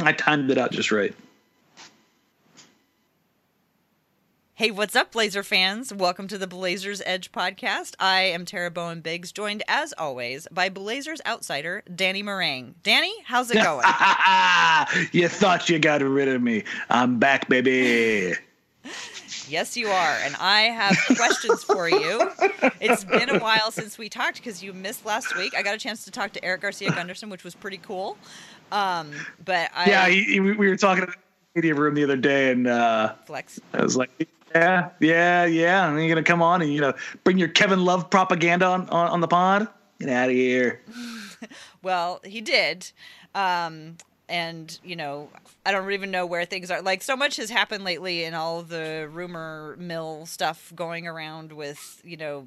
Mm, 0.00 0.06
I 0.06 0.12
timed 0.12 0.50
it 0.50 0.58
out 0.58 0.72
just 0.72 0.90
right. 0.90 1.14
Hey, 4.54 4.70
what's 4.70 4.94
up, 4.94 5.12
Blazer 5.12 5.42
fans? 5.42 5.92
Welcome 5.92 6.28
to 6.28 6.36
the 6.36 6.46
Blazers 6.46 7.00
Edge 7.06 7.32
podcast. 7.32 7.94
I 7.98 8.22
am 8.22 8.44
Tara 8.44 8.70
Bowen 8.70 9.00
Biggs, 9.00 9.32
joined 9.32 9.62
as 9.68 9.94
always 9.96 10.46
by 10.50 10.68
Blazers 10.68 11.20
outsider 11.24 11.82
Danny 11.94 12.22
Marang. 12.22 12.74
Danny, 12.82 13.12
how's 13.24 13.50
it 13.50 13.54
going? 13.62 13.86
you 15.12 15.28
thought 15.28 15.68
you 15.70 15.78
got 15.78 16.02
rid 16.02 16.28
of 16.28 16.42
me. 16.42 16.64
I'm 16.90 17.18
back, 17.18 17.48
baby. 17.48 18.34
Yes, 19.48 19.76
you 19.76 19.88
are. 19.88 20.16
And 20.22 20.36
I 20.38 20.62
have 20.62 20.96
questions 21.16 21.64
for 21.64 21.88
you. 21.88 22.30
It's 22.80 23.04
been 23.04 23.28
a 23.30 23.38
while 23.38 23.70
since 23.70 23.98
we 23.98 24.08
talked 24.08 24.36
because 24.36 24.62
you 24.62 24.72
missed 24.72 25.04
last 25.04 25.36
week. 25.36 25.54
I 25.56 25.62
got 25.62 25.74
a 25.74 25.78
chance 25.78 26.04
to 26.04 26.10
talk 26.10 26.32
to 26.34 26.44
Eric 26.44 26.60
Garcia 26.62 26.90
Gunderson, 26.90 27.30
which 27.30 27.44
was 27.44 27.54
pretty 27.54 27.78
cool. 27.78 28.16
Um, 28.72 29.12
but 29.44 29.70
I. 29.74 29.88
Yeah, 29.88 30.08
he, 30.08 30.24
he, 30.24 30.40
we 30.40 30.54
were 30.54 30.76
talking 30.76 31.04
in 31.04 31.10
the 31.10 31.16
media 31.54 31.74
room 31.74 31.94
the 31.94 32.04
other 32.04 32.16
day, 32.16 32.52
and 32.52 32.66
uh, 32.66 33.14
Flex. 33.26 33.60
I 33.72 33.82
was 33.82 33.96
like, 33.96 34.10
yeah, 34.54 34.90
yeah, 35.00 35.44
yeah. 35.44 35.88
And 35.88 35.98
you're 35.98 36.08
going 36.08 36.22
to 36.22 36.28
come 36.28 36.42
on 36.42 36.62
and, 36.62 36.72
you 36.72 36.80
know, 36.80 36.94
bring 37.24 37.38
your 37.38 37.48
Kevin 37.48 37.84
Love 37.84 38.10
propaganda 38.10 38.66
on, 38.66 38.88
on, 38.88 39.08
on 39.08 39.20
the 39.20 39.28
pod? 39.28 39.68
Get 39.98 40.08
out 40.08 40.28
of 40.28 40.34
here. 40.34 40.80
well, 41.82 42.20
he 42.24 42.40
did. 42.40 42.90
Um, 43.34 43.96
and 44.30 44.78
you 44.84 44.94
know 44.94 45.28
i 45.66 45.72
don't 45.72 45.90
even 45.90 46.10
know 46.10 46.24
where 46.24 46.44
things 46.44 46.70
are 46.70 46.80
like 46.82 47.02
so 47.02 47.16
much 47.16 47.36
has 47.36 47.50
happened 47.50 47.82
lately 47.82 48.22
in 48.22 48.32
all 48.32 48.62
the 48.62 49.08
rumor 49.12 49.76
mill 49.78 50.24
stuff 50.24 50.72
going 50.76 51.06
around 51.06 51.52
with 51.52 52.00
you 52.04 52.16
know 52.16 52.46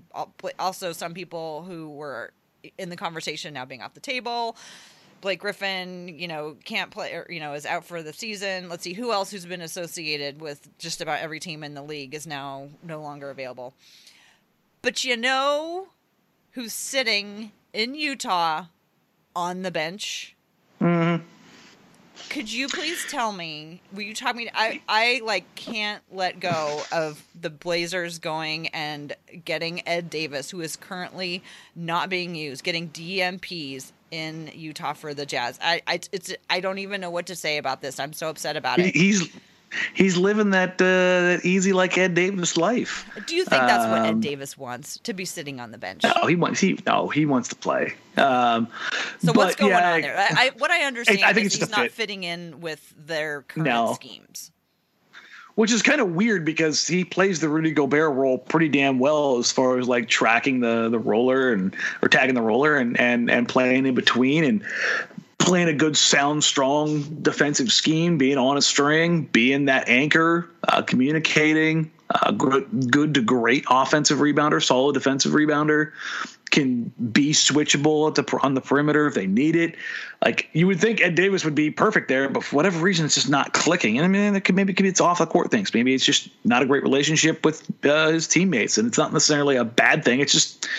also 0.57 0.93
some 0.93 1.13
people 1.13 1.63
who 1.63 1.89
were 1.89 2.31
in 2.77 2.89
the 2.89 2.95
conversation 2.95 3.53
now 3.53 3.65
being 3.65 3.81
off 3.81 3.93
the 3.93 3.99
table 3.99 4.55
blake 5.23 5.39
griffin 5.39 6.09
you 6.09 6.27
know 6.27 6.57
can't 6.65 6.91
play 6.91 7.13
or 7.13 7.25
you 7.29 7.39
know 7.39 7.53
is 7.53 7.65
out 7.65 7.85
for 7.85 8.03
the 8.03 8.11
season 8.11 8.67
let's 8.67 8.83
see 8.83 8.91
who 8.91 9.13
else 9.13 9.31
who's 9.31 9.45
been 9.45 9.61
associated 9.61 10.41
with 10.41 10.67
just 10.77 10.99
about 10.99 11.21
every 11.21 11.39
team 11.39 11.63
in 11.63 11.73
the 11.73 11.81
league 11.81 12.13
is 12.13 12.27
now 12.27 12.67
no 12.83 13.01
longer 13.01 13.29
available 13.29 13.73
but 14.81 15.05
you 15.05 15.15
know 15.15 15.87
who's 16.51 16.73
sitting 16.73 17.53
in 17.71 17.95
utah 17.95 18.65
on 19.33 19.61
the 19.61 19.71
bench 19.71 20.35
mm-hmm 20.81 21.23
could 22.29 22.51
you 22.51 22.67
please 22.67 23.05
tell 23.09 23.31
me? 23.31 23.81
Will 23.91 24.03
you 24.03 24.15
talk 24.15 24.35
me? 24.35 24.49
I 24.53 24.81
I 24.87 25.21
like 25.23 25.53
can't 25.55 26.01
let 26.11 26.39
go 26.39 26.81
of 26.91 27.23
the 27.39 27.49
Blazers 27.49 28.17
going 28.17 28.67
and 28.69 29.15
getting 29.45 29.87
Ed 29.87 30.09
Davis, 30.09 30.49
who 30.49 30.61
is 30.61 30.75
currently 30.75 31.43
not 31.75 32.09
being 32.09 32.33
used, 32.33 32.63
getting 32.63 32.89
DNPs 32.89 33.91
in 34.13 34.51
Utah 34.53 34.93
for 34.93 35.13
the 35.13 35.25
Jazz. 35.25 35.57
I 35.61 35.81
I 35.87 35.99
it's 36.11 36.33
I 36.49 36.59
don't 36.59 36.77
even 36.77 37.01
know 37.01 37.09
what 37.09 37.25
to 37.25 37.35
say 37.35 37.57
about 37.57 37.81
this. 37.81 37.99
I'm 37.99 38.13
so 38.13 38.29
upset 38.29 38.55
about 38.55 38.79
it. 38.79 38.95
He's 38.95 39.27
he's 39.95 40.17
living 40.17 40.51
that 40.51 40.79
uh, 40.79 41.41
easy 41.43 41.73
like 41.73 41.97
Ed 41.97 42.13
Davis 42.13 42.55
life. 42.55 43.09
Do 43.25 43.35
you 43.35 43.43
think 43.43 43.63
that's 43.63 43.85
um, 43.85 43.91
what 43.91 44.01
Ed 44.03 44.09
um, 44.09 44.21
Davis 44.21 44.55
wants 44.55 44.99
to 44.99 45.13
be 45.13 45.25
sitting 45.25 45.59
on 45.59 45.71
the 45.71 45.79
bench? 45.79 46.03
No, 46.03 46.27
he 46.27 46.35
wants 46.35 46.59
he 46.59 46.77
no 46.85 47.09
he 47.09 47.25
wants 47.25 47.49
to 47.49 47.55
play. 47.55 47.95
Um, 48.15 48.67
so 49.17 49.33
what's 49.33 49.55
going 49.55 49.71
yeah, 49.71 49.93
on 49.93 50.01
there? 50.01 50.17
I, 50.17 50.27
I, 50.31 50.51
what 50.59 50.69
I 50.69 50.83
understand 50.83 51.23
I, 51.23 51.29
I 51.29 51.33
think 51.33 51.47
is 51.47 51.55
he's 51.55 51.71
not 51.71 51.79
fit. 51.79 51.91
fitting 51.91 52.23
in 52.23 52.61
with 52.61 52.93
their 52.95 53.41
current 53.41 53.65
no. 53.65 53.93
schemes. 53.95 54.51
Which 55.55 55.71
is 55.71 55.83
kind 55.83 56.01
of 56.01 56.15
weird 56.15 56.45
because 56.45 56.87
he 56.87 57.05
plays 57.05 57.39
the 57.39 57.47
Rudy 57.47 57.71
Gobert 57.71 58.13
role 58.15 58.39
pretty 58.39 58.69
damn 58.69 58.97
well 58.97 59.37
as 59.37 59.51
far 59.51 59.77
as 59.77 59.87
like 59.87 60.09
tracking 60.09 60.61
the 60.61 60.89
the 60.89 60.97
roller 60.97 61.53
and 61.53 61.75
or 62.01 62.09
tagging 62.09 62.33
the 62.33 62.41
roller 62.41 62.75
and 62.75 62.99
and 62.99 63.29
and 63.29 63.47
playing 63.47 63.85
in 63.85 63.93
between 63.93 64.43
and 64.43 64.63
playing 65.43 65.67
a 65.67 65.73
good, 65.73 65.97
sound, 65.97 66.43
strong 66.43 67.01
defensive 67.21 67.71
scheme, 67.71 68.17
being 68.17 68.37
on 68.37 68.57
a 68.57 68.61
string, 68.61 69.23
being 69.25 69.65
that 69.65 69.89
anchor, 69.89 70.49
uh, 70.67 70.81
communicating, 70.81 71.91
uh, 72.09 72.31
good, 72.31 72.89
good 72.89 73.13
to 73.13 73.21
great 73.21 73.65
offensive 73.69 74.19
rebounder, 74.19 74.63
solid 74.63 74.93
defensive 74.93 75.33
rebounder, 75.33 75.91
can 76.53 76.93
be 77.11 77.31
switchable 77.31 78.13
the 78.13 78.39
on 78.43 78.53
the 78.53 78.61
perimeter 78.61 79.07
if 79.07 79.15
they 79.15 79.27
need 79.27 79.55
it. 79.55 79.75
Like 80.23 80.49
you 80.53 80.67
would 80.67 80.79
think 80.79 81.01
Ed 81.01 81.15
Davis 81.15 81.43
would 81.43 81.55
be 81.55 81.71
perfect 81.71 82.07
there, 82.07 82.29
but 82.29 82.43
for 82.43 82.55
whatever 82.55 82.79
reason, 82.79 83.05
it's 83.05 83.15
just 83.15 83.29
not 83.29 83.53
clicking. 83.53 83.97
And 83.97 84.05
I 84.05 84.07
mean, 84.07 84.35
it 84.35 84.41
could, 84.41 84.55
maybe 84.55 84.73
it's 84.87 85.01
off 85.01 85.17
the 85.17 85.25
court 85.25 85.51
things. 85.51 85.73
Maybe 85.73 85.93
it's 85.93 86.05
just 86.05 86.29
not 86.45 86.61
a 86.61 86.65
great 86.65 86.83
relationship 86.83 87.43
with 87.43 87.69
uh, 87.85 88.09
his 88.09 88.27
teammates, 88.27 88.77
and 88.77 88.87
it's 88.87 88.97
not 88.97 89.11
necessarily 89.11 89.55
a 89.57 89.65
bad 89.65 90.05
thing. 90.05 90.19
It's 90.19 90.31
just 90.31 90.69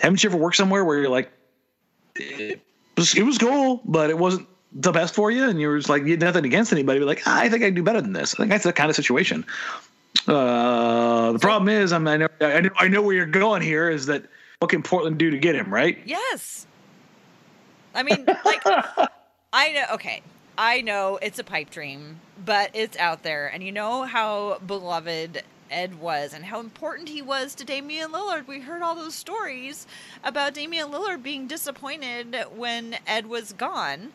haven't 0.00 0.22
you 0.22 0.30
ever 0.30 0.38
worked 0.38 0.56
somewhere 0.56 0.84
where 0.84 0.98
you're 0.98 1.10
like 1.10 1.30
was, 2.96 3.14
it 3.14 3.24
was 3.24 3.36
cool, 3.36 3.82
but 3.84 4.08
it 4.08 4.18
wasn't 4.18 4.46
the 4.72 4.92
best 4.92 5.14
for 5.14 5.30
you, 5.30 5.48
and 5.48 5.60
you 5.60 5.68
were 5.68 5.76
just 5.76 5.88
like 5.88 6.04
you 6.04 6.12
had 6.12 6.20
nothing 6.20 6.44
against 6.44 6.72
anybody. 6.72 7.00
But 7.00 7.06
like, 7.06 7.22
ah, 7.26 7.40
I 7.40 7.48
think 7.48 7.64
I 7.64 7.66
can 7.66 7.74
do 7.74 7.82
better 7.82 8.00
than 8.00 8.12
this. 8.12 8.34
I 8.34 8.36
think 8.38 8.50
that's 8.50 8.64
the 8.64 8.72
kind 8.72 8.90
of 8.90 8.96
situation. 8.96 9.44
Uh, 10.28 11.32
the 11.32 11.38
problem 11.38 11.68
is, 11.68 11.92
I, 11.92 11.98
mean, 11.98 12.08
I 12.08 12.16
know, 12.16 12.28
I 12.40 12.60
know, 12.60 12.70
I 12.78 12.88
know 12.88 13.02
where 13.02 13.14
you're 13.14 13.26
going 13.26 13.62
here. 13.62 13.90
Is 13.90 14.06
that 14.06 14.24
what 14.58 14.70
can 14.70 14.82
Portland 14.82 15.18
do 15.18 15.30
to 15.30 15.38
get 15.38 15.54
him 15.54 15.72
right? 15.72 15.98
Yes. 16.04 16.66
I 17.94 18.02
mean, 18.02 18.24
like, 18.44 18.62
I 19.52 19.72
know. 19.72 19.84
Okay, 19.94 20.22
I 20.58 20.82
know 20.82 21.18
it's 21.22 21.38
a 21.38 21.44
pipe 21.44 21.70
dream, 21.70 22.20
but 22.44 22.70
it's 22.74 22.96
out 22.98 23.22
there, 23.22 23.46
and 23.48 23.62
you 23.62 23.72
know 23.72 24.02
how 24.04 24.58
beloved 24.66 25.42
Ed 25.70 26.00
was 26.00 26.32
and 26.32 26.44
how 26.44 26.60
important 26.60 27.08
he 27.08 27.22
was 27.22 27.54
to 27.56 27.64
Damian 27.64 28.12
Lillard. 28.12 28.46
We 28.46 28.60
heard 28.60 28.82
all 28.82 28.94
those 28.94 29.14
stories 29.14 29.86
about 30.22 30.54
Damian 30.54 30.90
Lillard 30.90 31.22
being 31.22 31.46
disappointed 31.46 32.36
when 32.54 32.98
Ed 33.06 33.26
was 33.26 33.52
gone. 33.52 34.12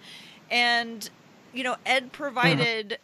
And, 0.50 1.10
you 1.54 1.64
know, 1.64 1.76
Ed 1.86 2.12
provided, 2.12 2.98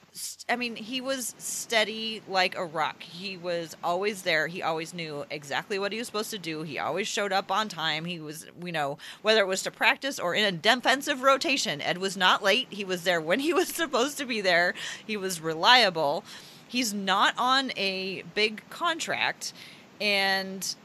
I 0.50 0.56
mean, 0.56 0.76
he 0.76 1.02
was 1.02 1.36
steady 1.38 2.22
like 2.28 2.56
a 2.56 2.66
rock. 2.66 3.04
He 3.04 3.38
was 3.38 3.76
always 3.84 4.22
there. 4.22 4.48
He 4.48 4.62
always 4.62 4.94
knew 4.94 5.26
exactly 5.30 5.78
what 5.80 5.92
he 5.92 5.98
was 5.98 6.08
supposed 6.08 6.32
to 6.32 6.40
do. 6.40 6.64
He 6.64 6.80
always 6.80 7.08
showed 7.08 7.34
up 7.34 7.52
on 7.52 7.70
time. 7.70 8.06
He 8.06 8.20
was, 8.20 8.46
you 8.64 8.72
know, 8.72 8.98
whether 9.22 9.42
it 9.42 9.48
was 9.48 9.64
to 9.64 9.72
practice 9.72 10.20
or 10.20 10.34
in 10.34 10.46
a 10.46 10.52
defensive 10.52 11.22
rotation, 11.22 11.82
Ed 11.82 11.98
was 11.98 12.16
not 12.16 12.44
late. 12.44 12.68
He 12.70 12.86
was 12.86 13.04
there 13.04 13.22
when 13.22 13.40
he 13.40 13.54
was 13.56 13.68
supposed 13.70 14.18
to 14.18 14.26
be 14.26 14.42
there. 14.42 14.74
He 15.06 15.18
was 15.18 15.42
reliable 15.42 16.24
he's 16.68 16.94
not 16.94 17.34
on 17.38 17.72
a 17.78 18.24
big 18.36 18.62
contract 18.70 19.54
and 20.02 20.76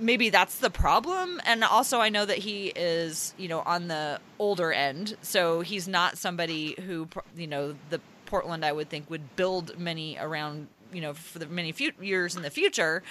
maybe 0.00 0.30
that's 0.30 0.58
the 0.58 0.70
problem. 0.70 1.40
And 1.44 1.64
also 1.64 2.00
i 2.00 2.08
know 2.08 2.24
that 2.24 2.38
he 2.38 2.68
is 2.68 3.34
you 3.38 3.48
know 3.48 3.60
on 3.60 3.88
the 3.88 4.20
older 4.38 4.72
end. 4.72 5.16
So 5.22 5.60
he's 5.60 5.88
not 5.88 6.18
somebody 6.18 6.74
who 6.80 7.08
you 7.36 7.46
know 7.46 7.74
the 7.90 8.00
portland 8.26 8.64
i 8.64 8.70
would 8.70 8.88
think 8.88 9.10
would 9.10 9.34
build 9.34 9.76
many 9.76 10.16
around 10.20 10.68
you 10.92 11.00
know 11.00 11.12
for 11.12 11.40
the 11.40 11.46
many 11.46 11.72
few 11.72 11.92
years 12.00 12.36
in 12.36 12.42
the 12.42 12.50
future. 12.50 13.02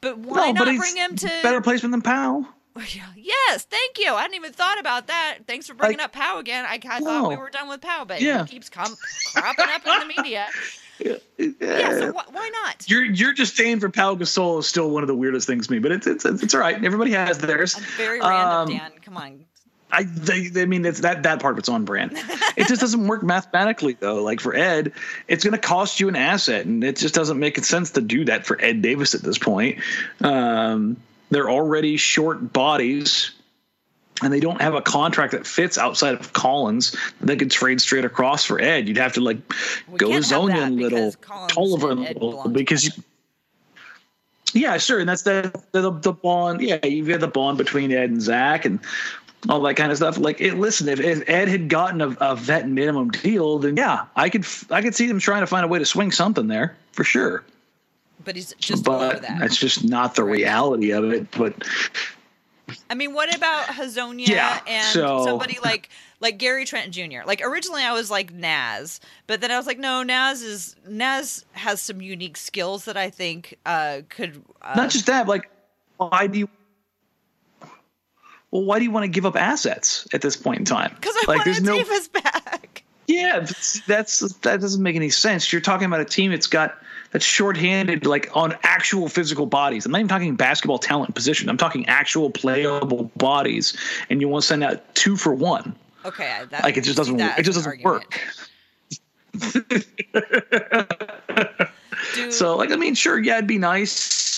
But 0.00 0.18
why 0.18 0.52
no, 0.52 0.64
not 0.64 0.76
bring 0.76 0.96
him 0.96 1.16
to 1.16 1.30
better 1.42 1.60
placement 1.60 1.92
than 1.92 2.02
Pau? 2.02 2.46
Yes, 3.16 3.64
thank 3.64 3.98
you. 3.98 4.12
I 4.12 4.22
hadn't 4.22 4.36
even 4.36 4.52
thought 4.52 4.78
about 4.78 5.06
that. 5.08 5.38
Thanks 5.46 5.66
for 5.66 5.74
bringing 5.74 5.98
like, 5.98 6.06
up 6.06 6.12
Pau 6.12 6.38
again. 6.38 6.64
I, 6.66 6.80
I 6.88 6.98
no. 7.00 7.04
thought 7.04 7.28
we 7.30 7.36
were 7.36 7.50
done 7.50 7.68
with 7.68 7.80
Pau, 7.80 8.04
but 8.04 8.20
yeah. 8.20 8.44
he 8.44 8.50
keeps 8.50 8.68
com- 8.68 8.96
cropping 9.34 9.66
up 9.68 9.86
in 9.86 10.08
the 10.08 10.14
media. 10.16 10.46
Yeah, 11.00 11.90
so 11.90 12.12
wh- 12.12 12.34
why 12.34 12.50
not? 12.64 12.90
Your 12.90 13.04
your 13.04 13.32
disdain 13.32 13.78
for 13.78 13.88
Pau 13.88 14.16
Gasol 14.16 14.58
is 14.58 14.66
still 14.66 14.90
one 14.90 15.04
of 15.04 15.06
the 15.06 15.14
weirdest 15.14 15.46
things 15.46 15.68
to 15.68 15.72
me, 15.72 15.78
but 15.78 15.92
it's 15.92 16.08
it's 16.08 16.24
it's 16.24 16.52
all 16.52 16.60
right. 16.60 16.74
Everybody 16.84 17.12
has 17.12 17.38
theirs. 17.38 17.76
I'm 17.76 17.84
very 17.96 18.18
random, 18.18 18.50
um, 18.50 18.68
Dan. 18.68 18.90
Come 19.02 19.16
on. 19.16 19.44
I 19.90 20.02
they, 20.02 20.50
I 20.60 20.66
mean 20.66 20.84
it's 20.84 21.00
that 21.00 21.22
that 21.22 21.40
part 21.40 21.54
of 21.54 21.58
it's 21.58 21.68
on 21.68 21.84
brand. 21.84 22.12
it 22.56 22.66
just 22.66 22.80
doesn't 22.80 23.06
work 23.06 23.22
mathematically 23.22 23.94
though. 23.94 24.22
Like 24.22 24.40
for 24.40 24.54
Ed, 24.54 24.92
it's 25.28 25.44
going 25.44 25.52
to 25.52 25.58
cost 25.58 26.00
you 26.00 26.08
an 26.08 26.16
asset, 26.16 26.66
and 26.66 26.82
it 26.84 26.96
just 26.96 27.14
doesn't 27.14 27.38
make 27.38 27.62
sense 27.64 27.92
to 27.92 28.00
do 28.00 28.24
that 28.24 28.44
for 28.44 28.60
Ed 28.60 28.82
Davis 28.82 29.14
at 29.14 29.22
this 29.22 29.38
point. 29.38 29.78
Um, 30.20 30.96
they're 31.30 31.50
already 31.50 31.96
short 31.96 32.52
bodies 32.52 33.32
and 34.22 34.32
they 34.32 34.40
don't 34.40 34.60
have 34.60 34.74
a 34.74 34.82
contract 34.82 35.32
that 35.32 35.46
fits 35.46 35.78
outside 35.78 36.14
of 36.14 36.32
Collins 36.32 36.96
they 37.20 37.36
could 37.36 37.50
trade 37.50 37.80
straight 37.80 38.04
across 38.04 38.44
for 38.44 38.60
Ed. 38.60 38.88
You'd 38.88 38.96
have 38.96 39.12
to 39.14 39.20
like 39.20 39.38
we 39.88 39.98
go 39.98 40.08
Hezonja 40.08 40.68
a 40.68 40.70
little, 40.70 41.12
Tolliver 41.48 41.90
a 41.90 41.94
little 41.94 42.48
because 42.48 42.84
you, 42.84 42.90
yeah, 44.54 44.78
sure, 44.78 44.98
and 44.98 45.08
that's 45.08 45.22
the, 45.22 45.52
the 45.72 45.90
the 45.90 46.12
bond. 46.12 46.60
Yeah, 46.60 46.84
you've 46.84 47.08
got 47.08 47.20
the 47.20 47.28
bond 47.28 47.58
between 47.58 47.92
Ed 47.92 48.10
and 48.10 48.22
Zach 48.22 48.64
and 48.64 48.80
all 49.48 49.60
that 49.60 49.74
kind 49.74 49.92
of 49.92 49.98
stuff. 49.98 50.18
Like, 50.18 50.40
it, 50.40 50.54
listen, 50.54 50.88
if, 50.88 51.00
if 51.00 51.28
Ed 51.28 51.48
had 51.48 51.68
gotten 51.68 52.00
a, 52.00 52.08
a 52.20 52.34
vet 52.34 52.68
minimum 52.68 53.10
deal, 53.10 53.58
then 53.58 53.76
yeah, 53.76 54.06
I 54.16 54.30
could 54.30 54.46
I 54.70 54.82
could 54.82 54.94
see 54.94 55.06
them 55.06 55.18
trying 55.18 55.42
to 55.42 55.46
find 55.46 55.64
a 55.64 55.68
way 55.68 55.78
to 55.78 55.86
swing 55.86 56.10
something 56.12 56.48
there 56.48 56.76
for 56.92 57.04
sure. 57.04 57.44
But 58.24 58.36
he's 58.36 58.54
just 58.58 58.84
but 58.84 59.22
that. 59.22 59.38
That's 59.40 59.56
just 59.56 59.84
not 59.84 60.14
the 60.14 60.24
reality 60.24 60.90
of 60.90 61.12
it. 61.12 61.30
But 61.30 61.54
I 62.90 62.94
mean, 62.94 63.14
what 63.14 63.34
about 63.34 63.66
Hezonja 63.66 64.28
yeah, 64.28 64.60
and 64.66 64.86
so, 64.86 65.24
somebody 65.24 65.58
like 65.62 65.88
like 66.20 66.38
Gary 66.38 66.64
Trent 66.64 66.92
Jr. 66.92 67.20
Like 67.26 67.40
originally 67.42 67.82
I 67.82 67.92
was 67.92 68.10
like 68.10 68.32
Naz, 68.32 69.00
but 69.26 69.40
then 69.40 69.50
I 69.50 69.56
was 69.56 69.66
like, 69.66 69.78
no, 69.78 70.02
Naz 70.02 70.42
is 70.42 70.76
Naz 70.86 71.44
has 71.52 71.80
some 71.80 72.00
unique 72.00 72.36
skills 72.36 72.84
that 72.86 72.96
I 72.96 73.10
think 73.10 73.56
uh, 73.64 74.02
could 74.08 74.42
uh, 74.62 74.74
not 74.74 74.90
just 74.90 75.06
that. 75.06 75.28
Like, 75.28 75.50
why 75.96 76.26
do 76.26 76.40
you? 76.40 76.48
Well, 78.50 78.64
why 78.64 78.78
do 78.78 78.84
you 78.84 78.90
want 78.90 79.04
to 79.04 79.08
give 79.08 79.26
up 79.26 79.36
assets 79.36 80.08
at 80.12 80.22
this 80.22 80.36
point 80.36 80.58
in 80.60 80.64
time? 80.64 80.92
Because 80.94 81.14
I 81.16 81.24
like, 81.28 81.46
want 81.46 81.62
no, 81.62 81.76
Davis 81.76 82.08
back. 82.08 82.82
Yeah, 83.06 83.46
that's 83.86 84.20
that 84.20 84.60
doesn't 84.60 84.82
make 84.82 84.96
any 84.96 85.10
sense. 85.10 85.50
You're 85.52 85.62
talking 85.62 85.86
about 85.86 86.00
a 86.00 86.04
team 86.04 86.30
that's 86.30 86.46
got 86.46 86.76
that's 87.10 87.24
shorthanded 87.24 88.06
like 88.06 88.34
on 88.36 88.56
actual 88.62 89.08
physical 89.08 89.46
bodies. 89.46 89.86
I'm 89.86 89.92
not 89.92 89.98
even 89.98 90.08
talking 90.08 90.36
basketball 90.36 90.78
talent 90.78 91.14
position. 91.14 91.48
I'm 91.48 91.56
talking 91.56 91.86
actual 91.86 92.30
playable 92.30 93.10
bodies, 93.16 93.76
and 94.10 94.20
you 94.20 94.28
want 94.28 94.42
to 94.42 94.48
send 94.48 94.64
out 94.64 94.94
two 94.94 95.16
for 95.16 95.34
one. 95.34 95.74
Okay, 96.04 96.42
that, 96.50 96.62
like 96.62 96.76
it 96.76 96.82
just 96.82 96.96
doesn't. 96.96 97.20
It 97.20 97.42
just 97.42 97.56
doesn't 97.56 97.82
work. 97.82 98.20
so 102.30 102.56
like 102.56 102.70
I 102.70 102.76
mean, 102.76 102.94
sure, 102.94 103.18
yeah, 103.18 103.36
it'd 103.36 103.46
be 103.46 103.58
nice 103.58 104.37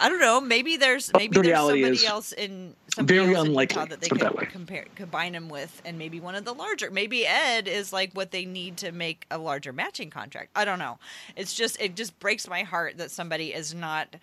I 0.00 0.08
don't 0.08 0.18
know. 0.18 0.40
Maybe 0.40 0.78
there's 0.78 1.12
maybe 1.12 1.36
the 1.36 1.42
there's 1.42 1.58
somebody 1.58 2.06
else 2.06 2.32
in 2.32 2.74
very 2.96 3.34
else 3.34 3.46
unlikely 3.46 3.84
that 3.84 4.00
they 4.00 4.08
could 4.08 4.20
that 4.20 4.50
compare 4.50 4.86
combine 4.94 5.32
them 5.32 5.50
with, 5.50 5.82
and 5.84 5.98
maybe 5.98 6.20
one 6.20 6.34
of 6.34 6.46
the 6.46 6.54
larger. 6.54 6.90
Maybe 6.90 7.26
Ed 7.26 7.68
is 7.68 7.92
like 7.92 8.12
what 8.14 8.30
they 8.30 8.46
need 8.46 8.78
to 8.78 8.92
make 8.92 9.26
a 9.30 9.36
larger 9.36 9.74
matching 9.74 10.08
contract. 10.08 10.50
I 10.56 10.64
don't 10.64 10.78
know. 10.78 10.98
It's 11.36 11.52
just 11.52 11.80
it 11.80 11.96
just 11.96 12.18
breaks 12.18 12.48
my 12.48 12.62
heart 12.62 12.96
that 12.96 13.10
somebody 13.10 13.52
is 13.52 13.74
not 13.74 14.16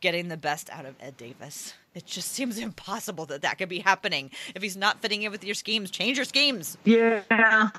getting 0.00 0.28
the 0.28 0.36
best 0.36 0.68
out 0.68 0.84
of 0.84 0.96
Ed 1.00 1.16
Davis. 1.16 1.72
It 1.94 2.04
just 2.04 2.32
seems 2.32 2.58
impossible 2.58 3.24
that 3.26 3.40
that 3.40 3.56
could 3.56 3.70
be 3.70 3.78
happening. 3.78 4.30
If 4.54 4.62
he's 4.62 4.76
not 4.76 5.00
fitting 5.00 5.22
in 5.22 5.32
with 5.32 5.44
your 5.44 5.54
schemes, 5.54 5.90
change 5.90 6.18
your 6.18 6.26
schemes. 6.26 6.76
Yeah. 6.84 7.70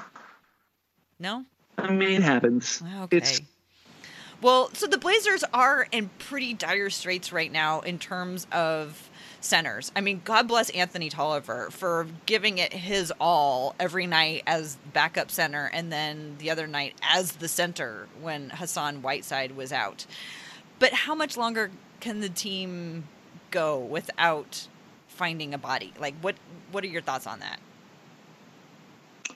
No. 1.19 1.45
I 1.77 1.91
mean, 1.91 2.17
it 2.17 2.23
happens. 2.23 2.81
Okay. 3.03 3.17
It's 3.17 3.41
well, 4.43 4.69
so 4.73 4.87
the 4.87 4.97
Blazers 4.97 5.43
are 5.53 5.87
in 5.91 6.09
pretty 6.19 6.53
dire 6.53 6.89
straits 6.89 7.31
right 7.31 7.51
now 7.51 7.79
in 7.79 7.97
terms 7.97 8.45
of 8.51 9.09
centers. 9.39 9.91
I 9.95 10.01
mean, 10.01 10.21
God 10.23 10.47
bless 10.47 10.69
Anthony 10.71 11.09
Tolliver 11.09 11.69
for 11.71 12.07
giving 12.25 12.57
it 12.57 12.73
his 12.73 13.11
all 13.19 13.73
every 13.79 14.05
night 14.05 14.43
as 14.45 14.77
backup 14.91 15.31
center 15.31 15.69
and 15.73 15.91
then 15.91 16.35
the 16.39 16.51
other 16.51 16.67
night 16.67 16.95
as 17.01 17.33
the 17.33 17.47
center 17.47 18.07
when 18.21 18.49
Hassan 18.49 19.01
Whiteside 19.01 19.55
was 19.55 19.71
out. 19.71 20.05
But 20.77 20.91
how 20.91 21.15
much 21.15 21.37
longer 21.37 21.71
can 22.01 22.19
the 22.19 22.29
team 22.29 23.07
go 23.49 23.79
without 23.79 24.67
finding 25.07 25.53
a 25.53 25.57
body? 25.57 25.93
Like 25.99 26.15
what 26.21 26.35
what 26.71 26.83
are 26.83 26.87
your 26.87 27.01
thoughts 27.01 27.27
on 27.27 27.39
that? 27.39 27.59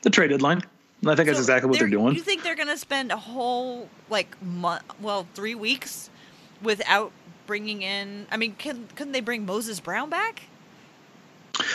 The 0.01 0.09
trade 0.09 0.29
deadline. 0.29 0.63
I 1.05 1.15
think 1.15 1.19
so 1.19 1.23
that's 1.25 1.39
exactly 1.39 1.69
what 1.69 1.79
they're 1.79 1.87
doing. 1.87 2.15
You 2.15 2.21
think 2.21 2.43
they're 2.43 2.55
going 2.55 2.69
to 2.69 2.77
spend 2.77 3.11
a 3.11 3.17
whole 3.17 3.87
like 4.09 4.41
month, 4.41 4.83
well, 4.99 5.27
three 5.35 5.55
weeks 5.55 6.09
without 6.61 7.11
bringing 7.45 7.81
in? 7.81 8.27
I 8.31 8.37
mean, 8.37 8.55
can 8.55 8.87
couldn't 8.95 9.13
they 9.13 9.21
bring 9.21 9.45
Moses 9.45 9.79
Brown 9.79 10.09
back? 10.09 10.43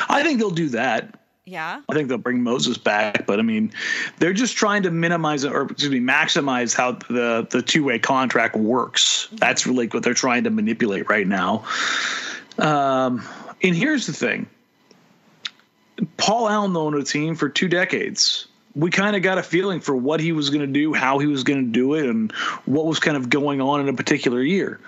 I 0.08 0.22
think 0.22 0.38
they'll 0.38 0.50
do 0.50 0.68
that. 0.70 1.18
Yeah. 1.44 1.82
I 1.88 1.94
think 1.94 2.08
they'll 2.08 2.18
bring 2.18 2.42
Moses 2.42 2.78
back, 2.78 3.26
but 3.26 3.40
I 3.40 3.42
mean, 3.42 3.72
they're 4.18 4.32
just 4.32 4.56
trying 4.56 4.84
to 4.84 4.92
minimize 4.92 5.44
or 5.44 5.62
excuse 5.62 5.90
me, 5.90 5.98
maximize 5.98 6.74
how 6.76 6.92
the 6.92 7.46
the 7.50 7.62
two 7.62 7.82
way 7.82 7.98
contract 7.98 8.54
works. 8.54 9.26
Mm-hmm. 9.26 9.36
That's 9.36 9.66
really 9.66 9.88
what 9.88 10.04
they're 10.04 10.14
trying 10.14 10.44
to 10.44 10.50
manipulate 10.50 11.08
right 11.08 11.26
now. 11.26 11.64
Um, 12.58 13.22
and 13.62 13.74
here's 13.74 14.06
the 14.06 14.12
thing: 14.12 14.46
Paul 16.16 16.48
Allen 16.48 16.76
owned 16.76 16.94
a 16.94 17.02
team 17.02 17.34
for 17.34 17.48
two 17.48 17.68
decades 17.68 18.46
we 18.74 18.90
kind 18.90 19.16
of 19.16 19.22
got 19.22 19.38
a 19.38 19.42
feeling 19.42 19.80
for 19.80 19.94
what 19.94 20.20
he 20.20 20.32
was 20.32 20.50
going 20.50 20.60
to 20.60 20.66
do, 20.66 20.94
how 20.94 21.18
he 21.18 21.26
was 21.26 21.44
going 21.44 21.64
to 21.64 21.70
do 21.70 21.94
it, 21.94 22.06
and 22.06 22.32
what 22.64 22.86
was 22.86 22.98
kind 22.98 23.16
of 23.16 23.28
going 23.28 23.60
on 23.60 23.80
in 23.80 23.88
a 23.88 23.92
particular 23.92 24.42
year. 24.42 24.80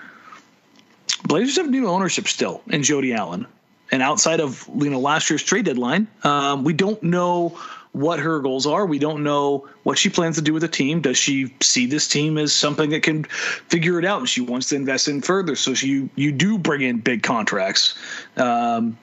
Blazers 1.23 1.57
have 1.57 1.69
new 1.69 1.87
ownership 1.87 2.27
still 2.27 2.61
in 2.67 2.83
Jody 2.83 3.13
Allen, 3.13 3.47
and 3.91 4.01
outside 4.01 4.39
of 4.39 4.67
you 4.75 4.89
know 4.89 4.99
last 4.99 5.29
year's 5.29 5.43
trade 5.43 5.65
deadline, 5.65 6.07
um, 6.23 6.63
we 6.63 6.73
don't 6.73 7.01
know 7.03 7.57
what 7.95 8.19
her 8.19 8.39
goals 8.39 8.67
are. 8.67 8.85
We 8.85 8.99
don't 8.99 9.23
know 9.23 9.69
what 9.83 9.97
she 9.97 10.09
plans 10.09 10.35
to 10.35 10.41
do 10.41 10.51
with 10.51 10.61
the 10.61 10.67
team. 10.67 10.99
Does 10.99 11.17
she 11.17 11.53
see 11.61 11.85
this 11.85 12.07
team 12.09 12.37
as 12.37 12.51
something 12.51 12.89
that 12.89 13.03
can 13.03 13.23
figure 13.23 13.97
it 13.97 14.05
out, 14.05 14.19
and 14.19 14.27
she 14.27 14.41
wants 14.41 14.69
to 14.69 14.75
invest 14.75 15.07
in 15.07 15.21
further? 15.21 15.55
So 15.55 15.73
she, 15.73 16.09
you 16.15 16.31
do 16.31 16.57
bring 16.57 16.81
in 16.81 16.99
big 16.99 17.23
contracts. 17.23 17.97
Um, 18.35 18.97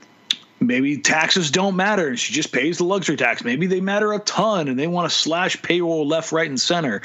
maybe 0.66 0.98
taxes 0.98 1.50
don't 1.50 1.76
matter 1.76 2.08
and 2.08 2.18
she 2.18 2.32
just 2.32 2.52
pays 2.52 2.78
the 2.78 2.84
luxury 2.84 3.16
tax. 3.16 3.44
Maybe 3.44 3.66
they 3.66 3.80
matter 3.80 4.12
a 4.12 4.18
ton 4.20 4.68
and 4.68 4.78
they 4.78 4.86
want 4.86 5.10
to 5.10 5.16
slash 5.16 5.60
payroll 5.62 6.06
left, 6.06 6.32
right, 6.32 6.48
and 6.48 6.60
center. 6.60 7.02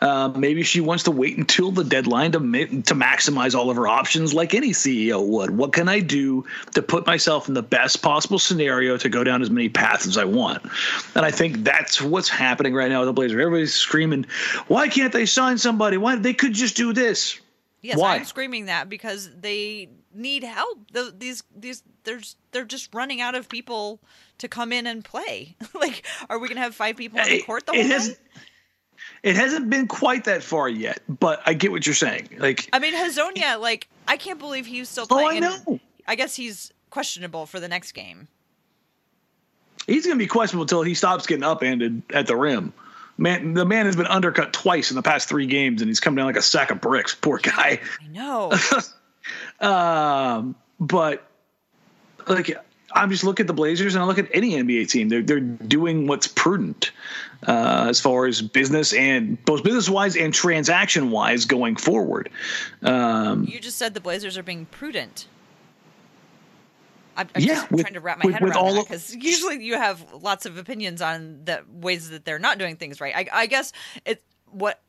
Uh, 0.00 0.28
maybe 0.36 0.62
she 0.62 0.80
wants 0.80 1.04
to 1.04 1.10
wait 1.10 1.38
until 1.38 1.70
the 1.70 1.84
deadline 1.84 2.32
to 2.32 2.38
to 2.38 2.94
maximize 2.94 3.54
all 3.54 3.70
of 3.70 3.76
her 3.76 3.88
options, 3.88 4.34
like 4.34 4.54
any 4.54 4.70
CEO 4.70 5.26
would. 5.26 5.50
What 5.50 5.72
can 5.72 5.88
I 5.88 6.00
do 6.00 6.44
to 6.74 6.82
put 6.82 7.06
myself 7.06 7.48
in 7.48 7.54
the 7.54 7.62
best 7.62 8.02
possible 8.02 8.38
scenario 8.38 8.96
to 8.98 9.08
go 9.08 9.24
down 9.24 9.40
as 9.40 9.50
many 9.50 9.68
paths 9.68 10.06
as 10.06 10.18
I 10.18 10.24
want? 10.24 10.62
And 11.14 11.24
I 11.24 11.30
think 11.30 11.64
that's 11.64 12.02
what's 12.02 12.28
happening 12.28 12.74
right 12.74 12.90
now 12.90 13.00
with 13.00 13.08
the 13.08 13.12
Blazers. 13.14 13.40
Everybody's 13.40 13.74
screaming, 13.74 14.26
"Why 14.68 14.88
can't 14.88 15.12
they 15.12 15.26
sign 15.26 15.56
somebody? 15.56 15.96
Why 15.96 16.16
they 16.16 16.34
could 16.34 16.52
just 16.52 16.76
do 16.76 16.92
this?" 16.92 17.40
Yes, 17.80 17.98
Why? 17.98 18.16
I'm 18.16 18.24
screaming 18.24 18.66
that 18.66 18.88
because 18.88 19.30
they 19.38 19.90
need 20.14 20.44
help. 20.44 20.90
The, 20.92 21.14
these 21.16 21.42
these 21.54 21.82
there's 22.04 22.36
they're 22.52 22.64
just 22.64 22.94
running 22.94 23.20
out 23.20 23.34
of 23.34 23.48
people 23.48 24.00
to 24.38 24.48
come 24.48 24.72
in 24.72 24.86
and 24.86 25.04
play. 25.04 25.56
like, 25.74 26.06
are 26.28 26.38
we 26.38 26.48
gonna 26.48 26.60
have 26.60 26.74
five 26.74 26.96
people 26.96 27.20
on 27.20 27.28
the 27.28 27.42
court 27.42 27.66
the 27.66 27.72
whole 27.72 27.82
time? 27.82 28.16
It 29.22 29.36
hasn't 29.36 29.70
been 29.70 29.86
quite 29.86 30.24
that 30.24 30.42
far 30.42 30.68
yet, 30.68 31.00
but 31.08 31.40
I 31.46 31.54
get 31.54 31.72
what 31.72 31.86
you're 31.86 31.94
saying. 31.94 32.28
Like, 32.38 32.68
I 32.72 32.78
mean, 32.78 32.94
Hezonja, 32.94 33.58
like, 33.58 33.88
I 34.06 34.16
can't 34.16 34.38
believe 34.38 34.66
he's 34.66 34.88
still 34.88 35.06
playing. 35.06 35.44
Oh, 35.44 35.48
I 35.48 35.70
know. 35.70 35.80
I 36.06 36.14
guess 36.14 36.36
he's 36.36 36.72
questionable 36.90 37.46
for 37.46 37.58
the 37.58 37.68
next 37.68 37.92
game. 37.92 38.28
He's 39.86 40.06
going 40.06 40.16
to 40.16 40.22
be 40.22 40.26
questionable 40.26 40.62
until 40.62 40.82
he 40.82 40.94
stops 40.94 41.26
getting 41.26 41.42
upended 41.44 42.02
at 42.12 42.26
the 42.26 42.36
rim. 42.36 42.72
Man, 43.16 43.54
the 43.54 43.64
man 43.64 43.86
has 43.86 43.96
been 43.96 44.06
undercut 44.06 44.52
twice 44.52 44.90
in 44.90 44.96
the 44.96 45.02
past 45.02 45.28
three 45.28 45.46
games, 45.46 45.82
and 45.82 45.88
he's 45.88 46.00
come 46.00 46.14
down 46.14 46.26
like 46.26 46.36
a 46.36 46.42
sack 46.42 46.70
of 46.70 46.80
bricks. 46.80 47.14
Poor 47.14 47.38
guy. 47.38 47.80
I 48.02 48.06
know. 48.08 48.52
um, 49.64 50.54
but 50.78 51.28
like, 52.28 52.56
I'm 52.92 53.10
just 53.10 53.24
looking 53.24 53.44
at 53.44 53.46
the 53.48 53.54
Blazers, 53.54 53.94
and 53.94 54.02
I 54.02 54.06
look 54.06 54.18
at 54.18 54.28
any 54.32 54.52
NBA 54.52 54.88
team. 54.88 55.08
They're 55.08 55.22
they're 55.22 55.40
doing 55.40 56.06
what's 56.06 56.26
prudent 56.26 56.92
uh, 57.46 57.86
as 57.88 58.00
far 58.00 58.26
as 58.26 58.40
business 58.40 58.92
and 58.92 59.42
both 59.44 59.64
business 59.64 59.88
wise 59.88 60.16
and 60.16 60.32
transaction 60.32 61.10
wise 61.10 61.44
going 61.44 61.76
forward. 61.76 62.30
Um, 62.82 63.44
you 63.44 63.58
just 63.60 63.78
said 63.78 63.94
the 63.94 64.00
Blazers 64.00 64.38
are 64.38 64.42
being 64.42 64.66
prudent. 64.66 65.26
I'm, 67.16 67.28
I'm 67.34 67.42
yeah, 67.42 67.54
just 67.54 67.70
with, 67.70 67.80
trying 67.82 67.94
to 67.94 68.00
wrap 68.00 68.18
my 68.18 68.26
with, 68.26 68.34
head 68.34 68.42
around 68.42 68.74
that 68.74 68.84
because 68.88 69.14
usually 69.14 69.64
you 69.64 69.74
have 69.74 70.04
lots 70.12 70.46
of 70.46 70.58
opinions 70.58 71.00
on 71.00 71.44
the 71.44 71.62
ways 71.68 72.10
that 72.10 72.24
they're 72.24 72.40
not 72.40 72.58
doing 72.58 72.76
things 72.76 73.00
right. 73.00 73.14
I, 73.14 73.42
I 73.42 73.46
guess 73.46 73.72
it 74.04 74.22
what 74.50 74.80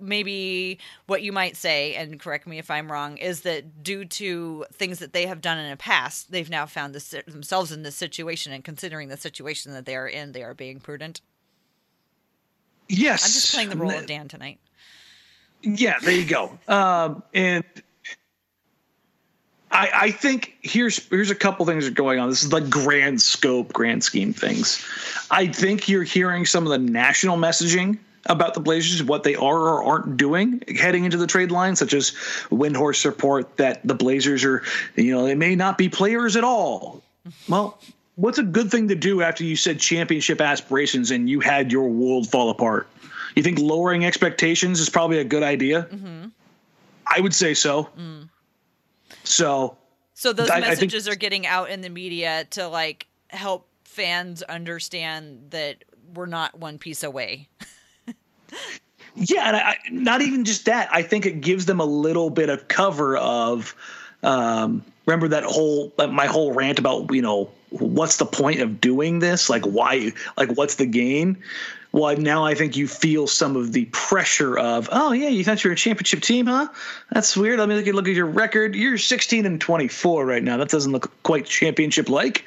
maybe 0.00 0.78
what 1.06 1.22
you 1.22 1.32
might 1.32 1.56
say, 1.56 1.94
and 1.94 2.18
correct 2.18 2.46
me 2.46 2.58
if 2.58 2.70
I'm 2.70 2.90
wrong, 2.90 3.16
is 3.16 3.42
that 3.42 3.82
due 3.82 4.04
to 4.04 4.64
things 4.72 4.98
that 5.00 5.12
they 5.12 5.26
have 5.26 5.40
done 5.40 5.58
in 5.58 5.70
the 5.70 5.76
past, 5.76 6.30
they've 6.30 6.50
now 6.50 6.66
found 6.66 6.94
this, 6.94 7.14
themselves 7.26 7.72
in 7.72 7.82
this 7.82 7.96
situation, 7.96 8.52
and 8.52 8.64
considering 8.64 9.08
the 9.08 9.16
situation 9.16 9.72
that 9.72 9.86
they 9.86 9.96
are 9.96 10.08
in, 10.08 10.32
they 10.32 10.42
are 10.42 10.54
being 10.54 10.80
prudent. 10.80 11.20
Yes, 12.88 13.24
I'm 13.24 13.32
just 13.32 13.52
playing 13.52 13.70
the 13.70 13.76
role 13.76 13.90
of 13.90 14.06
Dan 14.06 14.28
tonight. 14.28 14.58
Yeah, 15.62 15.98
there 16.00 16.14
you 16.14 16.26
go. 16.26 16.58
Um, 16.68 17.22
and 17.34 17.64
I, 19.70 19.90
I 19.92 20.10
think 20.12 20.56
here's 20.62 21.04
here's 21.08 21.30
a 21.30 21.34
couple 21.34 21.66
things 21.66 21.84
that 21.84 21.90
are 21.90 21.94
going 21.94 22.20
on. 22.20 22.30
This 22.30 22.44
is 22.44 22.50
the 22.50 22.60
grand 22.60 23.20
scope, 23.20 23.72
grand 23.72 24.04
scheme 24.04 24.32
things. 24.32 24.84
I 25.30 25.48
think 25.48 25.88
you're 25.88 26.04
hearing 26.04 26.46
some 26.46 26.64
of 26.64 26.70
the 26.70 26.78
national 26.78 27.36
messaging 27.36 27.98
about 28.28 28.54
the 28.54 28.60
Blazers, 28.60 29.02
what 29.02 29.22
they 29.22 29.34
are 29.34 29.58
or 29.58 29.82
aren't 29.82 30.16
doing 30.16 30.62
heading 30.76 31.04
into 31.04 31.16
the 31.16 31.26
trade 31.26 31.50
line, 31.50 31.76
such 31.76 31.94
as 31.94 32.10
Windhorst 32.50 33.04
report 33.04 33.56
that 33.56 33.86
the 33.86 33.94
Blazers 33.94 34.44
are, 34.44 34.62
you 34.96 35.12
know, 35.14 35.24
they 35.24 35.34
may 35.34 35.54
not 35.54 35.78
be 35.78 35.88
players 35.88 36.36
at 36.36 36.44
all. 36.44 37.02
Well, 37.48 37.78
what's 38.16 38.38
a 38.38 38.42
good 38.42 38.70
thing 38.70 38.88
to 38.88 38.94
do 38.94 39.22
after 39.22 39.44
you 39.44 39.56
said 39.56 39.80
championship 39.80 40.40
aspirations 40.40 41.10
and 41.10 41.28
you 41.28 41.40
had 41.40 41.72
your 41.72 41.88
world 41.88 42.30
fall 42.30 42.50
apart? 42.50 42.88
You 43.34 43.42
think 43.42 43.58
lowering 43.58 44.04
expectations 44.04 44.80
is 44.80 44.88
probably 44.88 45.18
a 45.18 45.24
good 45.24 45.42
idea? 45.42 45.88
Mm-hmm. 45.90 46.28
I 47.06 47.20
would 47.20 47.34
say 47.34 47.54
so. 47.54 47.90
Mm. 47.98 48.28
So, 49.24 49.76
so 50.14 50.32
those 50.32 50.50
I, 50.50 50.60
messages 50.60 51.06
I 51.06 51.10
think, 51.10 51.16
are 51.16 51.18
getting 51.18 51.46
out 51.46 51.70
in 51.70 51.80
the 51.82 51.90
media 51.90 52.46
to 52.50 52.68
like 52.68 53.06
help 53.28 53.68
fans 53.84 54.42
understand 54.42 55.50
that 55.50 55.84
we're 56.14 56.26
not 56.26 56.58
one 56.58 56.78
piece 56.78 57.02
away. 57.02 57.48
yeah, 59.14 59.48
and 59.48 59.56
I, 59.56 59.76
not 59.90 60.22
even 60.22 60.44
just 60.44 60.66
that. 60.66 60.88
I 60.92 61.02
think 61.02 61.26
it 61.26 61.40
gives 61.40 61.66
them 61.66 61.80
a 61.80 61.84
little 61.84 62.30
bit 62.30 62.48
of 62.48 62.68
cover 62.68 63.16
of. 63.16 63.74
Um, 64.22 64.84
remember 65.04 65.28
that 65.28 65.44
whole 65.44 65.92
my 65.98 66.26
whole 66.26 66.52
rant 66.52 66.78
about 66.78 67.12
you 67.14 67.22
know 67.22 67.50
what's 67.70 68.16
the 68.16 68.26
point 68.26 68.60
of 68.60 68.80
doing 68.80 69.18
this? 69.20 69.48
Like 69.48 69.64
why? 69.64 70.12
Like 70.36 70.52
what's 70.52 70.76
the 70.76 70.86
gain? 70.86 71.42
well, 71.96 72.14
now 72.18 72.44
I 72.44 72.54
think 72.54 72.76
you 72.76 72.86
feel 72.86 73.26
some 73.26 73.56
of 73.56 73.72
the 73.72 73.86
pressure 73.86 74.58
of, 74.58 74.86
oh 74.92 75.12
yeah, 75.12 75.28
you 75.28 75.42
thought 75.42 75.64
you 75.64 75.70
were 75.70 75.74
a 75.74 75.76
championship 75.76 76.20
team, 76.20 76.46
huh? 76.46 76.68
That's 77.10 77.34
weird. 77.34 77.58
Let 77.58 77.70
me 77.70 77.74
look 77.74 77.86
at, 77.86 77.94
look 77.94 78.06
at 78.06 78.14
your 78.14 78.26
record. 78.26 78.74
You're 78.74 78.98
16 78.98 79.46
and 79.46 79.58
24 79.58 80.26
right 80.26 80.42
now. 80.42 80.58
That 80.58 80.68
doesn't 80.68 80.92
look 80.92 81.10
quite 81.22 81.46
championship 81.46 82.10
like. 82.10 82.44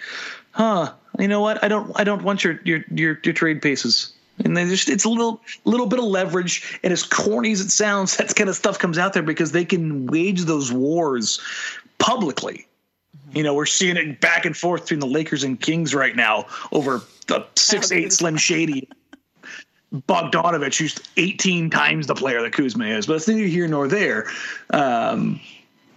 huh, 0.52 0.94
you 1.18 1.28
know 1.28 1.42
what? 1.42 1.64
I 1.64 1.68
don't 1.68 1.92
I 2.00 2.04
don't 2.04 2.22
want 2.22 2.44
your 2.44 2.60
your 2.64 2.84
your, 2.92 3.20
your 3.24 3.34
trade 3.34 3.62
paces. 3.64 4.14
And 4.46 4.56
they 4.56 4.66
just 4.66 4.90
it's 4.90 5.06
a 5.06 5.10
little 5.10 5.42
little 5.66 5.86
bit 5.86 6.00
of 6.00 6.06
leverage, 6.06 6.80
and 6.84 6.94
as 6.94 7.04
corny 7.04 7.52
as 7.52 7.62
it 7.62 7.72
sounds, 7.72 8.18
that 8.18 8.36
kind 8.36 8.50
of 8.50 8.56
stuff 8.56 8.80
comes 8.80 8.98
out 8.98 9.14
there 9.14 9.24
because 9.24 9.52
they 9.52 9.66
can 9.66 10.08
wage 10.08 10.42
those 10.44 10.72
wars 10.72 11.40
publicly. 11.98 12.66
You 13.34 13.44
know, 13.44 13.54
we're 13.54 13.68
seeing 13.68 13.98
it 13.98 14.22
back 14.22 14.46
and 14.46 14.58
forth 14.58 14.84
between 14.84 15.02
the 15.02 15.08
Lakers 15.08 15.44
and 15.44 15.60
Kings 15.60 15.94
right 15.94 16.16
now 16.16 16.48
over 16.72 17.02
the 17.28 17.46
six 17.56 17.92
eight 17.92 18.12
Slim 18.12 18.38
Shady 18.38 18.90
Bogdanovic, 19.94 20.78
who's 20.78 21.00
18 21.18 21.70
times 21.70 22.08
the 22.08 22.16
player 22.16 22.42
that 22.42 22.54
Kuzma 22.54 22.86
is. 22.86 23.08
But 23.08 23.18
it's 23.18 23.28
neither 23.28 23.48
here 23.48 23.68
nor 23.68 23.88
there. 23.88 24.30
Um, 24.72 25.40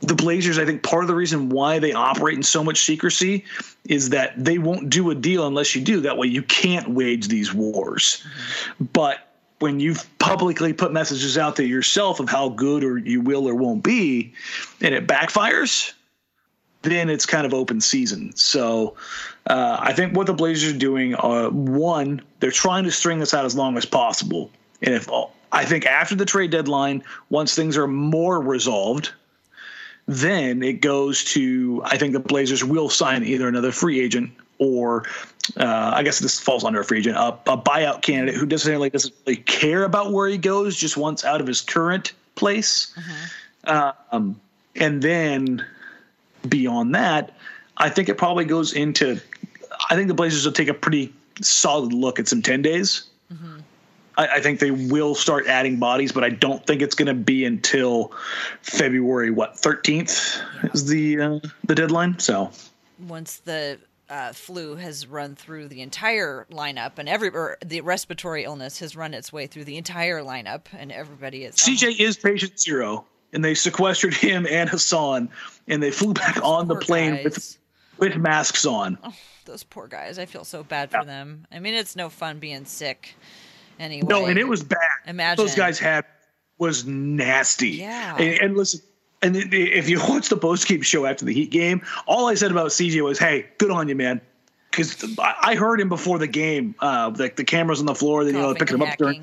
the 0.02 0.14
Blazers, 0.14 0.58
I 0.58 0.64
think 0.64 0.82
part 0.82 1.04
of 1.04 1.08
the 1.08 1.14
reason 1.14 1.48
why 1.48 1.78
they 1.78 1.92
operate 1.92 2.36
in 2.36 2.42
so 2.42 2.62
much 2.64 2.82
secrecy 2.82 3.44
is 3.88 4.10
that 4.10 4.32
they 4.36 4.58
won't 4.58 4.90
do 4.90 5.10
a 5.10 5.14
deal 5.14 5.46
unless 5.46 5.74
you 5.74 5.80
do. 5.80 6.00
That 6.00 6.18
way 6.18 6.26
you 6.26 6.42
can't 6.42 6.90
wage 6.90 7.28
these 7.28 7.54
wars. 7.54 8.26
But 8.92 9.28
when 9.60 9.78
you've 9.78 10.04
publicly 10.18 10.72
put 10.72 10.92
messages 10.92 11.38
out 11.38 11.54
there 11.54 11.66
yourself 11.66 12.18
of 12.18 12.28
how 12.28 12.48
good 12.48 12.82
or 12.82 12.98
you 12.98 13.20
will 13.20 13.48
or 13.48 13.54
won't 13.54 13.84
be, 13.84 14.34
and 14.80 14.92
it 14.92 15.06
backfires, 15.06 15.92
then 16.82 17.08
it's 17.08 17.24
kind 17.24 17.46
of 17.46 17.54
open 17.54 17.80
season. 17.80 18.34
So 18.34 18.96
uh, 19.46 19.76
I 19.80 19.92
think 19.92 20.16
what 20.16 20.26
the 20.26 20.34
Blazers 20.34 20.74
are 20.74 20.78
doing, 20.78 21.14
uh, 21.14 21.48
one, 21.50 22.22
they're 22.40 22.50
trying 22.50 22.82
to 22.84 22.90
string 22.90 23.20
this 23.20 23.32
out 23.34 23.44
as 23.44 23.54
long 23.54 23.76
as 23.76 23.84
possible. 23.84 24.50
And 24.82 24.96
if 24.96 25.08
I 25.52 25.64
think 25.64 25.86
after 25.86 26.16
the 26.16 26.24
trade 26.24 26.50
deadline, 26.50 27.04
once 27.30 27.54
things 27.54 27.76
are 27.76 27.86
more 27.86 28.40
resolved, 28.40 29.12
then 30.06 30.62
it 30.62 30.80
goes 30.80 31.24
to 31.24 31.82
I 31.84 31.96
think 31.96 32.12
the 32.12 32.20
Blazers 32.20 32.64
will 32.64 32.88
sign 32.88 33.24
either 33.24 33.48
another 33.48 33.72
free 33.72 34.00
agent 34.00 34.32
or 34.58 35.04
uh, 35.56 35.92
I 35.94 36.02
guess 36.02 36.20
this 36.20 36.38
falls 36.38 36.64
under 36.64 36.80
a 36.80 36.84
free 36.84 36.98
agent, 36.98 37.16
a, 37.16 37.28
a 37.46 37.58
buyout 37.58 38.02
candidate 38.02 38.34
who 38.36 38.46
doesn't 38.46 38.70
really 38.70 38.90
doesn't 38.90 39.14
really 39.26 39.36
care 39.42 39.84
about 39.84 40.12
where 40.12 40.28
he 40.28 40.38
goes, 40.38 40.76
just 40.76 40.96
wants 40.96 41.24
out 41.24 41.40
of 41.40 41.46
his 41.46 41.60
current 41.60 42.12
place. 42.36 42.94
Uh-huh. 43.64 43.92
Um, 44.12 44.40
and 44.76 45.02
then 45.02 45.64
beyond 46.48 46.94
that, 46.94 47.36
I 47.76 47.88
think 47.88 48.08
it 48.08 48.18
probably 48.18 48.44
goes 48.44 48.72
into. 48.72 49.20
I 49.90 49.96
think 49.96 50.08
the 50.08 50.14
Blazers 50.14 50.44
will 50.44 50.52
take 50.52 50.68
a 50.68 50.74
pretty 50.74 51.12
solid 51.40 51.92
look 51.92 52.18
at 52.18 52.28
some 52.28 52.42
ten 52.42 52.62
days. 52.62 53.04
I, 54.16 54.26
I, 54.28 54.40
think 54.40 54.60
they 54.60 54.70
will 54.70 55.14
start 55.14 55.46
adding 55.46 55.78
bodies, 55.78 56.12
but 56.12 56.24
I 56.24 56.30
don't 56.30 56.64
think 56.66 56.82
it's 56.82 56.94
going 56.94 57.08
to 57.08 57.14
be 57.14 57.44
until 57.44 58.12
February 58.62 59.30
what 59.30 59.58
thirteenth 59.58 60.40
yeah. 60.62 60.70
is 60.72 60.86
the 60.86 61.20
uh, 61.20 61.40
the 61.64 61.74
deadline. 61.74 62.18
So 62.18 62.50
once 62.98 63.38
the 63.38 63.78
uh, 64.08 64.32
flu 64.32 64.76
has 64.76 65.06
run 65.06 65.34
through 65.34 65.68
the 65.68 65.80
entire 65.80 66.46
lineup, 66.50 66.92
and 66.98 67.08
every 67.08 67.30
or 67.30 67.58
the 67.64 67.80
respiratory 67.80 68.44
illness 68.44 68.78
has 68.80 68.94
run 68.94 69.14
its 69.14 69.32
way 69.32 69.46
through 69.46 69.64
the 69.64 69.76
entire 69.76 70.22
lineup, 70.22 70.66
and 70.76 70.92
everybody 70.92 71.44
is. 71.44 71.56
CJ 71.56 72.00
is 72.00 72.16
patient 72.16 72.60
zero 72.60 73.06
and 73.32 73.44
they 73.44 73.54
sequestered 73.54 74.14
him 74.14 74.46
and 74.48 74.68
Hassan, 74.68 75.30
and 75.68 75.82
they 75.82 75.90
flew 75.90 76.12
back 76.12 76.36
those 76.36 76.44
on 76.44 76.68
the 76.68 76.76
plane 76.76 77.16
guys. 77.16 77.24
with 77.24 77.58
with 77.98 78.16
masks 78.16 78.66
on. 78.66 78.98
Oh, 79.02 79.14
those 79.44 79.62
poor 79.62 79.86
guys! 79.86 80.18
I 80.18 80.26
feel 80.26 80.44
so 80.44 80.62
bad 80.62 80.90
for 80.90 80.98
yeah. 80.98 81.04
them. 81.04 81.46
I 81.50 81.58
mean, 81.58 81.74
it's 81.74 81.96
no 81.96 82.08
fun 82.08 82.38
being 82.38 82.64
sick. 82.64 83.14
Anyway, 83.82 84.06
no, 84.08 84.26
and 84.26 84.38
it 84.38 84.46
was 84.46 84.62
bad. 84.62 84.78
Imagine 85.06 85.44
those 85.44 85.54
guys 85.54 85.78
had 85.78 86.04
was 86.58 86.86
nasty. 86.86 87.70
Yeah, 87.70 88.16
and, 88.16 88.40
and 88.40 88.56
listen. 88.56 88.80
And 89.22 89.36
if 89.36 89.88
you 89.88 90.00
watch 90.08 90.28
the 90.28 90.36
post 90.36 90.66
game 90.66 90.82
show 90.82 91.06
after 91.06 91.24
the 91.24 91.32
Heat 91.32 91.50
game, 91.50 91.82
all 92.06 92.28
I 92.28 92.34
said 92.34 92.50
about 92.50 92.70
CJ 92.70 93.02
was, 93.02 93.18
"Hey, 93.18 93.48
good 93.58 93.70
on 93.70 93.88
you, 93.88 93.96
man." 93.96 94.20
Because 94.70 95.04
I 95.18 95.54
heard 95.54 95.80
him 95.80 95.90
before 95.90 96.18
the 96.18 96.26
game, 96.26 96.74
uh, 96.80 97.12
like 97.18 97.36
the 97.36 97.44
cameras 97.44 97.80
on 97.80 97.84
the 97.86 97.94
floor, 97.94 98.24
then 98.24 98.34
you 98.34 98.40
know 98.40 98.54
picking 98.54 98.76
him 98.76 98.82
up 98.82 98.96
during. 98.96 99.22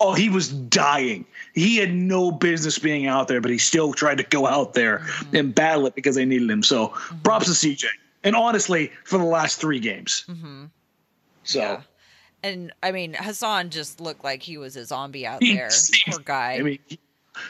Oh, 0.00 0.14
he 0.14 0.28
was 0.28 0.48
dying 0.48 1.24
he 1.54 1.76
had 1.76 1.94
no 1.94 2.32
business 2.32 2.78
being 2.78 3.06
out 3.06 3.28
there, 3.28 3.40
but 3.40 3.50
he 3.50 3.58
still 3.58 3.92
tried 3.92 4.18
to 4.18 4.24
go 4.24 4.46
out 4.46 4.74
there 4.74 4.98
mm-hmm. 4.98 5.36
and 5.36 5.54
battle 5.54 5.86
it 5.86 5.94
because 5.94 6.16
they 6.16 6.24
needed 6.24 6.50
him. 6.50 6.62
So 6.62 6.88
mm-hmm. 6.88 7.18
props 7.20 7.46
to 7.46 7.52
CJ. 7.52 7.84
And 8.24 8.34
honestly, 8.34 8.90
for 9.04 9.18
the 9.18 9.24
last 9.24 9.60
three 9.60 9.78
games. 9.78 10.24
Mm-hmm. 10.28 10.64
So. 11.44 11.58
Yeah. 11.60 11.80
And 12.44 12.74
I 12.82 12.92
mean, 12.92 13.14
Hassan 13.14 13.70
just 13.70 14.02
looked 14.02 14.22
like 14.22 14.42
he 14.42 14.58
was 14.58 14.76
a 14.76 14.84
zombie 14.84 15.26
out 15.26 15.40
there. 15.40 15.70
Poor 16.06 16.18
guy. 16.18 16.52
I 16.52 16.60
mean, 16.60 16.78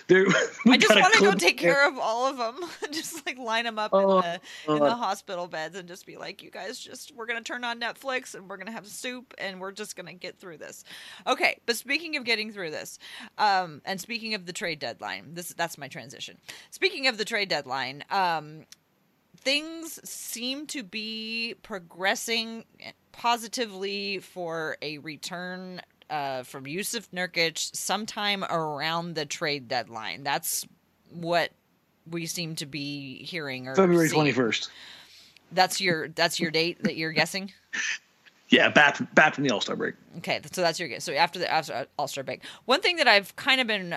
there, 0.07 0.25
I 0.69 0.77
just 0.77 0.95
want 0.95 1.15
to 1.15 1.21
go 1.21 1.35
take 1.35 1.59
care 1.59 1.89
of 1.89 1.99
all 1.99 2.27
of 2.27 2.37
them. 2.37 2.71
just 2.93 3.27
like 3.27 3.37
line 3.37 3.65
them 3.65 3.77
up 3.77 3.91
oh, 3.93 4.19
in, 4.19 4.23
the, 4.23 4.73
in 4.73 4.79
the 4.79 4.85
uh. 4.85 4.95
hospital 4.95 5.49
beds 5.49 5.77
and 5.77 5.89
just 5.89 6.07
be 6.07 6.17
like, 6.17 6.45
you 6.45 6.51
guys 6.53 6.79
just, 6.79 7.13
we're 7.17 7.27
going 7.27 7.43
to 7.43 7.45
turn 7.45 7.65
on 7.65 7.81
Netflix 7.81 8.37
and 8.37 8.49
we're 8.49 8.57
going 8.57 8.69
to 8.69 8.73
have 8.73 8.87
soup 8.87 9.35
and 9.37 9.61
we're 9.61 9.73
just 9.73 9.97
going 9.97 10.07
to 10.07 10.15
get 10.15 10.39
through 10.39 10.59
this. 10.59 10.85
Okay. 11.27 11.59
But 11.67 11.75
speaking 11.75 12.17
of 12.17 12.23
getting 12.23 12.53
through 12.53 12.71
this, 12.71 13.01
um, 13.37 13.83
and 13.85 14.01
speaking 14.01 14.35
of 14.35 14.47
the 14.47 14.53
trade 14.53 14.79
deadline, 14.79 15.35
this 15.35 15.53
that's 15.55 15.77
my 15.77 15.89
transition. 15.89 16.39
Speaking 16.71 17.09
of 17.09 17.19
the 17.19 17.25
trade 17.25 17.49
deadline, 17.49 18.05
um, 18.11 18.65
things 19.37 19.99
seem 20.09 20.69
to 20.69 20.85
be 20.85 21.57
progressing 21.65 22.65
positively 23.17 24.19
for 24.19 24.77
a 24.83 24.99
return 24.99 25.81
uh, 26.11 26.43
from 26.43 26.65
Jusuf 26.65 27.09
Nurkic 27.15 27.75
sometime 27.75 28.45
around 28.45 29.15
the 29.15 29.25
trade 29.25 29.69
deadline. 29.69 30.25
That's 30.25 30.67
what 31.13 31.51
we 32.11 32.27
seem 32.27 32.57
to 32.57 32.67
be 32.67 33.23
hearing. 33.25 33.69
Or 33.69 33.75
February 33.75 34.09
twenty 34.09 34.33
first. 34.33 34.71
That's 35.53 35.81
your 35.81 36.09
that's 36.09 36.41
your 36.41 36.51
date 36.51 36.83
that 36.83 36.97
you're 36.97 37.13
guessing. 37.13 37.53
Yeah, 38.51 38.69
back 38.69 39.15
back 39.15 39.35
from 39.35 39.45
the 39.45 39.51
All 39.51 39.61
Star 39.61 39.75
break. 39.75 39.95
Okay, 40.19 40.41
so 40.53 40.61
that's 40.61 40.79
your 40.79 40.89
guess. 40.89 41.03
So 41.03 41.13
after 41.15 41.39
the 41.39 41.51
after 41.51 41.87
All 41.99 42.07
Star 42.07 42.23
break, 42.23 42.45
one 42.67 42.83
thing 42.83 42.97
that 42.97 43.09
I've 43.09 43.35
kind 43.37 43.61
of 43.61 43.67
been 43.67 43.95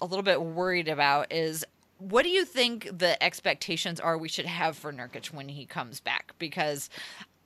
a 0.00 0.06
little 0.06 0.22
bit 0.22 0.42
worried 0.42 0.88
about 0.88 1.30
is 1.30 1.64
what 1.98 2.24
do 2.24 2.30
you 2.30 2.44
think 2.44 2.88
the 2.98 3.22
expectations 3.22 4.00
are 4.00 4.18
we 4.18 4.28
should 4.28 4.46
have 4.46 4.76
for 4.76 4.92
Nurkic 4.92 5.26
when 5.26 5.48
he 5.48 5.66
comes 5.66 6.00
back? 6.00 6.32
Because 6.38 6.90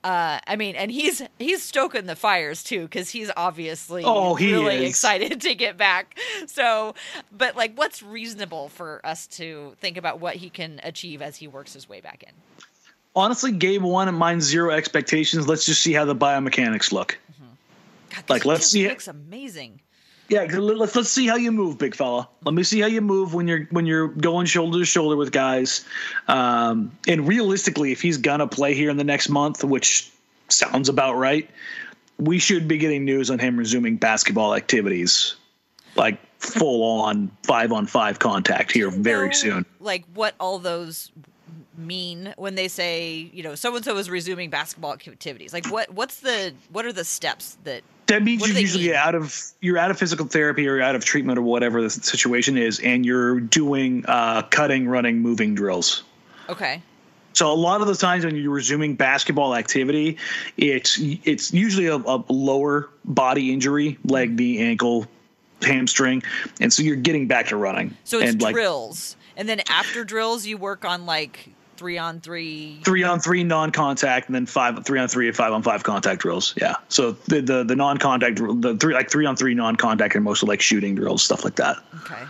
uh, 0.07 0.39
I 0.47 0.55
mean, 0.55 0.77
and 0.77 0.89
he's 0.89 1.21
he's 1.37 1.61
stoking 1.61 2.05
the 2.05 2.15
fires 2.15 2.63
too 2.63 2.83
because 2.83 3.09
he's 3.09 3.29
obviously 3.35 4.03
oh, 4.05 4.35
he 4.35 4.53
really 4.53 4.85
is. 4.85 4.91
excited 4.91 5.41
to 5.41 5.53
get 5.53 5.75
back. 5.75 6.17
So, 6.45 6.95
but 7.29 7.57
like, 7.57 7.77
what's 7.77 8.01
reasonable 8.01 8.69
for 8.69 9.05
us 9.05 9.27
to 9.27 9.75
think 9.81 9.97
about 9.97 10.21
what 10.21 10.37
he 10.37 10.49
can 10.49 10.79
achieve 10.81 11.21
as 11.21 11.35
he 11.35 11.49
works 11.49 11.73
his 11.73 11.89
way 11.89 11.99
back 11.99 12.23
in? 12.23 12.29
Honestly, 13.17 13.51
game 13.51 13.83
one, 13.83 14.07
and 14.07 14.15
mine 14.15 14.39
zero 14.39 14.71
expectations. 14.71 15.45
Let's 15.45 15.65
just 15.65 15.81
see 15.81 15.91
how 15.91 16.05
the 16.05 16.15
biomechanics 16.15 16.93
look. 16.93 17.19
Mm-hmm. 17.33 18.15
God, 18.15 18.29
like, 18.29 18.45
let's 18.45 18.67
see. 18.67 18.85
It 18.85 18.89
looks 18.91 19.09
amazing. 19.09 19.81
Yeah, 20.29 20.43
let's 20.43 20.95
let's 20.95 21.09
see 21.09 21.27
how 21.27 21.35
you 21.35 21.51
move, 21.51 21.77
big 21.77 21.95
fella. 21.95 22.27
Let 22.43 22.53
me 22.53 22.63
see 22.63 22.81
how 22.81 22.87
you 22.87 23.01
move 23.01 23.33
when 23.33 23.47
you're 23.47 23.65
when 23.71 23.85
you're 23.85 24.09
going 24.09 24.45
shoulder 24.45 24.79
to 24.79 24.85
shoulder 24.85 25.15
with 25.15 25.31
guys. 25.31 25.85
Um, 26.27 26.91
and 27.07 27.27
realistically, 27.27 27.91
if 27.91 28.01
he's 28.01 28.17
gonna 28.17 28.47
play 28.47 28.73
here 28.73 28.89
in 28.89 28.97
the 28.97 29.05
next 29.05 29.29
month, 29.29 29.63
which 29.63 30.11
sounds 30.49 30.89
about 30.89 31.15
right, 31.15 31.49
we 32.17 32.39
should 32.39 32.67
be 32.67 32.77
getting 32.77 33.05
news 33.05 33.29
on 33.29 33.39
him 33.39 33.57
resuming 33.57 33.95
basketball 33.95 34.53
activities, 34.53 35.35
like 35.95 36.19
full 36.39 36.83
on 37.01 37.31
five 37.43 37.71
on 37.71 37.85
five 37.85 38.19
contact 38.19 38.71
here 38.71 38.89
very 38.89 39.33
soon. 39.33 39.65
Like 39.79 40.03
what 40.13 40.35
all 40.39 40.59
those 40.59 41.11
mean 41.77 42.33
when 42.37 42.55
they 42.55 42.67
say 42.67 43.29
you 43.33 43.43
know 43.43 43.55
so 43.55 43.75
and 43.75 43.85
so 43.85 43.97
is 43.97 44.09
resuming 44.09 44.49
basketball 44.49 44.93
activities? 44.93 45.53
Like 45.53 45.71
what 45.71 45.91
what's 45.91 46.19
the 46.19 46.53
what 46.71 46.85
are 46.85 46.93
the 46.93 47.05
steps 47.05 47.57
that 47.63 47.83
that 48.07 48.23
means 48.23 48.47
you're 48.47 48.57
usually 48.57 48.87
mean? 48.87 48.95
out 48.95 49.15
of 49.15 49.35
you're 49.61 49.77
out 49.77 49.91
of 49.91 49.99
physical 49.99 50.25
therapy 50.25 50.67
or 50.67 50.81
out 50.81 50.95
of 50.95 51.05
treatment 51.05 51.37
or 51.37 51.41
whatever 51.41 51.81
the 51.81 51.89
situation 51.89 52.57
is, 52.57 52.79
and 52.79 53.05
you're 53.05 53.39
doing 53.39 54.05
uh, 54.07 54.41
cutting, 54.43 54.87
running, 54.87 55.19
moving 55.19 55.55
drills. 55.55 56.03
Okay. 56.49 56.81
So 57.33 57.51
a 57.51 57.53
lot 57.53 57.81
of 57.81 57.87
the 57.87 57.95
times 57.95 58.25
when 58.25 58.35
you're 58.35 58.49
resuming 58.49 58.95
basketball 58.95 59.55
activity, 59.55 60.17
it's 60.57 60.97
it's 60.99 61.53
usually 61.53 61.85
a, 61.85 61.97
a 61.97 62.23
lower 62.29 62.89
body 63.05 63.53
injury, 63.53 63.99
leg, 64.05 64.39
knee, 64.39 64.57
ankle, 64.59 65.05
hamstring, 65.61 66.23
and 66.59 66.73
so 66.73 66.81
you're 66.81 66.95
getting 66.95 67.27
back 67.27 67.47
to 67.47 67.57
running. 67.57 67.95
So 68.05 68.19
it's 68.19 68.31
and 68.31 68.39
drills, 68.39 69.15
like, 69.19 69.33
and 69.37 69.49
then 69.49 69.61
after 69.69 70.03
drills, 70.03 70.47
you 70.47 70.57
work 70.57 70.83
on 70.83 71.05
like 71.05 71.49
three 71.77 71.97
on 71.97 72.19
three. 72.19 72.79
Three 72.83 73.03
on 73.03 73.19
three 73.19 73.43
non-contact 73.43 74.27
and 74.27 74.35
then 74.35 74.45
five 74.45 74.83
three 74.85 74.99
on 74.99 75.07
three 75.07 75.27
and 75.27 75.35
five 75.35 75.53
on 75.53 75.63
five 75.63 75.83
contact 75.83 76.21
drills. 76.21 76.53
Yeah. 76.59 76.75
So 76.89 77.11
the 77.11 77.41
the, 77.41 77.63
the 77.63 77.75
non-contact 77.75 78.37
the 78.37 78.77
three 78.79 78.93
like 78.93 79.09
three 79.09 79.25
on 79.25 79.35
three 79.35 79.53
non-contact 79.53 80.15
and 80.15 80.23
mostly 80.23 80.47
like 80.47 80.61
shooting 80.61 80.95
drills 80.95 81.23
stuff 81.23 81.43
like 81.43 81.55
that. 81.55 81.77
Okay. 82.03 82.23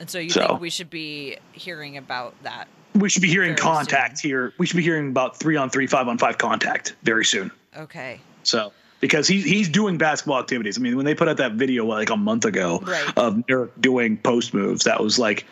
And 0.00 0.10
so 0.10 0.18
you 0.18 0.30
so, 0.30 0.46
think 0.46 0.60
we 0.60 0.70
should 0.70 0.90
be 0.90 1.36
hearing 1.52 1.96
about 1.96 2.34
that 2.42 2.68
we 2.94 3.08
should 3.08 3.22
be 3.22 3.28
hearing 3.28 3.56
contact 3.56 4.18
soon. 4.18 4.28
here. 4.28 4.52
We 4.58 4.66
should 4.66 4.76
be 4.76 4.82
hearing 4.82 5.08
about 5.08 5.36
three 5.36 5.56
on 5.56 5.70
three 5.70 5.86
five 5.86 6.08
on 6.08 6.18
five 6.18 6.38
contact 6.38 6.94
very 7.02 7.24
soon. 7.24 7.50
Okay. 7.76 8.20
So 8.44 8.72
because 9.04 9.28
he's 9.28 9.44
he's 9.44 9.68
doing 9.68 9.98
basketball 9.98 10.38
activities. 10.40 10.78
I 10.78 10.80
mean, 10.80 10.96
when 10.96 11.04
they 11.04 11.14
put 11.14 11.28
out 11.28 11.36
that 11.36 11.52
video 11.52 11.84
like 11.84 12.08
a 12.08 12.16
month 12.16 12.46
ago 12.46 12.78
Right. 12.82 13.12
of 13.18 13.34
Nurk 13.50 13.68
doing 13.78 14.16
post 14.16 14.54
moves, 14.54 14.84
that 14.84 15.02
was 15.02 15.18
like 15.18 15.44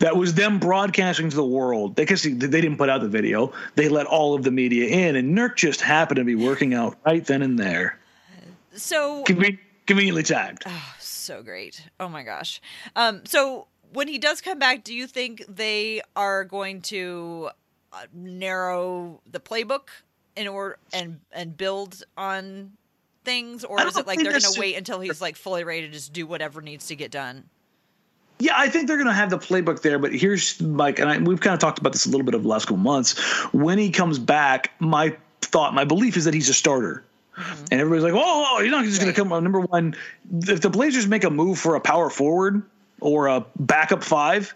that 0.00 0.16
was 0.16 0.34
them 0.34 0.58
broadcasting 0.58 1.30
to 1.30 1.36
the 1.36 1.44
world. 1.44 1.94
They 1.94 2.04
guess 2.04 2.24
they 2.24 2.30
didn't 2.34 2.78
put 2.78 2.88
out 2.88 3.02
the 3.02 3.08
video. 3.08 3.52
They 3.76 3.88
let 3.88 4.06
all 4.06 4.34
of 4.34 4.42
the 4.42 4.50
media 4.50 4.88
in, 4.88 5.14
and 5.14 5.38
Nurk 5.38 5.54
just 5.54 5.80
happened 5.80 6.16
to 6.16 6.24
be 6.24 6.34
working 6.34 6.74
out 6.74 6.96
right 7.06 7.24
then 7.24 7.42
and 7.42 7.56
there, 7.56 8.00
So 8.74 9.22
Conven- 9.22 9.60
conveniently 9.86 10.24
timed. 10.24 10.64
so 10.98 11.44
great. 11.44 11.80
Oh 12.00 12.08
my 12.08 12.24
gosh. 12.24 12.60
Um, 12.96 13.22
so 13.24 13.68
when 13.92 14.08
he 14.08 14.18
does 14.18 14.40
come 14.40 14.58
back, 14.58 14.82
do 14.82 14.92
you 14.92 15.06
think 15.06 15.44
they 15.48 16.02
are 16.16 16.42
going 16.42 16.82
to 16.82 17.50
uh, 17.92 18.06
narrow 18.12 19.20
the 19.30 19.38
playbook 19.38 19.90
in 20.34 20.48
order 20.48 20.76
and 20.92 21.20
and 21.30 21.56
build 21.56 22.02
on 22.18 22.72
things, 23.26 23.64
or 23.64 23.82
is 23.82 23.98
it 23.98 24.06
like 24.06 24.18
they're 24.18 24.30
going 24.30 24.40
to 24.40 24.58
wait 24.58 24.76
until 24.76 25.00
he's 25.00 25.20
like 25.20 25.36
fully 25.36 25.64
ready 25.64 25.82
to 25.82 25.88
just 25.88 26.14
do 26.14 26.26
whatever 26.26 26.62
needs 26.62 26.86
to 26.86 26.96
get 26.96 27.10
done? 27.10 27.44
Yeah, 28.38 28.52
I 28.56 28.68
think 28.68 28.86
they're 28.86 28.96
going 28.96 29.08
to 29.08 29.14
have 29.14 29.30
the 29.30 29.38
playbook 29.38 29.82
there, 29.82 29.98
but 29.98 30.14
here's 30.14 30.60
Mike, 30.60 30.98
and 30.98 31.10
I, 31.10 31.18
we've 31.18 31.40
kind 31.40 31.54
of 31.54 31.60
talked 31.60 31.78
about 31.78 31.92
this 31.92 32.06
a 32.06 32.10
little 32.10 32.24
bit 32.24 32.34
over 32.34 32.42
the 32.42 32.48
last 32.48 32.66
couple 32.66 32.76
months. 32.76 33.18
When 33.52 33.78
he 33.78 33.90
comes 33.90 34.18
back, 34.18 34.72
my 34.78 35.16
thought, 35.40 35.74
my 35.74 35.84
belief 35.84 36.16
is 36.16 36.24
that 36.24 36.34
he's 36.34 36.48
a 36.48 36.54
starter. 36.54 37.04
Mm-hmm. 37.36 37.64
And 37.70 37.80
everybody's 37.80 38.04
like, 38.04 38.14
"Oh, 38.14 38.46
oh 38.50 38.60
you're 38.60 38.70
not 38.70 38.84
just 38.84 39.00
going 39.00 39.12
to 39.12 39.18
come." 39.18 39.28
Number 39.28 39.60
one, 39.60 39.94
if 40.42 40.62
the 40.62 40.70
Blazers 40.70 41.06
make 41.06 41.24
a 41.24 41.30
move 41.30 41.58
for 41.58 41.74
a 41.74 41.80
power 41.80 42.08
forward 42.08 42.62
or 43.00 43.26
a 43.26 43.44
backup 43.58 44.02
five, 44.02 44.54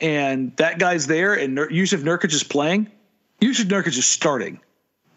and 0.00 0.54
that 0.56 0.78
guy's 0.78 1.06
there, 1.06 1.32
and 1.32 1.56
Jusuf 1.56 2.02
Nurkic 2.02 2.32
is 2.32 2.42
playing, 2.42 2.90
Jusuf 3.40 3.66
Nurkic 3.66 3.96
is 3.96 4.04
starting. 4.04 4.60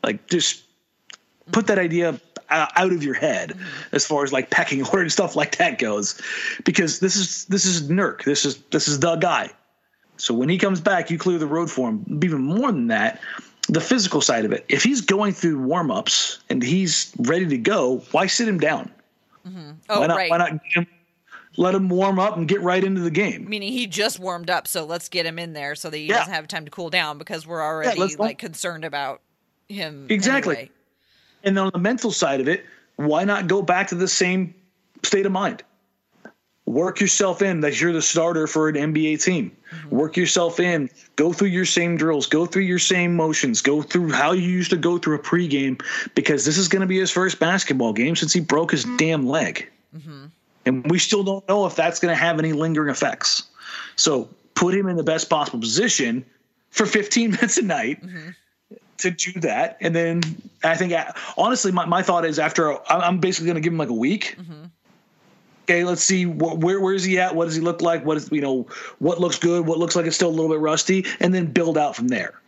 Like, 0.02 0.28
just 0.28 0.64
put 1.52 1.68
that 1.68 1.80
idea 1.80 2.20
uh, 2.50 2.68
out 2.76 2.92
of 2.92 3.04
your 3.04 3.14
head 3.14 3.58
as 3.92 4.06
far 4.06 4.24
as 4.24 4.32
like 4.32 4.50
pecking 4.50 4.84
order 4.88 5.02
and 5.02 5.12
stuff 5.12 5.36
like 5.36 5.58
that 5.58 5.80
goes, 5.80 6.20
because 6.66 7.00
this 7.00 7.16
is 7.16 7.46
this 7.46 7.66
is 7.66 7.90
Nurk. 7.90 8.24
This 8.24 8.46
is 8.46 8.58
this 8.72 8.88
is 8.88 9.00
the 9.00 9.16
guy. 9.18 9.50
So 10.18 10.34
when 10.34 10.50
he 10.50 10.58
comes 10.58 10.82
back, 10.82 11.12
you 11.12 11.18
clear 11.18 11.38
the 11.38 11.46
road 11.48 11.70
for 11.70 11.90
him. 11.90 12.20
Even 12.24 12.42
more 12.42 12.72
than 12.72 12.88
that, 12.88 13.22
the 13.70 13.82
physical 13.82 14.20
side 14.22 14.46
of 14.46 14.52
it. 14.52 14.66
If 14.68 14.82
he's 14.84 15.02
going 15.02 15.34
through 15.34 15.60
warm 15.62 15.92
ups 15.92 16.40
and 16.50 16.64
he's 16.64 17.14
ready 17.20 17.46
to 17.48 17.58
go, 17.58 17.98
why 18.12 18.26
sit 18.26 18.48
him 18.48 18.60
down? 18.60 18.92
Oh, 19.90 20.00
why 20.00 20.08
not? 20.08 20.18
right. 20.18 20.32
Why 20.32 20.38
not 20.38 20.60
him, 20.74 20.88
let 21.56 21.76
him 21.76 21.88
warm 21.88 22.18
up 22.20 22.36
and 22.36 22.48
get 22.48 22.62
right 22.62 22.84
into 22.84 23.02
the 23.02 23.12
game? 23.12 23.48
Meaning 23.48 23.72
he 23.72 23.86
just 23.88 24.20
warmed 24.20 24.50
up, 24.50 24.68
so 24.68 24.86
let's 24.86 25.08
get 25.08 25.26
him 25.26 25.38
in 25.40 25.54
there 25.54 25.76
so 25.76 25.90
that 25.90 25.98
he 25.98 26.06
Yeah. 26.06 26.18
doesn't 26.18 26.34
have 26.34 26.48
time 26.48 26.66
to 26.66 26.72
cool 26.72 26.90
down 26.90 27.18
because 27.20 27.46
we're 27.46 27.62
already 27.64 28.00
let's 28.00 28.18
like 28.18 28.40
concerned 28.40 28.86
about 28.86 29.22
him. 29.70 30.08
Exactly. 30.10 30.56
anyway. 30.56 30.72
And 31.48 31.56
then 31.56 31.64
on 31.64 31.72
the 31.74 31.80
mental 31.80 32.12
side 32.12 32.42
of 32.42 32.50
it, 32.50 32.66
why 32.98 33.24
not 33.24 33.48
go 33.48 33.62
back 33.62 33.88
to 33.88 33.96
the 33.96 34.08
same 34.10 34.54
state 35.02 35.26
of 35.26 35.32
mind? 35.32 35.64
Work 36.66 37.00
yourself 37.00 37.42
in 37.42 37.62
that 37.62 37.80
you're 37.80 37.94
the 37.94 38.02
starter 38.02 38.48
for 38.48 38.68
an 38.68 38.76
NBA 38.76 39.24
team. 39.24 39.56
Mm-hmm. 39.72 39.96
Work 39.96 40.18
yourself 40.18 40.60
in. 40.60 40.90
Go 41.16 41.32
through 41.32 41.48
your 41.48 41.64
same 41.64 41.96
drills. 41.96 42.28
Go 42.28 42.46
through 42.46 42.64
your 42.64 42.80
same 42.80 43.16
motions. 43.16 43.62
Go 43.62 43.82
through 43.82 44.12
how 44.12 44.34
you 44.34 44.42
used 44.42 44.72
to 44.72 44.76
go 44.76 44.98
through 44.98 45.16
a 45.16 45.20
pregame 45.20 45.82
because 46.16 46.44
this 46.44 46.58
is 46.58 46.68
going 46.68 46.82
to 46.82 46.86
be 46.86 47.00
his 47.00 47.12
first 47.12 47.40
basketball 47.40 47.94
game 47.94 48.18
since 48.18 48.34
he 48.34 48.42
broke 48.42 48.72
his 48.72 48.84
mm-hmm. 48.84 48.98
damn 48.98 49.26
leg. 49.26 49.70
Mm-hmm. 49.96 50.26
And 50.66 50.92
we 50.92 51.00
still 51.00 51.24
don't 51.24 51.48
know 51.48 51.66
if 51.66 51.76
that's 51.78 52.02
going 52.02 52.14
to 52.14 52.22
have 52.22 52.40
any 52.40 52.52
lingering 52.52 52.90
effects. 52.90 53.44
So 53.96 54.28
put 54.54 54.74
him 54.74 54.90
in 54.90 54.98
the 54.98 55.04
best 55.04 55.30
possible 55.30 55.62
position 55.62 56.26
for 56.72 56.86
15 56.86 57.32
minutes 57.32 57.58
a 57.58 57.62
night 57.62 58.04
to 58.98 59.12
do 59.12 59.40
that. 59.42 59.78
And 59.82 59.96
then 59.96 60.22
I 60.64 60.76
think, 60.76 60.94
honestly, 61.38 61.72
my, 61.72 61.86
my 61.86 62.02
thought 62.02 62.26
is 62.26 62.40
after 62.40 62.78
I'm 62.92 63.20
basically 63.20 63.48
going 63.48 63.56
to 63.56 63.62
give 63.62 63.74
him 63.74 63.80
like 63.80 63.90
a 63.90 63.94
week. 63.94 64.36
Mm-hmm. 64.40 64.66
Okay, 65.64 65.84
let's 65.84 66.02
see 66.02 66.24
wh- 66.24 66.58
where 66.58 66.80
where 66.80 66.94
is 66.94 67.04
he 67.04 67.20
at? 67.20 67.36
What 67.36 67.46
does 67.46 67.56
he 67.56 67.62
look 67.62 67.82
like? 67.82 68.06
What 68.06 68.16
is 68.16 68.32
you 68.32 68.40
know 68.40 68.68
what 69.00 69.20
looks 69.20 69.38
good? 69.38 69.66
What 69.66 69.80
looks 69.80 69.98
like 69.98 70.06
it's 70.06 70.16
still 70.16 70.30
a 70.30 70.32
little 70.32 70.50
bit 70.50 70.60
rusty, 70.60 71.06
and 71.20 71.34
then 71.34 71.48
build 71.48 71.78
out 71.78 71.96
from 71.96 72.08
there. 72.08 72.40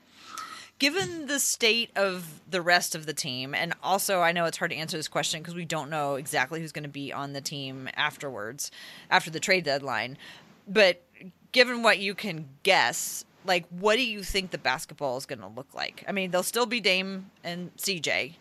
Given 0.79 1.27
the 1.27 1.39
state 1.39 1.91
of 1.97 2.39
the 2.49 2.61
rest 2.61 2.95
of 2.95 3.05
the 3.05 3.13
team, 3.13 3.53
and 3.53 3.73
also 3.83 4.21
I 4.21 4.31
know 4.31 4.45
it's 4.45 4.57
hard 4.57 4.71
to 4.71 4.77
answer 4.77 4.95
this 4.95 5.09
question 5.09 5.41
because 5.41 5.53
we 5.53 5.65
don't 5.65 5.89
know 5.89 6.15
exactly 6.15 6.61
who's 6.61 6.71
going 6.71 6.83
to 6.83 6.89
be 6.89 7.11
on 7.11 7.33
the 7.33 7.41
team 7.41 7.89
afterwards, 7.97 8.71
after 9.11 9.29
the 9.29 9.41
trade 9.41 9.65
deadline. 9.65 10.17
But 10.65 11.03
given 11.51 11.83
what 11.83 11.99
you 11.99 12.15
can 12.15 12.47
guess, 12.63 13.25
like 13.49 13.65
what 13.69 13.95
do 13.95 14.05
you 14.05 14.21
think 14.21 14.51
the 14.51 14.59
basketball 14.59 15.17
is 15.17 15.25
going 15.25 15.39
to 15.39 15.47
look 15.47 15.73
like? 15.73 16.05
I 16.07 16.11
mean, 16.13 16.29
they'll 16.29 16.43
still 16.43 16.67
be 16.67 16.79
Dame 16.79 17.31
and 17.43 17.75
CJ. 17.77 18.35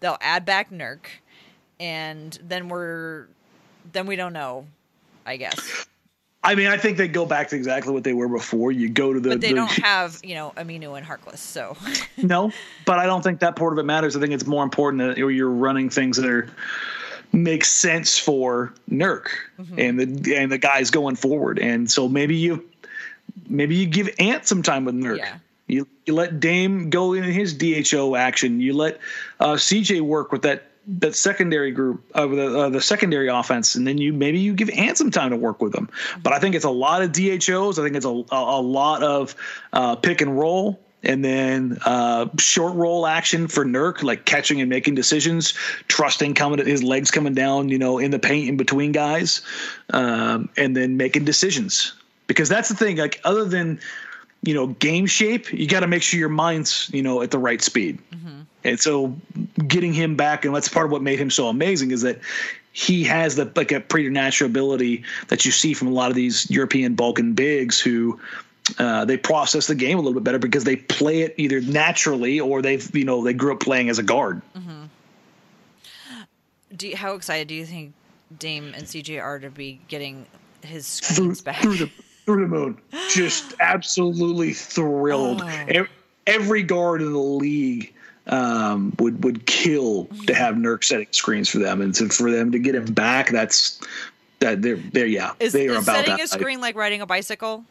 They'll 0.00 0.18
add 0.20 0.44
back 0.44 0.70
Nurk, 0.70 1.06
and 1.78 2.36
then 2.42 2.68
we're 2.68 3.28
then 3.92 4.06
we 4.06 4.16
don't 4.16 4.32
know. 4.32 4.66
I 5.24 5.36
guess, 5.36 5.86
I 6.42 6.54
mean, 6.54 6.66
I 6.66 6.76
think 6.76 6.96
they 6.96 7.06
go 7.06 7.26
back 7.26 7.48
to 7.50 7.56
exactly 7.56 7.92
what 7.92 8.02
they 8.02 8.14
were 8.14 8.28
before. 8.28 8.72
You 8.72 8.88
go 8.88 9.12
to 9.12 9.20
the, 9.20 9.28
but 9.28 9.40
they 9.40 9.50
the- 9.50 9.54
don't 9.54 9.70
have 9.70 10.18
you 10.24 10.34
know 10.34 10.52
Aminu 10.56 10.98
and 10.98 11.06
Harkless, 11.06 11.38
so 11.38 11.76
no, 12.16 12.50
but 12.86 12.98
I 12.98 13.06
don't 13.06 13.22
think 13.22 13.38
that 13.40 13.54
part 13.54 13.72
of 13.72 13.78
it 13.78 13.84
matters. 13.84 14.16
I 14.16 14.20
think 14.20 14.32
it's 14.32 14.46
more 14.46 14.64
important 14.64 15.02
that 15.02 15.16
you're 15.16 15.48
running 15.48 15.90
things 15.90 16.16
that 16.16 16.26
are 16.26 16.50
make 17.32 17.64
sense 17.64 18.18
for 18.18 18.74
Nurk 18.90 19.26
mm-hmm. 19.58 19.78
and 19.78 20.00
the 20.00 20.36
and 20.36 20.50
the 20.50 20.58
guys 20.58 20.90
going 20.90 21.14
forward. 21.14 21.60
And 21.60 21.88
so 21.88 22.08
maybe 22.08 22.34
you 22.34 22.68
maybe 23.48 23.74
you 23.74 23.86
give 23.86 24.08
Ant 24.18 24.46
some 24.46 24.62
time 24.62 24.84
with 24.84 24.94
Nurk. 24.94 25.18
Yeah. 25.18 25.38
You 25.66 25.86
you 26.04 26.14
let 26.14 26.40
Dame 26.40 26.90
go 26.90 27.12
in 27.12 27.22
his 27.22 27.54
DHO 27.54 28.16
action. 28.16 28.60
You 28.60 28.72
let 28.72 28.98
uh, 29.38 29.54
CJ 29.54 30.00
work 30.00 30.32
with 30.32 30.42
that 30.42 30.64
that 30.98 31.14
secondary 31.14 31.70
group 31.70 32.02
of 32.14 32.32
the 32.32 32.58
uh, 32.58 32.68
the 32.68 32.80
secondary 32.80 33.28
offense, 33.28 33.74
and 33.74 33.86
then 33.86 33.98
you 33.98 34.12
maybe 34.12 34.38
you 34.38 34.54
give 34.54 34.70
Ant 34.70 34.98
some 34.98 35.10
time 35.10 35.30
to 35.30 35.36
work 35.36 35.62
with 35.62 35.72
them. 35.72 35.88
But 36.22 36.32
I 36.32 36.38
think 36.38 36.54
it's 36.54 36.64
a 36.64 36.70
lot 36.70 37.02
of 37.02 37.12
DHOs. 37.12 37.78
I 37.78 37.84
think 37.84 37.96
it's 37.96 38.06
a 38.06 38.08
a, 38.08 38.60
a 38.60 38.62
lot 38.62 39.02
of 39.02 39.34
uh, 39.72 39.96
pick 39.96 40.20
and 40.20 40.38
roll. 40.38 40.80
And 41.02 41.24
then 41.24 41.78
uh, 41.86 42.26
short 42.38 42.74
roll 42.74 43.06
action 43.06 43.48
for 43.48 43.64
Nurk, 43.64 44.02
like 44.02 44.26
catching 44.26 44.60
and 44.60 44.68
making 44.68 44.96
decisions, 44.96 45.54
trusting 45.88 46.34
coming 46.34 46.64
his 46.66 46.82
legs 46.82 47.10
coming 47.10 47.32
down, 47.32 47.70
you 47.70 47.78
know, 47.78 47.96
in 47.96 48.10
the 48.10 48.18
paint 48.18 48.50
in 48.50 48.58
between 48.58 48.92
guys, 48.92 49.40
um, 49.94 50.50
and 50.58 50.76
then 50.76 50.98
making 50.98 51.24
decisions. 51.24 51.94
Because 52.30 52.48
that's 52.48 52.68
the 52.68 52.76
thing. 52.76 52.96
Like 52.96 53.20
other 53.24 53.44
than 53.44 53.80
you 54.42 54.54
know 54.54 54.68
game 54.68 55.06
shape, 55.06 55.52
you 55.52 55.66
got 55.66 55.80
to 55.80 55.88
make 55.88 56.00
sure 56.00 56.20
your 56.20 56.28
mind's 56.28 56.88
you 56.92 57.02
know 57.02 57.22
at 57.22 57.32
the 57.32 57.38
right 57.38 57.60
speed. 57.60 57.98
And 58.62 58.78
so 58.78 59.16
getting 59.66 59.92
him 59.92 60.16
back, 60.16 60.44
and 60.44 60.54
that's 60.54 60.68
part 60.68 60.86
of 60.86 60.92
what 60.92 61.02
made 61.02 61.18
him 61.18 61.30
so 61.30 61.48
amazing, 61.48 61.90
is 61.90 62.02
that 62.02 62.20
he 62.72 63.02
has 63.04 63.34
the 63.34 63.50
like 63.56 63.72
a 63.72 63.80
preternatural 63.80 64.48
ability 64.48 65.02
that 65.26 65.44
you 65.44 65.50
see 65.50 65.74
from 65.74 65.88
a 65.88 65.90
lot 65.90 66.10
of 66.10 66.14
these 66.14 66.48
European 66.50 66.94
Balkan 66.94 67.32
bigs 67.32 67.80
who 67.80 68.20
uh, 68.78 69.04
they 69.04 69.16
process 69.16 69.66
the 69.66 69.74
game 69.74 69.98
a 69.98 70.00
little 70.00 70.14
bit 70.14 70.22
better 70.22 70.38
because 70.38 70.62
they 70.62 70.76
play 70.76 71.22
it 71.22 71.34
either 71.36 71.60
naturally 71.62 72.38
or 72.38 72.62
they've 72.62 72.94
you 72.94 73.04
know 73.04 73.24
they 73.24 73.32
grew 73.32 73.52
up 73.52 73.60
playing 73.60 73.88
as 73.88 73.98
a 73.98 74.04
guard. 74.04 74.40
do 76.76 76.88
you, 76.88 76.96
how 76.96 77.14
excited 77.14 77.48
do 77.48 77.54
you 77.54 77.66
think 77.66 77.92
Dame 78.38 78.72
and 78.76 78.84
CJ 78.84 79.20
are 79.20 79.40
to 79.40 79.50
be 79.50 79.80
getting 79.88 80.26
his 80.62 81.00
through, 81.00 81.34
screens 81.34 81.40
back? 81.40 81.62
through 81.62 81.76
the 81.76 81.90
through 82.30 82.42
the 82.42 82.48
moon. 82.48 82.78
Just 83.10 83.54
absolutely 83.60 84.52
thrilled. 84.52 85.42
Oh. 85.44 85.86
Every 86.26 86.62
guard 86.62 87.02
in 87.02 87.12
the 87.12 87.18
league 87.18 87.92
um, 88.28 88.94
would 88.98 89.24
would 89.24 89.46
kill 89.46 90.06
to 90.26 90.34
have 90.34 90.54
Nurk 90.54 90.84
setting 90.84 91.08
screens 91.10 91.48
for 91.48 91.58
them, 91.58 91.80
and 91.80 91.94
to, 91.96 92.08
for 92.08 92.30
them 92.30 92.52
to 92.52 92.58
get 92.58 92.74
him 92.74 92.84
back, 92.92 93.30
that's 93.30 93.80
that 94.38 94.62
they're 94.62 94.76
they're 94.76 95.06
yeah 95.06 95.32
is 95.40 95.52
they 95.52 95.68
are 95.68 95.72
is 95.72 95.82
about 95.82 95.96
setting 95.96 96.16
that. 96.18 96.24
a 96.24 96.28
screen 96.28 96.60
like 96.60 96.76
riding 96.76 97.00
a 97.00 97.06
bicycle? 97.06 97.64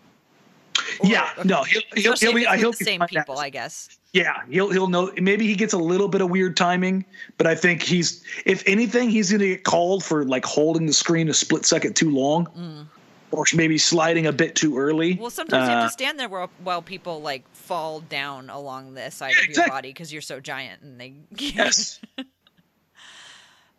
yeah, 1.04 1.30
okay. 1.38 1.48
no, 1.48 1.64
he'll 1.64 1.82
he'll, 1.96 2.14
he'll 2.16 2.34
be 2.34 2.46
I 2.46 2.58
hope 2.58 2.78
the 2.78 2.84
same 2.84 3.00
find 3.00 3.10
that- 3.14 3.26
people, 3.26 3.40
I 3.40 3.50
guess. 3.50 3.96
Yeah, 4.12 4.42
he'll 4.50 4.72
he'll 4.72 4.88
know. 4.88 5.12
Maybe 5.22 5.46
he 5.46 5.56
gets 5.56 5.74
a 5.74 5.78
little 5.78 6.08
bit 6.08 6.22
of 6.22 6.32
weird 6.32 6.58
timing, 6.58 7.06
but 7.38 7.46
I 7.46 7.54
think 7.54 7.84
he's 7.84 8.24
if 8.44 8.64
anything, 8.68 9.10
he's 9.12 9.30
going 9.30 9.42
to 9.42 9.50
get 9.50 9.64
called 9.64 10.04
for 10.04 10.26
like 10.26 10.46
holding 10.46 10.88
the 10.88 10.94
screen 10.94 11.30
a 11.30 11.34
split 11.34 11.64
second 11.64 11.96
too 11.96 12.10
long, 12.10 12.90
or 13.32 13.46
maybe 13.54 13.78
sliding 13.78 14.26
a 14.28 14.32
bit 14.32 14.56
too 14.56 14.78
early. 14.78 15.16
Well, 15.16 15.30
sometimes 15.30 15.64
you 15.68 15.70
have 15.76 15.84
Uh, 15.84 15.88
to 15.88 15.92
stand 15.94 16.20
there 16.20 16.30
while, 16.30 16.50
while 16.64 16.82
people 16.82 17.22
like 17.22 17.44
fall 17.54 18.00
down 18.00 18.50
along 18.50 18.94
the 18.96 19.12
side 19.12 19.34
Yeah, 19.36 19.40
of 19.40 19.44
your 19.44 19.50
exactly. 19.52 19.72
body 19.72 19.90
because 19.90 20.12
you're 20.12 20.22
so 20.22 20.40
giant 20.40 20.82
and 20.82 21.00
they. 21.00 21.14
Yes. 21.38 22.00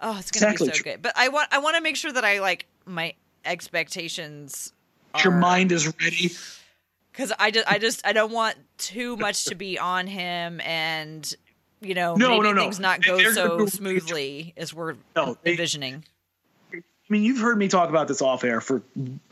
oh, 0.00 0.16
it's 0.18 0.30
gonna 0.30 0.52
Exactly 0.52 0.68
be 0.68 0.72
so 0.74 0.82
true. 0.82 0.92
good. 0.92 1.02
But 1.02 1.12
I 1.16 1.28
want 1.28 1.48
I 1.52 1.58
want 1.58 1.76
to 1.76 1.82
make 1.82 1.96
sure 1.96 2.12
that 2.12 2.24
I 2.24 2.40
like 2.40 2.66
my 2.86 3.14
expectations. 3.44 4.72
Your 5.24 5.32
mind 5.32 5.72
is 5.72 5.86
ready. 6.00 6.30
because 7.12 7.32
I 7.38 7.50
just 7.50 7.66
I 7.70 7.78
just 7.78 8.06
I 8.06 8.12
don't 8.12 8.32
want 8.32 8.56
too 8.78 9.16
much 9.16 9.46
to 9.46 9.54
be 9.54 9.78
on 9.78 10.06
him 10.06 10.60
and 10.60 11.32
you 11.80 11.94
know 11.94 12.14
No, 12.14 12.28
maybe 12.30 12.42
no, 12.44 12.52
no. 12.52 12.62
things 12.62 12.78
not 12.78 13.00
They're 13.04 13.16
go 13.16 13.32
so 13.32 13.66
smoothly 13.66 14.54
as 14.56 14.72
we're 14.72 14.94
No, 15.16 15.36
they- 15.42 15.50
envisioning. 15.52 16.04
I 17.10 17.12
mean, 17.12 17.24
you've 17.24 17.40
heard 17.40 17.58
me 17.58 17.66
talk 17.66 17.88
about 17.88 18.06
this 18.06 18.22
off 18.22 18.44
air 18.44 18.60
for 18.60 18.82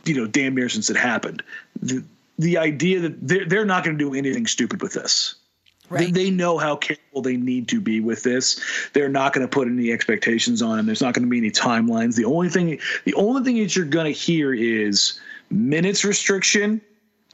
you 0.04 0.14
know 0.14 0.26
damn 0.26 0.56
near 0.56 0.68
since 0.68 0.90
it 0.90 0.96
happened. 0.96 1.44
The 1.80 2.02
the 2.36 2.58
idea 2.58 3.00
that 3.00 3.26
they're 3.26 3.44
they're 3.44 3.64
not 3.64 3.84
going 3.84 3.96
to 3.96 4.04
do 4.04 4.14
anything 4.14 4.46
stupid 4.46 4.82
with 4.82 4.94
this. 4.94 5.36
Right. 5.88 6.12
They, 6.12 6.24
they 6.24 6.30
know 6.30 6.58
how 6.58 6.76
careful 6.76 7.22
they 7.22 7.38
need 7.38 7.68
to 7.68 7.80
be 7.80 8.00
with 8.00 8.22
this. 8.22 8.60
They're 8.92 9.08
not 9.08 9.32
going 9.32 9.46
to 9.46 9.50
put 9.50 9.68
any 9.68 9.90
expectations 9.90 10.60
on 10.60 10.76
them. 10.76 10.84
There's 10.84 11.00
not 11.00 11.14
going 11.14 11.24
to 11.24 11.30
be 11.30 11.38
any 11.38 11.50
timelines. 11.50 12.14
The 12.14 12.26
only 12.26 12.50
thing, 12.50 12.78
the 13.04 13.14
only 13.14 13.42
thing 13.42 13.56
that 13.62 13.74
you're 13.74 13.86
going 13.86 14.04
to 14.04 14.18
hear 14.18 14.52
is 14.52 15.18
minutes 15.50 16.04
restriction 16.04 16.82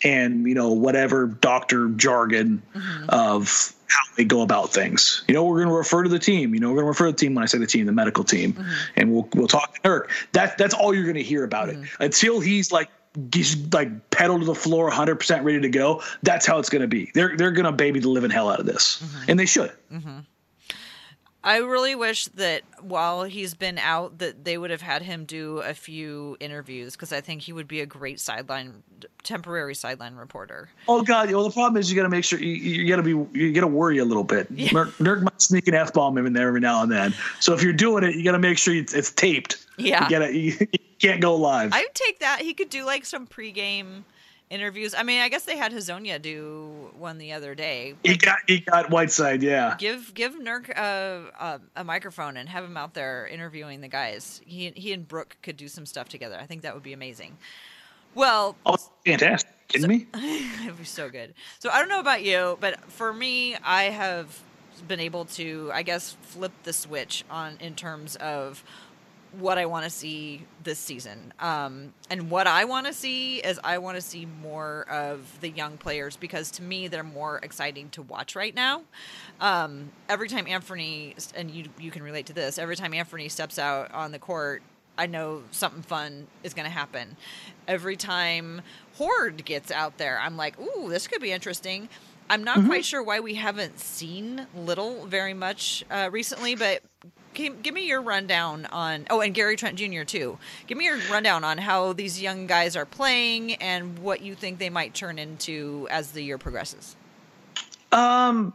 and 0.02 0.46
you 0.46 0.54
know 0.54 0.70
whatever 0.72 1.26
doctor 1.26 1.88
jargon 1.90 2.62
mm-hmm. 2.74 3.10
of 3.10 3.74
how 3.86 4.02
they 4.16 4.24
go 4.24 4.42
about 4.42 4.72
things. 4.72 5.24
You 5.28 5.34
know, 5.34 5.44
we're 5.44 5.58
going 5.58 5.68
to 5.68 5.74
refer 5.74 6.02
to 6.02 6.08
the 6.08 6.18
team. 6.18 6.52
You 6.52 6.60
know, 6.60 6.70
we're 6.70 6.76
going 6.76 6.86
to 6.86 6.88
refer 6.88 7.06
to 7.06 7.12
the 7.12 7.18
team 7.18 7.34
when 7.34 7.44
I 7.44 7.46
say 7.46 7.58
the 7.58 7.66
team, 7.66 7.86
the 7.86 7.92
medical 7.92 8.24
team, 8.24 8.54
mm-hmm. 8.54 8.72
and 8.96 9.12
we'll 9.12 9.28
we'll 9.34 9.48
talk 9.48 9.74
to 9.74 9.80
Nurk. 9.82 10.08
That 10.32 10.58
that's 10.58 10.74
all 10.74 10.94
you're 10.94 11.04
going 11.04 11.14
to 11.14 11.22
hear 11.22 11.44
about 11.44 11.68
mm-hmm. 11.68 11.84
it 11.84 11.90
until 12.00 12.40
he's 12.40 12.72
like 12.72 12.90
he's 13.32 13.72
like 13.72 14.10
pedal 14.10 14.38
to 14.40 14.44
the 14.44 14.54
floor 14.54 14.90
100% 14.90 15.44
ready 15.44 15.60
to 15.60 15.68
go 15.68 16.02
that's 16.24 16.44
how 16.46 16.58
it's 16.58 16.68
going 16.68 16.82
to 16.82 16.88
be 16.88 17.10
they're 17.14 17.36
they're 17.36 17.52
going 17.52 17.64
to 17.64 17.70
baby 17.70 18.00
the 18.00 18.08
living 18.08 18.30
hell 18.30 18.50
out 18.50 18.58
of 18.58 18.66
this 18.66 19.00
mm-hmm. 19.00 19.30
and 19.30 19.38
they 19.38 19.46
should 19.46 19.72
mm-hmm. 19.92 20.18
I 21.44 21.58
really 21.58 21.94
wish 21.94 22.24
that 22.28 22.62
while 22.80 23.24
he's 23.24 23.52
been 23.52 23.76
out, 23.76 24.18
that 24.18 24.44
they 24.44 24.56
would 24.56 24.70
have 24.70 24.80
had 24.80 25.02
him 25.02 25.26
do 25.26 25.58
a 25.58 25.74
few 25.74 26.38
interviews 26.40 26.94
because 26.94 27.12
I 27.12 27.20
think 27.20 27.42
he 27.42 27.52
would 27.52 27.68
be 27.68 27.82
a 27.82 27.86
great 27.86 28.18
sideline, 28.18 28.82
temporary 29.22 29.74
sideline 29.74 30.14
reporter. 30.14 30.70
Oh 30.88 31.02
God! 31.02 31.30
Well, 31.30 31.44
the 31.44 31.50
problem 31.50 31.78
is 31.78 31.90
you 31.90 31.96
got 31.96 32.04
to 32.04 32.08
make 32.08 32.24
sure 32.24 32.38
you, 32.38 32.54
you 32.54 32.88
got 32.88 32.96
to 32.96 33.02
be 33.02 33.38
you 33.38 33.52
got 33.52 33.60
to 33.60 33.66
worry 33.66 33.98
a 33.98 34.06
little 34.06 34.24
bit. 34.24 34.46
Yeah. 34.50 34.70
Nurk 34.70 35.22
might 35.22 35.42
sneak 35.42 35.68
an 35.68 35.74
f 35.74 35.92
bomb 35.92 36.16
in 36.16 36.32
there 36.32 36.48
every 36.48 36.60
now 36.60 36.82
and 36.82 36.90
then. 36.90 37.14
So 37.40 37.52
if 37.52 37.62
you're 37.62 37.74
doing 37.74 38.04
it, 38.04 38.14
you 38.16 38.24
got 38.24 38.32
to 38.32 38.38
make 38.38 38.56
sure 38.56 38.74
it's 38.74 39.10
taped. 39.10 39.66
Yeah, 39.76 40.04
you, 40.04 40.10
gotta, 40.10 40.34
you, 40.34 40.56
you 40.72 40.78
can't 40.98 41.20
go 41.20 41.36
live. 41.36 41.74
I 41.74 41.82
would 41.82 41.94
take 41.94 42.20
that. 42.20 42.40
He 42.40 42.54
could 42.54 42.70
do 42.70 42.86
like 42.86 43.04
some 43.04 43.26
pregame 43.26 44.04
interviews. 44.50 44.94
I 44.96 45.02
mean, 45.02 45.20
I 45.20 45.28
guess 45.28 45.44
they 45.44 45.56
had 45.56 45.72
Hezonja 45.72 46.20
do 46.20 46.90
one 46.96 47.18
the 47.18 47.32
other 47.32 47.54
day. 47.54 47.94
He 48.02 48.16
got 48.16 48.38
he 48.46 48.60
got 48.60 48.90
Whiteside, 48.90 49.42
yeah. 49.42 49.74
Give 49.78 50.12
give 50.14 50.34
Nurk 50.34 50.68
a, 50.70 51.30
a, 51.38 51.60
a 51.76 51.84
microphone 51.84 52.36
and 52.36 52.48
have 52.48 52.64
him 52.64 52.76
out 52.76 52.94
there 52.94 53.26
interviewing 53.26 53.80
the 53.80 53.88
guys. 53.88 54.40
He 54.46 54.72
he 54.74 54.92
and 54.92 55.06
Brooke 55.06 55.36
could 55.42 55.56
do 55.56 55.68
some 55.68 55.86
stuff 55.86 56.08
together. 56.08 56.38
I 56.40 56.46
think 56.46 56.62
that 56.62 56.74
would 56.74 56.82
be 56.82 56.92
amazing. 56.92 57.36
Well, 58.14 58.56
oh, 58.64 58.76
fantastic! 59.04 59.50
Kidding 59.68 59.82
so, 59.82 59.88
me? 59.88 60.06
it'd 60.64 60.78
be 60.78 60.84
so 60.84 61.08
good. 61.08 61.34
So 61.58 61.70
I 61.70 61.80
don't 61.80 61.88
know 61.88 62.00
about 62.00 62.22
you, 62.22 62.56
but 62.60 62.80
for 62.90 63.12
me, 63.12 63.56
I 63.56 63.84
have 63.84 64.40
been 64.86 65.00
able 65.00 65.24
to, 65.24 65.70
I 65.72 65.82
guess, 65.82 66.16
flip 66.22 66.52
the 66.62 66.72
switch 66.72 67.24
on 67.30 67.56
in 67.60 67.74
terms 67.74 68.16
of 68.16 68.62
what 69.38 69.58
I 69.58 69.66
want 69.66 69.84
to 69.84 69.90
see 69.90 70.44
this 70.62 70.78
season. 70.78 71.32
Um, 71.38 71.92
and 72.10 72.30
what 72.30 72.46
I 72.46 72.64
want 72.64 72.86
to 72.86 72.92
see 72.92 73.38
is 73.38 73.58
I 73.62 73.78
want 73.78 73.96
to 73.96 74.00
see 74.00 74.26
more 74.42 74.86
of 74.90 75.40
the 75.40 75.50
young 75.50 75.76
players 75.76 76.16
because 76.16 76.50
to 76.52 76.62
me 76.62 76.88
they're 76.88 77.02
more 77.02 77.38
exciting 77.42 77.90
to 77.90 78.02
watch 78.02 78.36
right 78.36 78.54
now. 78.54 78.82
Um, 79.40 79.90
every 80.08 80.28
time 80.28 80.46
Anthony 80.46 81.16
and 81.34 81.50
you 81.50 81.66
you 81.78 81.90
can 81.90 82.02
relate 82.02 82.26
to 82.26 82.32
this. 82.32 82.58
Every 82.58 82.76
time 82.76 82.94
Anthony 82.94 83.28
steps 83.28 83.58
out 83.58 83.92
on 83.92 84.12
the 84.12 84.18
court, 84.18 84.62
I 84.96 85.06
know 85.06 85.42
something 85.50 85.82
fun 85.82 86.26
is 86.42 86.54
going 86.54 86.66
to 86.66 86.72
happen. 86.72 87.16
Every 87.66 87.96
time 87.96 88.62
Hoard 88.96 89.44
gets 89.44 89.70
out 89.70 89.98
there, 89.98 90.18
I'm 90.20 90.36
like, 90.36 90.58
ooh, 90.60 90.88
this 90.88 91.08
could 91.08 91.20
be 91.20 91.32
interesting. 91.32 91.88
I'm 92.30 92.44
not 92.44 92.58
mm-hmm. 92.58 92.68
quite 92.68 92.84
sure 92.84 93.02
why 93.02 93.20
we 93.20 93.34
haven't 93.34 93.78
seen 93.80 94.46
Little 94.56 95.04
very 95.06 95.34
much 95.34 95.84
uh, 95.90 96.08
recently, 96.10 96.54
but 96.54 96.82
give 97.34 97.74
me 97.74 97.86
your 97.86 98.00
rundown 98.00 98.66
on 98.66 99.06
oh 99.10 99.20
and 99.20 99.34
gary 99.34 99.56
trent 99.56 99.76
jr 99.76 100.02
too. 100.02 100.38
Give 100.66 100.78
me 100.78 100.84
your 100.84 100.98
rundown 101.10 101.44
on 101.44 101.58
how 101.58 101.92
these 101.92 102.20
young 102.20 102.46
guys 102.46 102.76
are 102.76 102.86
playing 102.86 103.54
and 103.54 103.98
what 103.98 104.20
you 104.22 104.34
think 104.34 104.58
they 104.58 104.70
might 104.70 104.94
turn 104.94 105.18
into 105.18 105.86
as 105.90 106.12
the 106.12 106.22
year 106.22 106.38
progresses. 106.38 106.96
Um 107.92 108.52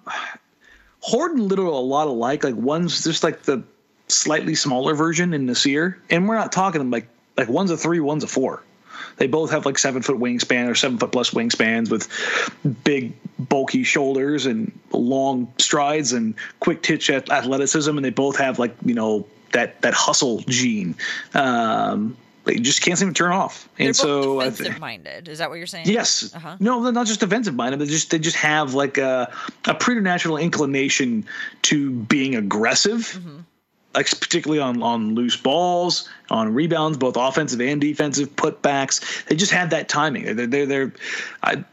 Hoard 1.01 1.31
and 1.31 1.47
little 1.47 1.79
a 1.79 1.81
lot 1.81 2.07
alike. 2.07 2.43
Like 2.43 2.55
one's 2.55 3.03
just 3.03 3.23
like 3.23 3.43
the 3.43 3.63
slightly 4.07 4.55
smaller 4.55 4.95
version 4.95 5.33
in 5.33 5.45
Nassir 5.45 5.95
and 6.09 6.27
we're 6.27 6.35
not 6.35 6.51
talking 6.51 6.89
like 6.89 7.07
like 7.37 7.47
one's 7.47 7.71
a 7.71 7.77
three 7.77 7.99
one's 7.99 8.23
a 8.23 8.27
four 8.27 8.63
they 9.19 9.27
both 9.27 9.51
have 9.51 9.65
like 9.65 9.77
seven 9.77 10.01
foot 10.01 10.17
wingspan 10.17 10.67
or 10.67 10.75
seven 10.75 10.97
foot 10.97 11.11
plus 11.11 11.31
wingspans 11.31 11.91
with 11.91 12.09
big, 12.83 13.13
bulky 13.37 13.83
shoulders 13.83 14.45
and 14.45 14.71
long 14.91 15.51
strides 15.57 16.13
and 16.13 16.33
quick 16.61 16.81
twitch 16.81 17.09
athleticism. 17.09 17.95
And 17.95 18.03
they 18.03 18.09
both 18.09 18.37
have 18.37 18.57
like, 18.57 18.75
you 18.83 18.93
know, 18.95 19.27
that, 19.51 19.81
that 19.81 19.93
hustle 19.93 20.39
gene. 20.47 20.95
Um, 21.33 22.17
they 22.45 22.55
just 22.55 22.81
can't 22.81 22.97
seem 22.97 23.09
to 23.09 23.13
turn 23.13 23.31
off. 23.31 23.67
And 23.77 23.95
so. 23.95 24.39
They're 24.39 24.45
so 24.45 24.57
defensive 24.57 24.79
minded. 24.79 25.27
Is 25.27 25.37
that 25.39 25.49
what 25.49 25.57
you're 25.57 25.67
saying? 25.67 25.87
Yes. 25.87 26.33
Uh-huh. 26.33 26.55
No, 26.59 26.81
they're 26.81 26.93
not 26.93 27.05
just 27.05 27.19
defensive 27.19 27.53
minded. 27.53 27.79
They 27.79 27.85
just 27.85 28.09
they 28.09 28.19
just 28.19 28.37
have 28.37 28.73
like 28.73 28.97
a 28.97 29.31
a 29.65 29.75
preternatural 29.75 30.37
inclination 30.37 31.25
to 31.63 31.91
being 31.91 32.35
aggressive. 32.35 33.01
Mm-hmm 33.01 33.39
like 33.95 34.07
particularly 34.19 34.61
on 34.61 34.81
on 34.83 35.15
loose 35.15 35.35
balls, 35.35 36.07
on 36.29 36.53
rebounds, 36.53 36.97
both 36.97 37.17
offensive 37.17 37.61
and 37.61 37.81
defensive 37.81 38.35
putbacks. 38.35 39.25
They 39.25 39.35
just 39.35 39.51
had 39.51 39.69
that 39.71 39.89
timing. 39.89 40.35
They're 40.35 40.47
they're 40.47 40.65
they're, 40.65 40.93
I, 41.43 41.63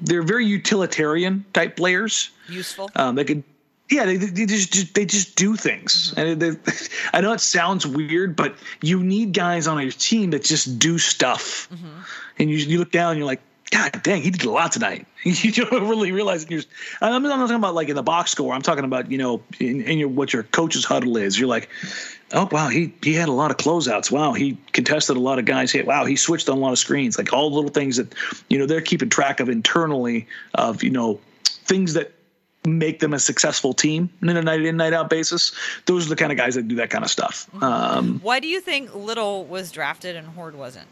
they're 0.00 0.22
very 0.22 0.46
utilitarian 0.46 1.44
type 1.52 1.76
players. 1.76 2.30
Useful. 2.48 2.90
Um, 2.96 3.14
they 3.14 3.24
could. 3.24 3.42
Yeah, 3.90 4.06
they, 4.06 4.16
they 4.16 4.46
just 4.46 4.94
they 4.94 5.04
just 5.04 5.36
do 5.36 5.54
things, 5.54 6.14
mm-hmm. 6.14 6.20
and 6.20 6.40
they, 6.40 6.72
I 7.12 7.20
know 7.20 7.32
it 7.32 7.40
sounds 7.40 7.86
weird, 7.86 8.36
but 8.36 8.56
you 8.80 9.02
need 9.02 9.34
guys 9.34 9.66
on 9.66 9.82
your 9.82 9.92
team 9.92 10.30
that 10.30 10.44
just 10.44 10.78
do 10.78 10.96
stuff. 10.96 11.68
Mm-hmm. 11.70 12.00
And 12.38 12.50
you 12.50 12.56
you 12.56 12.78
look 12.78 12.90
down, 12.90 13.10
and 13.10 13.18
you're 13.18 13.26
like, 13.26 13.42
God 13.72 14.02
dang, 14.02 14.20
he 14.20 14.30
did 14.30 14.44
a 14.44 14.50
lot 14.50 14.70
tonight. 14.70 15.06
you 15.24 15.50
don't 15.50 15.88
really 15.88 16.12
realize 16.12 16.48
you're. 16.50 16.62
I'm 17.00 17.22
not 17.22 17.36
talking 17.36 17.56
about 17.56 17.74
like 17.74 17.88
in 17.88 17.96
the 17.96 18.02
box 18.02 18.30
score. 18.30 18.52
I'm 18.52 18.60
talking 18.60 18.84
about 18.84 19.10
you 19.10 19.16
know 19.16 19.42
in, 19.58 19.80
in 19.80 19.98
your 19.98 20.08
what 20.08 20.32
your 20.32 20.42
coach's 20.42 20.84
huddle 20.84 21.16
is. 21.16 21.38
You're 21.38 21.48
like, 21.48 21.70
oh 22.34 22.48
wow, 22.52 22.68
he 22.68 22.92
he 23.02 23.14
had 23.14 23.30
a 23.30 23.32
lot 23.32 23.50
of 23.50 23.56
closeouts. 23.56 24.10
Wow, 24.10 24.34
he 24.34 24.58
contested 24.72 25.16
a 25.16 25.20
lot 25.20 25.38
of 25.38 25.46
guys. 25.46 25.72
Hit. 25.72 25.86
Wow, 25.86 26.04
he 26.04 26.16
switched 26.16 26.50
on 26.50 26.58
a 26.58 26.60
lot 26.60 26.72
of 26.72 26.78
screens. 26.78 27.16
Like 27.16 27.32
all 27.32 27.48
the 27.48 27.56
little 27.56 27.70
things 27.70 27.96
that 27.96 28.14
you 28.50 28.58
know 28.58 28.66
they're 28.66 28.82
keeping 28.82 29.08
track 29.08 29.40
of 29.40 29.48
internally 29.48 30.26
of 30.54 30.82
you 30.82 30.90
know 30.90 31.18
things 31.44 31.94
that 31.94 32.12
make 32.66 33.00
them 33.00 33.14
a 33.14 33.18
successful 33.18 33.72
team 33.72 34.10
in 34.20 34.36
a 34.36 34.42
night 34.42 34.60
in 34.60 34.76
night 34.76 34.92
out 34.92 35.08
basis. 35.08 35.52
Those 35.86 36.06
are 36.06 36.10
the 36.10 36.16
kind 36.16 36.30
of 36.30 36.36
guys 36.36 36.56
that 36.56 36.68
do 36.68 36.74
that 36.76 36.90
kind 36.90 37.04
of 37.04 37.10
stuff. 37.10 37.48
Um, 37.62 38.20
Why 38.22 38.38
do 38.38 38.48
you 38.48 38.60
think 38.60 38.94
Little 38.94 39.46
was 39.46 39.72
drafted 39.72 40.14
and 40.14 40.28
Hoard 40.28 40.54
wasn't? 40.54 40.88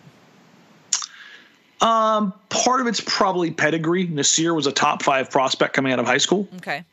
Um, 1.80 2.34
part 2.50 2.80
of 2.80 2.86
it's 2.86 3.00
probably 3.00 3.50
pedigree. 3.50 4.06
Nassir 4.06 4.54
was 4.54 4.66
a 4.66 4.72
top 4.72 5.02
five 5.02 5.30
prospect 5.30 5.72
coming 5.72 5.92
out 5.92 5.98
of 5.98 6.06
high 6.06 6.18
school. 6.18 6.46
Okay. 6.56 6.84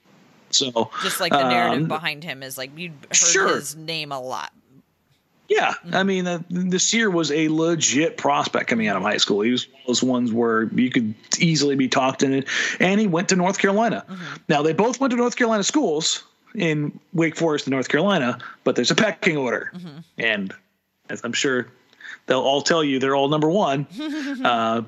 So 0.50 0.89
just 1.04 1.19
like 1.19 1.32
the 1.32 1.50
narrative 1.50 1.84
um, 1.84 1.88
behind 1.88 2.23
him 2.23 2.41
is 2.41 2.58
like 2.58 2.78
you 2.78 2.91
heard 3.10 3.15
sure. 3.15 3.56
his 3.56 3.76
name 3.76 4.12
a 4.12 4.19
lot. 4.19 4.54
Yeah, 5.50 5.71
mm-hmm. 5.71 5.95
I 5.95 6.04
mean, 6.04 6.28
uh, 6.28 6.39
Nassir 6.52 7.12
was 7.12 7.32
a 7.32 7.47
legit 7.47 8.17
prospect 8.17 8.67
coming 8.67 8.88
out 8.88 8.97
of 8.97 9.04
high 9.04 9.17
school. 9.17 9.41
He 9.41 9.52
was 9.52 9.67
one 9.67 9.82
of 9.82 9.88
those 9.88 10.04
ones 10.04 10.34
where 10.34 10.63
you 10.63 10.89
could 10.89 11.13
easily 11.39 11.76
be 11.76 11.88
talked 11.88 12.21
in 12.21 12.34
it, 12.34 12.47
and 12.80 13.00
he 13.00 13.08
went 13.08 13.30
to 13.30 13.36
North 13.36 13.58
Carolina. 13.58 14.06
Mm-hmm. 14.10 14.36
Now 14.50 14.62
they 14.62 14.73
both 14.73 15.00
went 15.00 15.12
to 15.12 15.17
North 15.17 15.38
Carolina 15.38 15.63
schools 15.63 16.23
in 16.54 17.00
Wake 17.13 17.38
Forest 17.38 17.67
and 17.67 17.71
North 17.71 17.88
Carolina, 17.88 18.39
but 18.65 18.76
there's 18.76 18.91
a 18.91 18.95
pecking 18.95 19.38
order, 19.38 19.71
mm-hmm. 19.73 20.00
and 20.17 20.54
as 21.10 21.21
I'm 21.23 21.34
sure 21.34 21.67
they'll 22.25 22.41
all 22.41 22.62
tell 22.62 22.84
you 22.84 22.99
they're 22.99 23.15
all 23.15 23.30
number 23.30 23.49
one, 23.49 23.88
uh, 24.43 24.82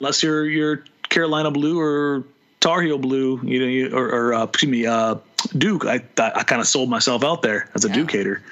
unless 0.00 0.22
you're 0.22 0.48
you're 0.48 0.84
Carolina 1.08 1.50
blue 1.50 1.80
or 1.80 2.24
Tar 2.60 2.82
Heel 2.82 2.98
blue, 2.98 3.40
you 3.44 3.60
know, 3.60 3.66
you, 3.66 3.96
or, 3.96 4.08
or 4.08 4.34
uh, 4.34 4.44
excuse 4.44 4.70
me, 4.70 4.86
uh, 4.86 5.16
Duke. 5.56 5.86
I 5.86 6.02
I 6.18 6.42
kind 6.44 6.60
of 6.60 6.66
sold 6.66 6.88
myself 6.88 7.22
out 7.22 7.42
there 7.42 7.70
as 7.74 7.84
a 7.84 7.88
yeah. 7.88 7.94
Duke 7.94 8.12
hater. 8.12 8.42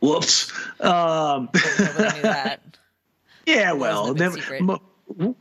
Whoops. 0.00 0.52
Um, 0.80 1.48
yeah, 3.46 3.72
well, 3.72 4.12
never, 4.14 4.38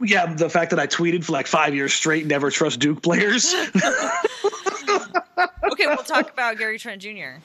yeah, 0.02 0.34
the 0.34 0.50
fact 0.50 0.70
that 0.70 0.80
I 0.80 0.88
tweeted 0.88 1.24
for 1.24 1.34
like 1.34 1.48
five 1.48 1.76
years 1.76 1.94
straight, 1.94 2.26
never 2.26 2.50
trust 2.52 2.80
Duke 2.80 3.02
players. 3.02 3.54
okay, 5.72 5.88
we'll 5.88 5.98
talk 5.98 6.32
about 6.32 6.58
Gary 6.58 6.80
Trent 6.80 7.02
Jr. 7.02 7.40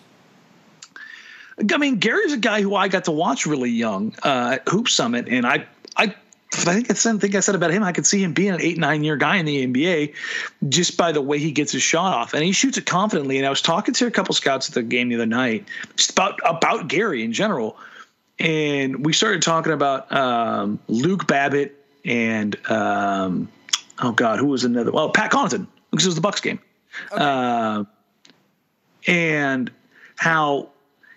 I 1.72 1.76
mean, 1.78 1.96
Gary's 1.96 2.32
a 2.32 2.38
guy 2.38 2.62
who 2.62 2.74
I 2.74 2.88
got 2.88 3.04
to 3.04 3.10
watch 3.10 3.46
really 3.46 3.70
young 3.70 4.14
uh, 4.22 4.52
at 4.54 4.68
Hoop 4.68 4.88
Summit, 4.88 5.28
and 5.28 5.46
I, 5.46 5.66
I, 5.96 6.14
I 6.52 6.74
think 6.74 6.90
I 6.90 6.94
said, 6.94 7.20
think 7.20 7.34
I 7.34 7.40
said 7.40 7.54
about 7.54 7.70
him, 7.70 7.82
I 7.82 7.92
could 7.92 8.06
see 8.06 8.22
him 8.22 8.32
being 8.32 8.52
an 8.52 8.60
eight, 8.60 8.78
nine 8.78 9.04
year 9.04 9.16
guy 9.16 9.36
in 9.36 9.46
the 9.46 9.66
NBA 9.66 10.14
just 10.68 10.96
by 10.96 11.12
the 11.12 11.20
way 11.20 11.38
he 11.38 11.52
gets 11.52 11.72
his 11.72 11.82
shot 11.82 12.14
off, 12.14 12.34
and 12.34 12.42
he 12.42 12.52
shoots 12.52 12.78
it 12.78 12.86
confidently. 12.86 13.36
And 13.36 13.46
I 13.46 13.50
was 13.50 13.62
talking 13.62 13.94
to 13.94 14.06
a 14.06 14.10
couple 14.10 14.34
scouts 14.34 14.68
at 14.68 14.74
the 14.74 14.82
game 14.82 15.08
the 15.08 15.16
other 15.16 15.26
night, 15.26 15.66
just 15.96 16.10
about 16.10 16.38
about 16.44 16.88
Gary 16.88 17.24
in 17.24 17.32
general, 17.32 17.76
and 18.38 19.04
we 19.04 19.12
started 19.12 19.42
talking 19.42 19.72
about 19.72 20.10
um, 20.12 20.78
Luke 20.88 21.26
Babbitt 21.26 21.76
and 22.04 22.56
um, 22.70 23.48
oh 24.00 24.12
god, 24.12 24.38
who 24.38 24.46
was 24.46 24.64
another? 24.64 24.90
Well, 24.90 25.10
Pat 25.10 25.30
Connaughton 25.30 25.66
because 25.90 26.06
it 26.06 26.08
was 26.08 26.14
the 26.14 26.20
Bucks 26.20 26.40
game, 26.40 26.58
okay. 27.12 27.22
uh, 27.22 27.84
and 29.06 29.70
how 30.16 30.68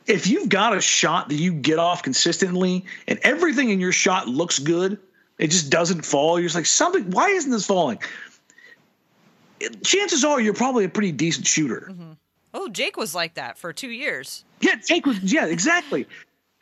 if 0.06 0.28
you've 0.28 0.50
got 0.50 0.76
a 0.76 0.82
shot 0.82 1.30
that 1.30 1.36
you 1.36 1.54
get 1.54 1.80
off 1.80 2.04
consistently 2.04 2.86
and 3.08 3.20
everything 3.24 3.70
in 3.70 3.80
your 3.80 3.92
shot 3.92 4.28
looks 4.28 4.60
good, 4.60 4.98
it 5.38 5.48
just 5.48 5.70
doesn't 5.70 6.04
fall. 6.06 6.40
You're 6.40 6.48
just 6.48 6.56
like 6.56 6.66
something. 6.66 7.12
Why 7.12 7.30
isn't 7.30 7.52
this 7.52 7.66
falling? 7.66 8.00
chances 9.84 10.24
are 10.24 10.40
you're 10.40 10.54
probably 10.54 10.86
a 10.86 10.90
pretty 10.90 11.12
decent 11.12 11.48
shooter. 11.48 11.88
Mm-hmm. 11.92 12.12
Oh, 12.54 12.70
Jake 12.70 12.98
was 12.98 13.16
like 13.16 13.36
that 13.36 13.58
for 13.58 13.74
two 13.74 13.90
years. 13.90 14.46
Yeah, 14.62 14.76
Jake 14.76 15.06
was. 15.06 15.20
Yeah, 15.22 15.46
exactly. 15.46 16.08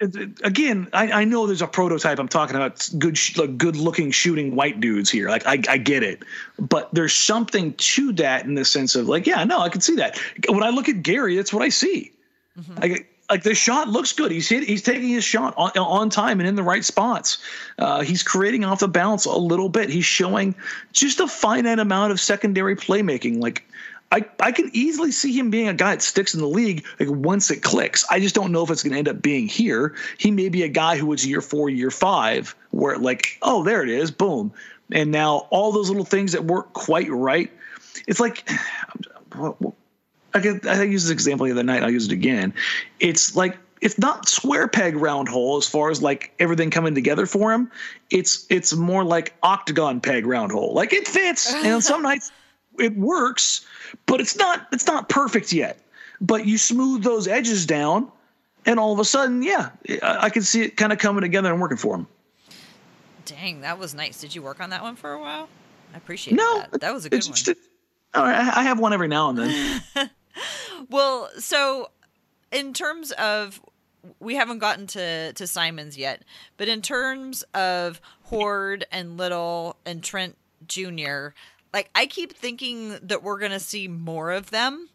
Uh, 0.02 0.08
again, 0.44 0.88
I, 0.94 1.12
I 1.12 1.24
know 1.26 1.46
there's 1.46 1.62
a 1.62 1.68
prototype. 1.68 2.18
I'm 2.18 2.28
talking 2.28 2.56
about 2.56 2.90
good, 2.98 3.18
sh- 3.18 3.38
like 3.38 3.58
good 3.58 3.76
looking 3.76 4.12
shooting 4.12 4.56
white 4.56 4.80
dudes 4.80 5.10
here. 5.10 5.30
Like 5.30 5.46
I, 5.46 5.60
I 5.70 5.78
get 5.78 6.04
it, 6.04 6.24
but 6.58 6.94
there's 6.94 7.14
something 7.14 7.74
to 7.74 8.14
that 8.14 8.46
in 8.46 8.56
the 8.56 8.66
sense 8.66 8.96
of 8.96 9.08
like, 9.08 9.28
yeah, 9.28 9.44
no, 9.44 9.60
I 9.60 9.70
can 9.70 9.82
see 9.82 9.96
that. 9.96 10.18
When 10.48 10.64
I 10.64 10.70
look 10.70 10.88
at 10.88 11.04
Gary, 11.04 11.36
that's 11.36 11.54
what 11.54 11.64
I 11.64 11.70
see. 11.70 12.12
Mm-hmm. 12.58 12.82
Like, 12.82 13.11
like 13.32 13.44
the 13.44 13.56
shot 13.56 13.88
looks 13.88 14.12
good. 14.12 14.30
He's 14.30 14.50
hit. 14.50 14.64
He's 14.64 14.82
taking 14.82 15.08
his 15.08 15.24
shot 15.24 15.54
on, 15.56 15.72
on 15.78 16.10
time 16.10 16.42
and 16.42 16.48
in 16.48 16.56
the 16.56 16.64
right 16.64 16.84
spots. 16.84 17.38
Uh, 17.80 18.02
he's 18.02 18.24
creating 18.24 18.66
off 18.66 18.80
the 18.82 18.90
bounce 18.90 19.24
a 19.24 19.36
little 19.36 19.70
bit. 19.70 19.90
He's 19.90 20.06
showing 20.06 20.54
just 20.92 21.22
a 21.22 21.28
finite 21.28 21.80
amount 21.80 22.12
of 22.12 22.20
secondary 22.20 22.76
playmaking. 22.76 23.42
Like 23.42 23.66
I, 24.12 24.26
I 24.42 24.52
can 24.52 24.70
easily 24.74 25.12
see 25.12 25.32
him 25.32 25.50
being 25.50 25.70
a 25.70 25.74
guy 25.74 25.96
that 25.96 26.02
sticks 26.02 26.34
in 26.34 26.42
the 26.42 26.48
league 26.48 26.86
like 27.00 27.10
once 27.10 27.50
it 27.50 27.64
clicks. 27.64 28.06
I 28.12 28.20
just 28.20 28.36
don't 28.36 28.52
know 28.52 28.64
if 28.64 28.70
it's 28.70 28.84
going 28.84 28.92
to 28.92 29.00
end 29.00 29.08
up 29.08 29.22
being 29.22 29.48
here. 29.48 29.96
He 30.18 30.30
may 30.30 30.50
be 30.50 30.64
a 30.64 30.68
guy 30.68 30.98
who 30.98 31.06
was 31.06 31.26
year 31.26 31.40
four, 31.40 31.70
year 31.70 31.90
five, 31.90 32.54
where 32.72 32.98
like, 32.98 33.38
oh, 33.42 33.64
there 33.64 33.82
it 33.82 33.90
is, 33.90 34.12
boom, 34.12 34.52
and 34.92 35.10
now 35.10 35.48
all 35.52 35.72
those 35.72 35.90
little 35.90 36.04
things 36.04 36.34
that 36.34 36.44
weren't 36.44 36.74
quite 36.74 37.10
right. 37.10 37.50
It's 38.08 38.20
like, 38.20 38.50
I 40.34 40.40
could 40.40 40.66
I 40.68 40.84
used 40.84 41.06
this 41.06 41.12
example 41.12 41.46
the 41.46 41.52
other 41.52 41.64
night. 41.64 41.84
I'll 41.84 41.90
use 41.92 42.06
it 42.08 42.12
again. 42.14 42.54
It's 43.00 43.36
like 43.36 43.58
it's 43.82 43.98
not 43.98 44.30
square 44.30 44.68
peg 44.68 44.96
round 44.96 45.28
hole 45.28 45.58
as 45.58 45.68
far 45.68 45.90
as 45.90 46.02
like 46.02 46.34
everything 46.40 46.70
coming 46.70 46.94
together 46.96 47.26
for 47.26 47.52
him. 47.52 47.72
It's 48.10 48.46
it's 48.50 48.74
more 48.76 49.04
like 49.04 49.34
octagon 49.44 50.00
peg 50.02 50.26
round 50.26 50.52
hole. 50.52 50.74
Like 50.74 50.94
it 50.94 51.08
fits, 51.08 51.52
and 51.64 51.84
some 51.84 52.02
nights 52.04 52.32
it 52.80 52.96
works, 52.96 53.66
but 54.06 54.22
it's 54.22 54.38
not 54.38 54.68
it's 54.72 54.88
not 54.88 55.10
perfect 55.10 55.52
yet. 55.52 55.80
But 56.22 56.46
you 56.46 56.58
smooth 56.60 57.04
those 57.04 57.28
edges 57.28 57.66
down, 57.66 58.12
and 58.68 58.80
all 58.80 58.94
of 58.94 59.00
a 59.00 59.06
sudden, 59.06 59.42
yeah, 59.42 59.70
I, 60.04 60.26
I 60.26 60.30
can 60.30 60.44
see 60.44 60.62
it 60.62 60.78
kind 60.78 60.94
of 60.94 61.00
coming 61.00 61.22
together 61.22 61.52
and 61.52 61.60
working 61.60 61.78
for 61.78 61.96
him. 61.96 62.08
Dang, 63.26 63.62
that 63.62 63.80
was 63.80 63.96
nice. 63.96 64.22
Did 64.22 64.36
you 64.36 64.42
work 64.44 64.60
on 64.62 64.70
that 64.70 64.84
one 64.84 64.96
for 64.96 65.14
a 65.14 65.20
while? 65.20 65.50
I 65.94 65.98
appreciate 65.98 66.36
No, 66.36 66.60
that. 66.60 66.82
That 66.82 66.94
was 66.94 67.06
a 67.06 67.10
good 67.10 67.18
it's 67.18 67.28
one. 67.28 67.36
just 67.36 67.58
I 68.14 68.52
I 68.60 68.64
have 68.64 68.80
one 68.80 68.94
every 68.94 69.08
now 69.08 69.30
and 69.30 69.38
then. 69.40 69.82
Well, 70.90 71.30
so 71.38 71.90
in 72.52 72.74
terms 72.74 73.12
of 73.14 73.62
we 74.20 74.36
haven't 74.36 74.60
gotten 74.60 74.88
to 74.88 75.34
to 75.34 75.48
Simons 75.48 75.98
yet, 75.98 76.24
but 76.58 76.68
in 76.68 76.82
terms 76.82 77.44
of 77.54 78.02
Hoard 78.24 78.86
and 78.92 79.18
Little 79.18 79.78
and 79.86 80.04
Trent 80.04 80.38
Jr., 80.68 81.30
like 81.74 81.90
I 81.96 82.06
keep 82.06 82.34
thinking 82.34 82.98
that 83.04 83.24
we're 83.24 83.40
gonna 83.40 83.60
see 83.60 83.88
more 83.88 84.32
of 84.32 84.50
them. 84.52 84.90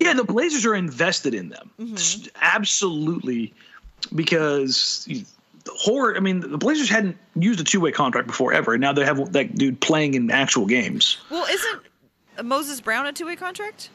Yeah, 0.00 0.14
the 0.14 0.24
Blazers 0.24 0.66
are 0.66 0.74
invested 0.74 1.34
in 1.34 1.48
them. 1.48 1.70
Mm-hmm. 1.80 1.94
S- 1.94 2.28
Absolutely. 2.40 3.54
Because 4.14 5.08
Hoard, 5.66 6.16
I 6.16 6.20
mean, 6.20 6.40
the 6.40 6.58
Blazers 6.58 6.88
hadn't 6.88 7.16
used 7.34 7.60
a 7.60 7.64
two 7.64 7.80
way 7.80 7.90
contract 7.90 8.26
before 8.26 8.52
ever. 8.52 8.74
And 8.74 8.80
now 8.80 8.92
they 8.92 9.04
have 9.04 9.32
that 9.32 9.54
dude 9.56 9.80
playing 9.80 10.14
in 10.14 10.30
actual 10.30 10.66
games. 10.66 11.18
Well, 11.30 11.46
isn't 11.46 12.46
Moses 12.46 12.80
Brown 12.80 13.06
a 13.06 13.12
two 13.12 13.26
way 13.26 13.36
contract? 13.36 13.90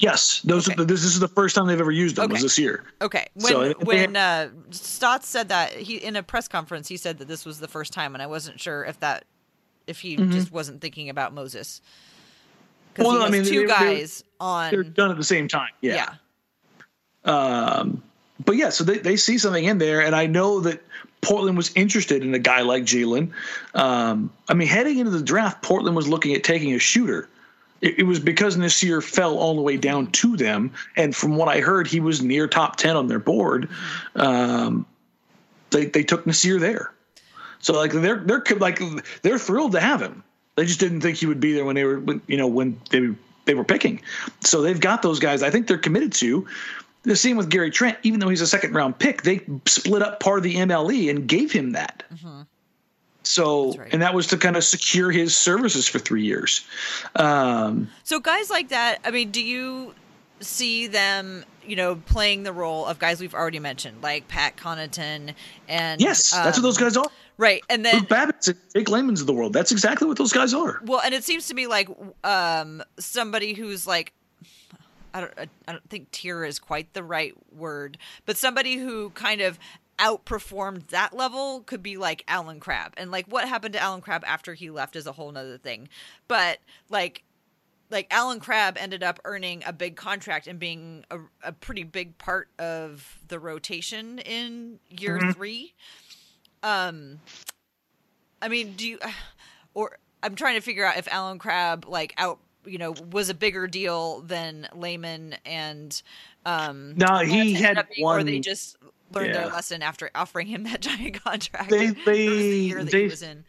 Yes, 0.00 0.40
those 0.42 0.66
Okay. 0.68 0.74
are 0.74 0.76
the, 0.76 0.84
this, 0.84 1.02
this 1.02 1.14
is 1.14 1.20
the 1.20 1.28
first 1.28 1.54
time 1.56 1.66
they've 1.66 1.80
ever 1.80 1.90
used 1.90 2.16
them 2.16 2.30
was 2.30 2.42
this 2.42 2.58
year. 2.58 2.84
Okay. 3.02 3.26
When 3.34 3.46
So, 3.46 3.74
when 3.82 4.16
uh, 4.16 4.48
Stotts 4.70 5.26
said 5.28 5.48
that 5.48 5.72
he 5.72 5.96
in 5.96 6.14
a 6.16 6.22
press 6.22 6.46
conference 6.48 6.86
he 6.88 6.96
said 6.96 7.18
that 7.18 7.28
this 7.28 7.44
was 7.44 7.58
the 7.60 7.68
first 7.68 7.92
time, 7.92 8.14
and 8.14 8.22
I 8.22 8.26
wasn't 8.26 8.60
sure 8.60 8.84
if 8.84 9.00
that 9.00 9.24
if 9.86 10.00
he 10.00 10.16
just 10.16 10.52
wasn't 10.52 10.80
thinking 10.80 11.08
about 11.08 11.32
Moses 11.32 11.80
because 12.92 13.06
Well, 13.12 13.22
I 13.22 13.30
mean, 13.30 13.44
two 13.44 13.50
they- 13.50 13.58
they- 13.60 13.66
guys 13.66 14.22
They're 14.40 14.80
on. 14.84 14.92
done 14.92 15.10
at 15.10 15.16
the 15.16 15.24
same 15.24 15.48
time. 15.48 15.70
Yeah. 15.80 15.94
Yeah. 15.94 16.14
Um, 17.24 18.02
but 18.44 18.56
yeah, 18.56 18.70
so 18.70 18.84
they, 18.84 18.98
they 18.98 19.16
see 19.16 19.38
something 19.38 19.64
in 19.64 19.78
there, 19.78 20.00
and 20.02 20.14
I 20.14 20.26
know 20.26 20.60
that 20.60 20.82
Portland 21.20 21.56
was 21.56 21.72
interested 21.74 22.22
in 22.22 22.32
a 22.34 22.38
guy 22.38 22.60
like 22.60 22.84
Jaylen. 22.84 23.32
Um, 23.74 24.30
I 24.48 24.54
mean, 24.54 24.68
heading 24.68 24.98
into 24.98 25.10
the 25.10 25.22
draft, 25.22 25.62
Portland 25.62 25.96
was 25.96 26.06
looking 26.08 26.34
at 26.34 26.44
taking 26.44 26.72
a 26.74 26.78
shooter. 26.78 27.28
It, 27.80 28.00
it 28.00 28.02
was 28.04 28.20
because 28.20 28.56
Nassir 28.56 29.02
fell 29.02 29.38
all 29.38 29.54
the 29.54 29.62
way 29.62 29.76
down 29.76 30.08
to 30.12 30.36
them, 30.36 30.72
and 30.96 31.14
from 31.14 31.36
what 31.36 31.48
I 31.48 31.60
heard, 31.60 31.86
he 31.86 32.00
was 32.00 32.22
near 32.22 32.48
top 32.48 32.76
ten 32.76 32.96
on 32.96 33.06
their 33.06 33.18
board. 33.18 33.68
Um, 34.14 34.86
they 35.70 35.86
they 35.86 36.02
took 36.02 36.24
Nassir 36.24 36.58
there, 36.58 36.92
so 37.60 37.74
like 37.74 37.92
they're 37.92 38.18
they're 38.18 38.44
like 38.58 38.80
they're 39.22 39.38
thrilled 39.38 39.72
to 39.72 39.80
have 39.80 40.00
him. 40.00 40.22
They 40.56 40.64
just 40.64 40.80
didn't 40.80 41.02
think 41.02 41.18
he 41.18 41.26
would 41.26 41.40
be 41.40 41.52
there 41.52 41.64
when 41.64 41.76
they 41.76 41.84
were 41.84 42.00
when, 42.00 42.20
you 42.26 42.36
know 42.36 42.48
when 42.48 42.80
they 42.90 43.14
they 43.44 43.54
were 43.54 43.64
picking. 43.64 44.00
So 44.40 44.62
they've 44.62 44.78
got 44.78 45.02
those 45.02 45.18
guys. 45.18 45.42
I 45.42 45.50
think 45.50 45.66
they're 45.66 45.78
committed 45.78 46.12
to. 46.14 46.46
The 47.04 47.16
same 47.16 47.36
with 47.36 47.48
Gary 47.48 47.70
Trent, 47.70 47.96
even 48.02 48.20
though 48.20 48.28
he's 48.28 48.40
a 48.40 48.46
second 48.46 48.74
round 48.74 48.98
pick, 48.98 49.22
they 49.22 49.40
split 49.66 50.02
up 50.02 50.20
part 50.20 50.38
of 50.38 50.42
the 50.42 50.56
MLE 50.56 51.08
and 51.08 51.26
gave 51.26 51.52
him 51.52 51.72
that. 51.72 52.02
So, 53.28 53.72
right. 53.74 53.92
and 53.92 54.00
that 54.00 54.14
was 54.14 54.26
to 54.28 54.38
kind 54.38 54.56
of 54.56 54.64
secure 54.64 55.10
his 55.10 55.36
services 55.36 55.86
for 55.86 55.98
three 55.98 56.22
years. 56.24 56.64
Um, 57.14 57.90
So 58.02 58.20
guys 58.20 58.48
like 58.48 58.70
that, 58.70 59.00
I 59.04 59.10
mean, 59.10 59.30
do 59.30 59.44
you 59.44 59.94
see 60.40 60.86
them, 60.86 61.44
you 61.66 61.76
know, 61.76 61.96
playing 61.96 62.44
the 62.44 62.52
role 62.52 62.86
of 62.86 62.98
guys 62.98 63.20
we've 63.20 63.34
already 63.34 63.58
mentioned, 63.58 64.02
like 64.02 64.28
Pat 64.28 64.56
Connaughton 64.56 65.34
and 65.68 66.00
yes, 66.00 66.30
that's 66.30 66.46
what 66.46 66.56
um, 66.56 66.62
those 66.62 66.78
guys 66.78 66.96
are. 66.96 67.06
right? 67.36 67.62
And 67.68 67.84
then 67.84 67.96
Luke 67.96 68.08
Babbitt's 68.08 68.48
and 68.48 68.56
Jake 68.74 68.88
Layman's 68.88 69.20
of 69.20 69.26
the 69.26 69.34
world. 69.34 69.52
That's 69.52 69.72
exactly 69.72 70.08
what 70.08 70.16
those 70.16 70.32
guys 70.32 70.54
are. 70.54 70.80
Well, 70.84 71.00
and 71.04 71.12
it 71.12 71.22
seems 71.22 71.48
to 71.48 71.54
me 71.54 71.66
like 71.66 71.88
um, 72.24 72.82
somebody 72.98 73.52
who's 73.52 73.86
like, 73.86 74.14
I 75.12 75.20
don't, 75.20 75.32
I- 75.36 75.48
I 75.66 75.72
don't 75.72 75.90
think 75.90 76.10
tier 76.12 76.44
is 76.44 76.58
quite 76.58 76.94
the 76.94 77.02
right 77.02 77.34
word, 77.54 77.98
but 78.24 78.38
somebody 78.38 78.76
who 78.76 79.10
kind 79.10 79.42
of 79.42 79.58
outperformed 79.98 80.88
that 80.88 81.14
level 81.14 81.60
could 81.60 81.82
be 81.82 81.96
like 81.96 82.24
Allen 82.28 82.60
Crabbe. 82.60 82.94
And 82.96 83.10
like 83.10 83.26
what 83.26 83.48
happened 83.48 83.74
to 83.74 83.80
Allen 83.80 84.00
Crabbe 84.00 84.24
after 84.26 84.54
he 84.54 84.70
left 84.70 84.96
is 84.96 85.06
a 85.06 85.12
whole 85.12 85.30
nother 85.32 85.58
thing. 85.58 85.88
But 86.28 86.58
like, 86.88 87.24
like 87.90 88.06
Allen 88.10 88.40
Crabbe 88.40 88.76
ended 88.78 89.02
up 89.02 89.18
earning 89.24 89.62
a 89.66 89.72
big 89.72 89.96
contract 89.96 90.46
and 90.46 90.58
being 90.58 91.04
a, 91.10 91.18
a 91.42 91.52
pretty 91.52 91.84
big 91.84 92.18
part 92.18 92.48
of 92.58 93.18
the 93.28 93.38
rotation 93.38 94.18
in 94.20 94.78
year 94.90 95.20
three. 95.32 95.74
Um, 96.62 97.20
I 98.42 98.48
mean, 98.48 98.74
do 98.74 98.86
you, 98.86 98.98
or 99.74 99.98
I'm 100.22 100.34
trying 100.34 100.56
to 100.56 100.60
figure 100.60 100.84
out 100.84 100.96
if 100.96 101.08
Allen 101.08 101.38
Crabbe 101.38 101.86
like 101.88 102.14
out, 102.18 102.38
you 102.64 102.78
know, 102.78 102.94
was 103.10 103.30
a 103.30 103.34
bigger 103.34 103.66
deal 103.66 104.20
than 104.20 104.68
Layman 104.74 105.36
and 105.46 106.00
um. 106.44 106.94
No, 106.96 107.18
he 107.18 107.54
had 107.54 107.86
being, 107.94 108.06
or 108.06 108.22
they 108.22 108.40
just 108.40 108.76
learned 109.12 109.34
their 109.34 109.46
lesson 109.46 109.82
after 109.82 110.10
offering 110.14 110.46
him 110.46 110.64
that 110.64 110.80
giant 110.82 111.22
contract. 111.22 111.70
They- 111.70 111.86
they- 112.06 112.72
the 112.72 112.84
they- 112.84 113.06
was 113.08 113.22
in. 113.22 113.44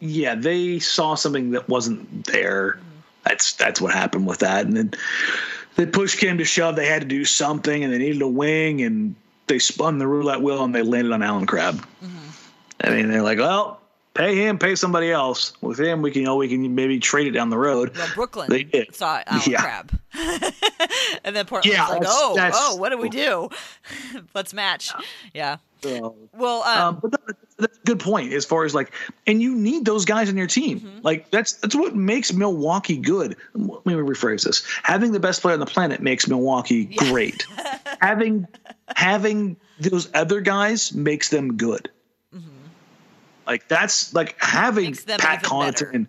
yeah, 0.00 0.34
they 0.34 0.78
saw 0.78 1.14
something 1.14 1.50
that 1.52 1.68
wasn't 1.68 2.24
there. 2.26 2.72
Mm-hmm. 2.72 2.88
That's 3.24 3.52
that's 3.54 3.80
what 3.80 3.92
happened 3.94 4.26
with 4.26 4.40
that, 4.40 4.66
and 4.66 4.76
then 4.76 4.92
they 5.76 5.86
pushed 5.86 6.18
came 6.18 6.38
to 6.38 6.44
shove. 6.44 6.74
They 6.76 6.86
had 6.86 7.02
to 7.02 7.08
do 7.08 7.24
something, 7.24 7.84
and 7.84 7.92
they 7.92 7.98
needed 7.98 8.20
a 8.22 8.26
wing, 8.28 8.82
and 8.82 9.14
they 9.46 9.58
spun 9.60 9.98
the 9.98 10.06
roulette 10.08 10.42
wheel, 10.42 10.64
and 10.64 10.74
they 10.74 10.82
landed 10.82 11.12
on 11.12 11.22
Allen 11.22 11.46
Crabbe. 11.46 11.76
Mm-hmm. 11.76 12.18
I 12.80 12.90
mean, 12.90 13.08
they're 13.10 13.22
like, 13.22 13.38
well, 13.38 13.80
pay 14.14 14.36
him, 14.36 14.58
pay 14.58 14.74
somebody 14.74 15.10
else. 15.10 15.52
With 15.60 15.78
him, 15.80 16.02
we 16.02 16.10
can, 16.10 16.20
you 16.22 16.26
know, 16.26 16.36
we 16.36 16.48
can 16.48 16.74
maybe 16.74 16.98
trade 16.98 17.26
it 17.26 17.32
down 17.32 17.50
the 17.50 17.58
road. 17.58 17.96
Well, 17.96 18.08
Brooklyn 18.14 18.50
They 18.50 18.64
did. 18.64 18.94
saw 18.94 19.22
Allen 19.26 19.42
Yeah. 19.46 19.60
Crabbe, 19.60 20.00
and 21.24 21.34
then 21.36 21.46
Portland 21.46 21.72
Yeah, 21.74 21.82
was 21.82 21.90
like, 21.90 22.00
that's- 22.02 22.18
"Oh, 22.20 22.34
that's- 22.34 22.56
oh, 22.58 22.76
what 22.76 22.90
do 22.90 22.98
we 22.98 23.08
do? 23.08 23.48
Let's 24.34 24.52
match." 24.54 24.90
Yeah. 25.34 25.56
So, 25.82 26.14
Well, 26.32 26.62
um, 26.62 26.78
um, 26.78 26.98
but 27.02 27.10
that, 27.10 27.36
that's 27.58 27.76
a 27.78 27.80
good 27.84 27.98
point 27.98 28.32
as 28.32 28.44
far 28.44 28.64
as 28.64 28.72
like, 28.72 28.92
and 29.26 29.42
you 29.42 29.52
need 29.56 29.84
those 29.84 30.04
guys 30.04 30.28
in 30.28 30.36
your 30.36 30.46
team. 30.46 30.78
Mm-hmm. 30.78 30.98
Like 31.02 31.28
that's 31.32 31.54
that's 31.54 31.74
what 31.74 31.96
makes 31.96 32.32
Milwaukee 32.32 32.96
good. 32.98 33.36
Let 33.54 33.84
me 33.84 33.94
rephrase 33.94 34.44
this: 34.44 34.62
having 34.84 35.10
the 35.10 35.18
best 35.18 35.42
player 35.42 35.54
on 35.54 35.60
the 35.60 35.66
planet 35.66 36.00
makes 36.00 36.28
Milwaukee 36.28 36.84
great. 36.84 37.44
having 38.00 38.46
having 38.94 39.56
those 39.80 40.08
other 40.14 40.40
guys 40.40 40.92
makes 40.94 41.30
them 41.30 41.56
good. 41.56 41.90
Like 43.46 43.68
that's 43.68 44.14
like 44.14 44.36
having 44.38 44.92
Mm-hmm. 44.92 45.16
Pat. 45.20 45.42
Connaughton. 45.42 46.06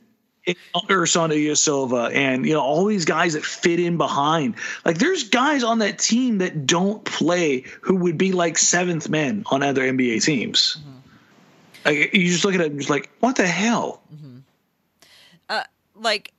Ersan 0.90 1.32
Ilyasova 1.32 2.14
and 2.14 2.46
you 2.46 2.54
know 2.54 2.60
all 2.60 2.84
these 2.86 3.06
guys 3.06 3.32
that 3.32 3.46
fit 3.46 3.80
in 3.80 3.98
behind. 3.98 4.56
Like 4.84 4.98
there's 4.98 5.30
guys 5.30 5.64
on 5.64 5.80
that 5.80 5.98
team 6.00 6.40
that 6.40 6.68
don't 6.68 7.02
play 7.06 7.64
who 7.80 7.96
would 7.96 8.18
be 8.18 8.34
like 8.34 8.58
seventh 8.58 9.08
men 9.08 9.44
on 9.46 9.64
other 9.64 9.84
NBA 9.84 10.22
teams. 10.22 10.78
Mm-hmm. 10.80 10.90
Like 11.86 12.14
you 12.14 12.28
just 12.28 12.44
look 12.44 12.56
at 12.56 12.62
it 12.62 12.72
and 12.72 12.80
just 12.80 12.90
like, 12.90 13.10
what 13.22 13.38
the 13.38 13.48
hell? 13.48 14.02
like 15.96 16.34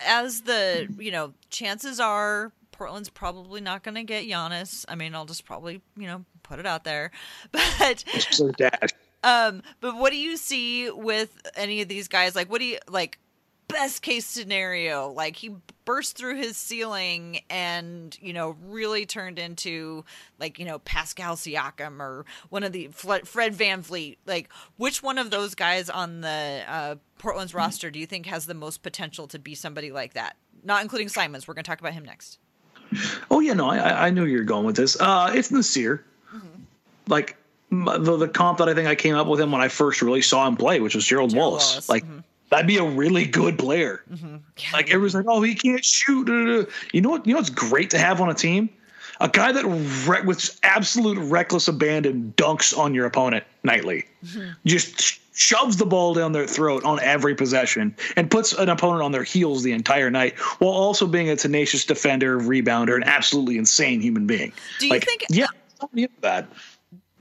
as 0.00 0.42
the 0.42 0.88
you 0.98 1.10
know 1.10 1.32
chances 1.50 2.00
are 2.00 2.52
Portland's 2.72 3.08
probably 3.08 3.60
not 3.60 3.82
going 3.82 3.94
to 3.94 4.02
get 4.02 4.26
Giannis. 4.26 4.84
I 4.88 4.94
mean, 4.94 5.14
I'll 5.14 5.24
just 5.24 5.44
probably 5.44 5.80
you 5.96 6.06
know 6.06 6.24
put 6.42 6.58
it 6.58 6.66
out 6.66 6.84
there, 6.84 7.10
but 7.52 8.04
So. 8.30 8.52
Um, 9.26 9.62
but 9.80 9.96
what 9.96 10.12
do 10.12 10.16
you 10.16 10.36
see 10.36 10.90
with 10.90 11.36
any 11.56 11.82
of 11.82 11.88
these 11.88 12.08
guys? 12.08 12.36
Like, 12.36 12.50
what 12.50 12.60
do 12.60 12.64
you 12.64 12.78
like? 12.88 13.18
best 13.68 14.02
case 14.02 14.26
scenario, 14.26 15.10
like 15.10 15.36
he 15.36 15.54
burst 15.84 16.16
through 16.16 16.36
his 16.36 16.56
ceiling 16.56 17.40
and 17.50 18.16
you 18.20 18.32
know 18.32 18.56
really 18.66 19.06
turned 19.06 19.38
into 19.38 20.04
like 20.38 20.58
you 20.58 20.64
know 20.64 20.78
Pascal 20.80 21.36
Siakam 21.36 22.00
or 22.00 22.24
one 22.48 22.62
of 22.62 22.72
the 22.72 22.88
Fred 22.88 23.26
Van 23.54 23.82
VanVleet. 23.82 24.18
Like 24.26 24.50
which 24.76 25.02
one 25.02 25.18
of 25.18 25.30
those 25.30 25.54
guys 25.54 25.90
on 25.90 26.20
the 26.20 26.62
uh, 26.68 26.94
Portland's 27.18 27.54
roster 27.54 27.90
do 27.90 27.98
you 27.98 28.06
think 28.06 28.26
has 28.26 28.46
the 28.46 28.54
most 28.54 28.82
potential 28.82 29.26
to 29.28 29.38
be 29.38 29.54
somebody 29.54 29.90
like 29.90 30.14
that? 30.14 30.36
Not 30.64 30.82
including 30.82 31.08
Simons. 31.08 31.46
We're 31.46 31.54
going 31.54 31.64
to 31.64 31.68
talk 31.68 31.80
about 31.80 31.92
him 31.92 32.04
next. 32.04 32.38
Oh 33.30 33.40
yeah, 33.40 33.54
no, 33.54 33.68
I, 33.68 34.06
I 34.06 34.10
knew 34.10 34.24
you 34.24 34.38
were 34.38 34.44
going 34.44 34.64
with 34.64 34.76
this. 34.76 34.96
Uh, 34.98 35.32
it's 35.34 35.50
Nassir. 35.50 36.00
Mm-hmm. 36.32 36.62
Like 37.08 37.36
the, 37.70 38.16
the 38.16 38.28
comp 38.28 38.58
that 38.58 38.68
I 38.68 38.74
think 38.74 38.88
I 38.88 38.94
came 38.94 39.14
up 39.14 39.26
with 39.26 39.40
him 39.40 39.50
when 39.50 39.60
I 39.60 39.68
first 39.68 40.02
really 40.02 40.22
saw 40.22 40.46
him 40.46 40.56
play, 40.56 40.80
which 40.80 40.94
was 40.94 41.04
Gerald, 41.04 41.30
Gerald 41.30 41.52
Wallace. 41.52 41.70
Wallace. 41.72 41.88
Like 41.88 42.04
mm-hmm. 42.04 42.18
that'd 42.50 42.66
be 42.66 42.78
a 42.78 42.84
really 42.84 43.26
good 43.26 43.58
player. 43.58 44.02
Mm-hmm. 44.12 44.36
Yeah, 44.58 44.70
like 44.72 44.90
everyone's 44.90 45.14
like, 45.14 45.26
oh, 45.28 45.42
he 45.42 45.54
can't 45.54 45.84
shoot. 45.84 46.28
You 46.92 47.00
know 47.00 47.10
what? 47.10 47.26
You 47.26 47.34
know 47.34 47.38
what's 47.38 47.50
great 47.50 47.90
to 47.90 47.98
have 47.98 48.20
on 48.20 48.30
a 48.30 48.34
team? 48.34 48.68
A 49.20 49.28
guy 49.28 49.50
that 49.50 49.64
re- 50.06 50.22
with 50.22 50.60
absolute 50.62 51.18
reckless 51.18 51.68
abandon 51.68 52.34
dunks 52.36 52.76
on 52.76 52.94
your 52.94 53.06
opponent 53.06 53.44
nightly, 53.64 54.04
mm-hmm. 54.24 54.50
just 54.66 55.20
shoves 55.34 55.78
the 55.78 55.86
ball 55.86 56.14
down 56.14 56.32
their 56.32 56.46
throat 56.46 56.84
on 56.84 57.00
every 57.00 57.34
possession 57.34 57.94
and 58.16 58.30
puts 58.30 58.52
an 58.52 58.68
opponent 58.68 59.02
on 59.02 59.12
their 59.12 59.22
heels 59.22 59.62
the 59.62 59.72
entire 59.72 60.10
night 60.10 60.38
while 60.60 60.70
also 60.70 61.06
being 61.06 61.30
a 61.30 61.36
tenacious 61.36 61.84
defender, 61.84 62.38
rebounder, 62.38 62.94
an 62.94 63.04
absolutely 63.04 63.56
insane 63.56 64.00
human 64.00 64.26
being. 64.26 64.52
Do 64.80 64.86
you 64.86 64.92
like, 64.92 65.04
think? 65.04 65.24
Yeah, 65.30 65.46
bad 66.20 66.46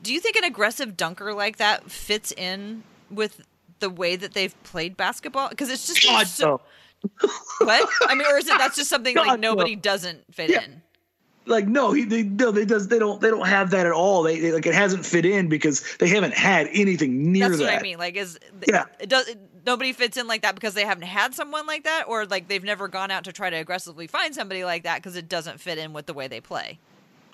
do 0.06 0.13
you 0.13 0.20
think 0.20 0.36
an 0.36 0.44
aggressive 0.44 0.96
dunker 0.96 1.34
like 1.34 1.58
that 1.58 1.89
fits 1.89 2.32
in 2.32 2.84
with 3.10 3.41
the 3.80 3.89
way 3.89 4.15
that 4.15 4.34
they've 4.34 4.56
played 4.63 4.96
basketball? 4.96 5.50
Because 5.50 5.70
it's 5.70 5.88
just 5.88 6.04
God, 6.06 6.28
so. 6.28 6.62
No. 7.22 7.30
what? 7.62 7.89
I 8.08 8.13
mean, 8.13 8.28
or 8.28 8.38
is 8.38 8.48
it 8.48 8.58
that's 8.58 8.76
just 8.76 8.89
something 8.89 9.15
God, 9.15 9.28
like 9.28 9.39
nobody 9.39 9.76
no. 9.76 9.82
doesn't 9.82 10.34
fit 10.34 10.52
yeah. 10.52 10.63
in? 10.63 10.82
Like 11.48 11.68
no, 11.68 11.91
he 11.91 12.06
they 12.06 12.24
no 12.24 12.52
they 12.52 12.65
does 12.65 12.88
they 12.88 13.00
don't 13.00 13.20
they 13.20 13.30
don't 13.30 13.48
have 13.48 13.72
that 13.72 13.86
at 13.88 13.91
all. 13.91 14.24
They, 14.24 14.39
they, 14.39 14.52
like 14.52 14.65
it 14.65 14.74
hasn't 14.74 15.06
fit 15.06 15.26
in 15.26 15.50
because 15.50 15.84
they 15.98 16.08
haven't 16.08 16.34
had 16.34 16.68
anything 16.72 17.32
near 17.32 17.50
that's 17.50 17.60
that. 17.60 17.65
what 17.65 17.80
I 17.80 17.82
mean. 17.82 17.98
Like 17.98 18.15
is 18.15 18.39
yeah. 18.68 18.86
it 19.00 19.10
does 19.10 19.28
it, 19.28 19.39
nobody 19.65 19.91
fits 19.91 20.18
in 20.18 20.28
like 20.28 20.44
that 20.44 20.56
because 20.56 20.74
they 20.76 20.86
haven't 20.86 21.08
had 21.08 21.34
someone 21.34 21.68
like 21.68 21.84
that, 21.84 22.06
or 22.08 22.26
like 22.26 22.48
they've 22.48 22.63
never 22.63 22.88
gone 22.88 23.12
out 23.12 23.24
to 23.26 23.32
try 23.32 23.50
to 23.50 23.58
aggressively 23.58 24.08
find 24.08 24.34
somebody 24.34 24.63
like 24.63 24.84
that 24.84 24.98
because 24.98 25.15
it 25.15 25.30
doesn't 25.30 25.60
fit 25.60 25.78
in 25.78 25.94
with 25.94 26.06
the 26.06 26.13
way 26.13 26.28
they 26.28 26.41
play. 26.41 26.80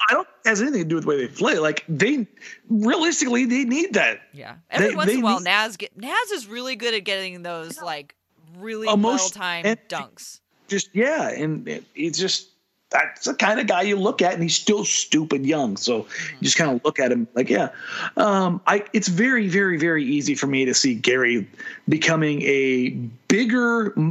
I 0.09 0.13
don't 0.13 0.27
has 0.45 0.61
anything 0.61 0.83
to 0.83 0.87
do 0.87 0.95
with 0.95 1.03
the 1.03 1.09
way 1.09 1.17
they 1.17 1.27
play. 1.27 1.59
Like 1.59 1.85
they 1.87 2.27
realistically 2.69 3.45
they 3.45 3.63
need 3.63 3.93
that. 3.93 4.21
Yeah. 4.33 4.55
Every 4.69 4.89
they, 4.89 4.95
once 4.95 5.07
they 5.07 5.13
in 5.15 5.21
a 5.21 5.23
while, 5.23 5.39
need, 5.39 5.45
Naz 5.45 5.77
get 5.77 5.95
Naz 5.97 6.31
is 6.31 6.47
really 6.47 6.75
good 6.75 6.93
at 6.93 7.03
getting 7.03 7.43
those 7.43 7.81
like 7.81 8.15
really 8.57 8.87
well 8.87 9.29
timed 9.29 9.77
dunks. 9.87 10.39
Just 10.67 10.89
yeah, 10.93 11.29
and 11.29 11.67
it, 11.67 11.83
it's 11.95 12.17
just 12.17 12.51
that's 12.91 13.25
the 13.25 13.33
kind 13.33 13.59
of 13.59 13.67
guy 13.67 13.81
you 13.81 13.95
look 13.95 14.21
at, 14.21 14.33
and 14.33 14.43
he's 14.43 14.55
still 14.55 14.85
stupid 14.85 15.45
young. 15.45 15.77
So 15.77 16.03
mm-hmm. 16.03 16.35
you 16.35 16.43
just 16.43 16.57
kind 16.57 16.71
of 16.71 16.83
look 16.83 16.99
at 16.99 17.11
him 17.11 17.27
like, 17.33 17.49
yeah. 17.49 17.69
Um, 18.17 18.61
I 18.67 18.85
it's 18.93 19.07
very, 19.07 19.47
very, 19.47 19.77
very 19.77 20.03
easy 20.03 20.35
for 20.35 20.47
me 20.47 20.65
to 20.65 20.73
see 20.73 20.95
Gary 20.95 21.47
becoming 21.89 22.41
a 22.43 22.89
bigger. 23.27 23.93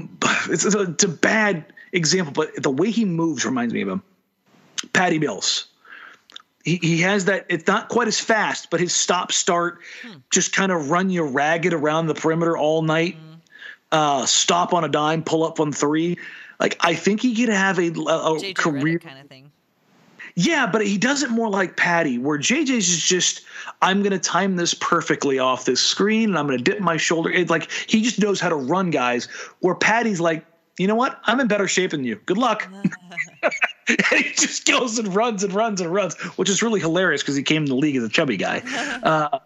It's, 0.48 0.64
it's, 0.64 0.74
a, 0.74 0.82
it's 0.82 1.04
a 1.04 1.08
bad 1.08 1.66
example, 1.92 2.32
but 2.32 2.62
the 2.62 2.70
way 2.70 2.90
he 2.90 3.04
moves 3.04 3.44
reminds 3.44 3.74
me 3.74 3.82
of 3.82 3.88
him. 3.88 4.02
Patty 4.94 5.18
Mills 5.18 5.66
he, 6.64 6.76
he 6.82 6.98
has 6.98 7.24
that 7.24 7.46
it's 7.48 7.66
not 7.66 7.88
quite 7.88 8.08
as 8.08 8.20
fast 8.20 8.70
but 8.70 8.80
his 8.80 8.94
stop 8.94 9.32
start 9.32 9.80
hmm. 10.02 10.14
just 10.30 10.54
kind 10.54 10.72
of 10.72 10.90
run 10.90 11.10
you 11.10 11.22
ragged 11.22 11.72
around 11.72 12.06
the 12.06 12.14
perimeter 12.14 12.56
all 12.56 12.82
night. 12.82 13.16
Mm. 13.16 13.40
uh, 13.92 14.26
stop 14.26 14.72
on 14.72 14.84
a 14.84 14.88
dime 14.88 15.22
pull 15.22 15.44
up 15.44 15.60
on 15.60 15.72
three. 15.72 16.18
Like 16.58 16.76
i 16.80 16.94
think 16.94 17.22
he 17.22 17.34
could 17.34 17.48
have 17.48 17.78
a, 17.78 17.88
a, 17.88 18.54
career 18.54 18.98
kind 18.98 19.18
of 19.18 19.26
thing. 19.28 19.50
Yeah 20.34 20.66
but 20.70 20.86
he 20.86 20.98
does 20.98 21.22
it 21.22 21.30
more 21.30 21.48
like 21.48 21.76
patty 21.76 22.18
where 22.18 22.38
jj's 22.38 22.88
is 22.88 23.02
just 23.02 23.42
i'm 23.82 24.02
going 24.02 24.12
to 24.12 24.18
time 24.18 24.56
this 24.56 24.74
perfectly 24.74 25.38
off 25.38 25.64
this 25.64 25.80
screen 25.80 26.30
and 26.30 26.38
i'm 26.38 26.46
going 26.46 26.58
to 26.58 26.64
dip 26.64 26.80
my 26.80 26.96
shoulder 26.96 27.30
it, 27.30 27.50
like 27.50 27.70
he 27.70 28.02
just 28.02 28.20
knows 28.20 28.40
how 28.40 28.48
to 28.48 28.56
run 28.56 28.90
guys 28.90 29.26
where 29.60 29.74
patty's 29.74 30.20
like 30.20 30.44
you 30.80 30.86
know 30.86 30.94
what? 30.94 31.20
I'm 31.24 31.38
in 31.40 31.46
better 31.46 31.68
shape 31.68 31.90
than 31.90 32.04
you. 32.04 32.16
Good 32.24 32.38
luck 32.38 32.66
and 33.88 34.24
he 34.24 34.32
just 34.32 34.66
goes 34.66 34.98
and 34.98 35.14
runs 35.14 35.42
and 35.44 35.52
runs 35.52 35.80
and 35.80 35.92
runs, 35.92 36.14
which 36.36 36.48
is 36.48 36.62
really 36.62 36.80
hilarious 36.80 37.22
because 37.22 37.36
he 37.36 37.42
came 37.42 37.64
in 37.64 37.68
the 37.68 37.76
league 37.76 37.96
as 37.96 38.04
a 38.04 38.08
chubby 38.08 38.36
guy. 38.36 38.62
Uh, 39.02 39.38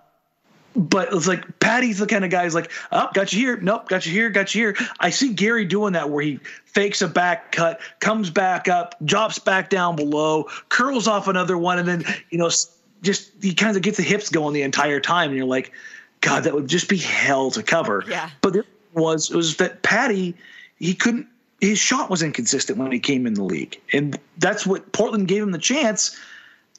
but 0.77 1.13
it's 1.13 1.29
like 1.29 1.61
Patty's 1.61 1.99
the 1.99 2.07
kind 2.07 2.25
of 2.25 2.31
guy 2.31 2.45
who's 2.45 2.55
like, 2.55 2.71
oh, 2.91 3.09
got 3.15 3.33
you 3.33 3.39
here. 3.39 3.57
Nope, 3.59 3.89
got 3.89 4.05
you 4.07 4.13
here, 4.13 4.31
got 4.31 4.55
you 4.55 4.75
here. 4.75 4.89
I 4.99 5.11
see 5.11 5.33
Gary 5.33 5.65
doing 5.65 5.93
that 5.93 6.11
where 6.11 6.23
he 6.23 6.41
fakes 6.65 7.03
a 7.03 7.09
back 7.09 7.53
cut, 7.53 7.81
comes 8.01 8.31
back 8.31 8.67
up, 8.67 8.97
drops 9.05 9.39
back 9.39 9.71
down 9.71 9.95
below, 9.95 10.45
curls 10.69 11.07
off 11.07 11.29
another 11.29 11.57
one, 11.57 11.79
and 11.79 11.87
then, 11.87 12.05
you 12.31 12.39
know, 12.39 12.51
just 13.03 13.31
he 13.41 13.55
kind 13.55 13.77
of 13.77 13.83
gets 13.83 13.99
the 13.99 14.03
hips 14.03 14.31
going 14.31 14.53
the 14.53 14.63
entire 14.63 14.99
time. 14.99 15.29
And 15.29 15.37
you're 15.37 15.47
like, 15.47 15.73
God, 16.21 16.45
that 16.45 16.55
would 16.55 16.69
just 16.69 16.89
be 16.89 16.99
hell 16.99 17.51
to 17.53 17.63
cover. 17.63 18.03
Yeah. 18.09 18.31
But 18.41 18.55
there 18.55 18.65
was, 18.95 19.31
it 19.31 19.37
was 19.37 19.57
that 19.59 19.83
Patty, 19.83 20.35
he 20.79 20.95
couldn't 20.95 21.29
his 21.61 21.79
shot 21.79 22.11
was 22.11 22.23
inconsistent 22.23 22.79
when 22.79 22.93
he 22.93 23.01
came 23.01 23.27
in 23.27 23.35
the 23.35 23.45
league, 23.45 23.81
and 23.93 24.19
that's 24.39 24.67
what 24.67 24.93
Portland 24.93 25.29
gave 25.29 25.43
him 25.43 25.53
the 25.53 25.59
chance. 25.59 26.19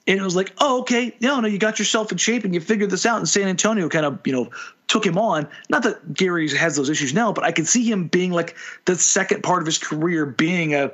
And 0.07 0.19
it 0.19 0.23
was 0.23 0.35
like, 0.35 0.53
oh, 0.59 0.81
okay, 0.81 1.15
no, 1.19 1.39
no, 1.39 1.47
you 1.47 1.57
got 1.57 1.79
yourself 1.79 2.11
in 2.11 2.19
shape 2.19 2.43
and 2.43 2.53
you 2.53 2.61
figured 2.61 2.91
this 2.91 3.07
out. 3.07 3.17
And 3.17 3.27
San 3.27 3.47
Antonio 3.47 3.89
kind 3.89 4.05
of, 4.05 4.19
you 4.23 4.33
know, 4.33 4.51
took 4.87 5.03
him 5.03 5.17
on. 5.17 5.47
Not 5.69 5.81
that 5.81 6.13
Gary 6.13 6.47
has 6.49 6.75
those 6.75 6.89
issues 6.91 7.11
now, 7.11 7.33
but 7.33 7.43
I 7.43 7.51
can 7.51 7.65
see 7.65 7.89
him 7.89 8.07
being 8.07 8.31
like 8.31 8.55
the 8.85 8.95
second 8.95 9.41
part 9.41 9.63
of 9.63 9.65
his 9.65 9.79
career 9.79 10.27
being 10.27 10.75
a 10.75 10.91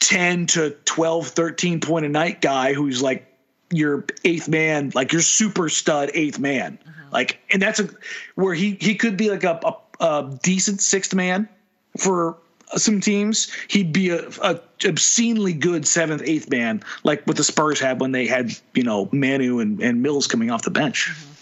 10 0.00 0.46
to 0.46 0.70
12, 0.84 1.28
13 1.28 1.80
point 1.80 2.06
a 2.06 2.08
night 2.08 2.40
guy 2.40 2.74
who's 2.74 3.02
like 3.02 3.26
your 3.70 4.04
eighth 4.24 4.48
man, 4.48 4.92
like 4.94 5.12
your 5.12 5.22
super 5.22 5.68
stud 5.68 6.10
eighth 6.14 6.38
man. 6.38 6.78
Mm-hmm. 6.78 7.12
Like, 7.12 7.40
and 7.50 7.60
that's 7.60 7.80
a 7.80 7.88
where 8.34 8.54
he 8.54 8.76
he 8.80 8.94
could 8.94 9.16
be 9.16 9.30
like 9.30 9.44
a, 9.44 9.60
a, 9.64 10.04
a 10.04 10.38
decent 10.42 10.80
sixth 10.80 11.14
man 11.14 11.48
for 11.96 12.36
some 12.76 13.00
teams, 13.00 13.50
he'd 13.68 13.92
be 13.92 14.10
a, 14.10 14.28
a, 14.42 14.60
obscenely 14.86 15.52
good 15.52 15.86
seventh, 15.86 16.22
eighth 16.24 16.50
man, 16.50 16.82
like 17.04 17.24
what 17.26 17.36
the 17.36 17.44
Spurs 17.44 17.80
had 17.80 18.00
when 18.00 18.12
they 18.12 18.26
had 18.26 18.52
you 18.74 18.82
know 18.82 19.08
Manu 19.12 19.60
and, 19.60 19.80
and 19.80 20.02
Mills 20.02 20.26
coming 20.26 20.50
off 20.50 20.62
the 20.62 20.70
bench. 20.70 21.10
Mm-hmm. 21.10 21.34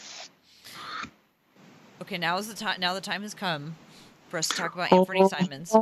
Okay, 2.03 2.19
now 2.19 2.39
is 2.39 2.49
the 2.49 2.55
time. 2.55 2.79
Now 2.81 2.95
the 2.95 3.01
time 3.01 3.23
has 3.23 3.35
come 3.35 3.75
for 4.29 4.39
us 4.39 4.49
to 4.49 4.57
talk 4.57 4.75
about 4.75 4.91
Anfernee 4.91 5.29
Simons. 5.29 5.75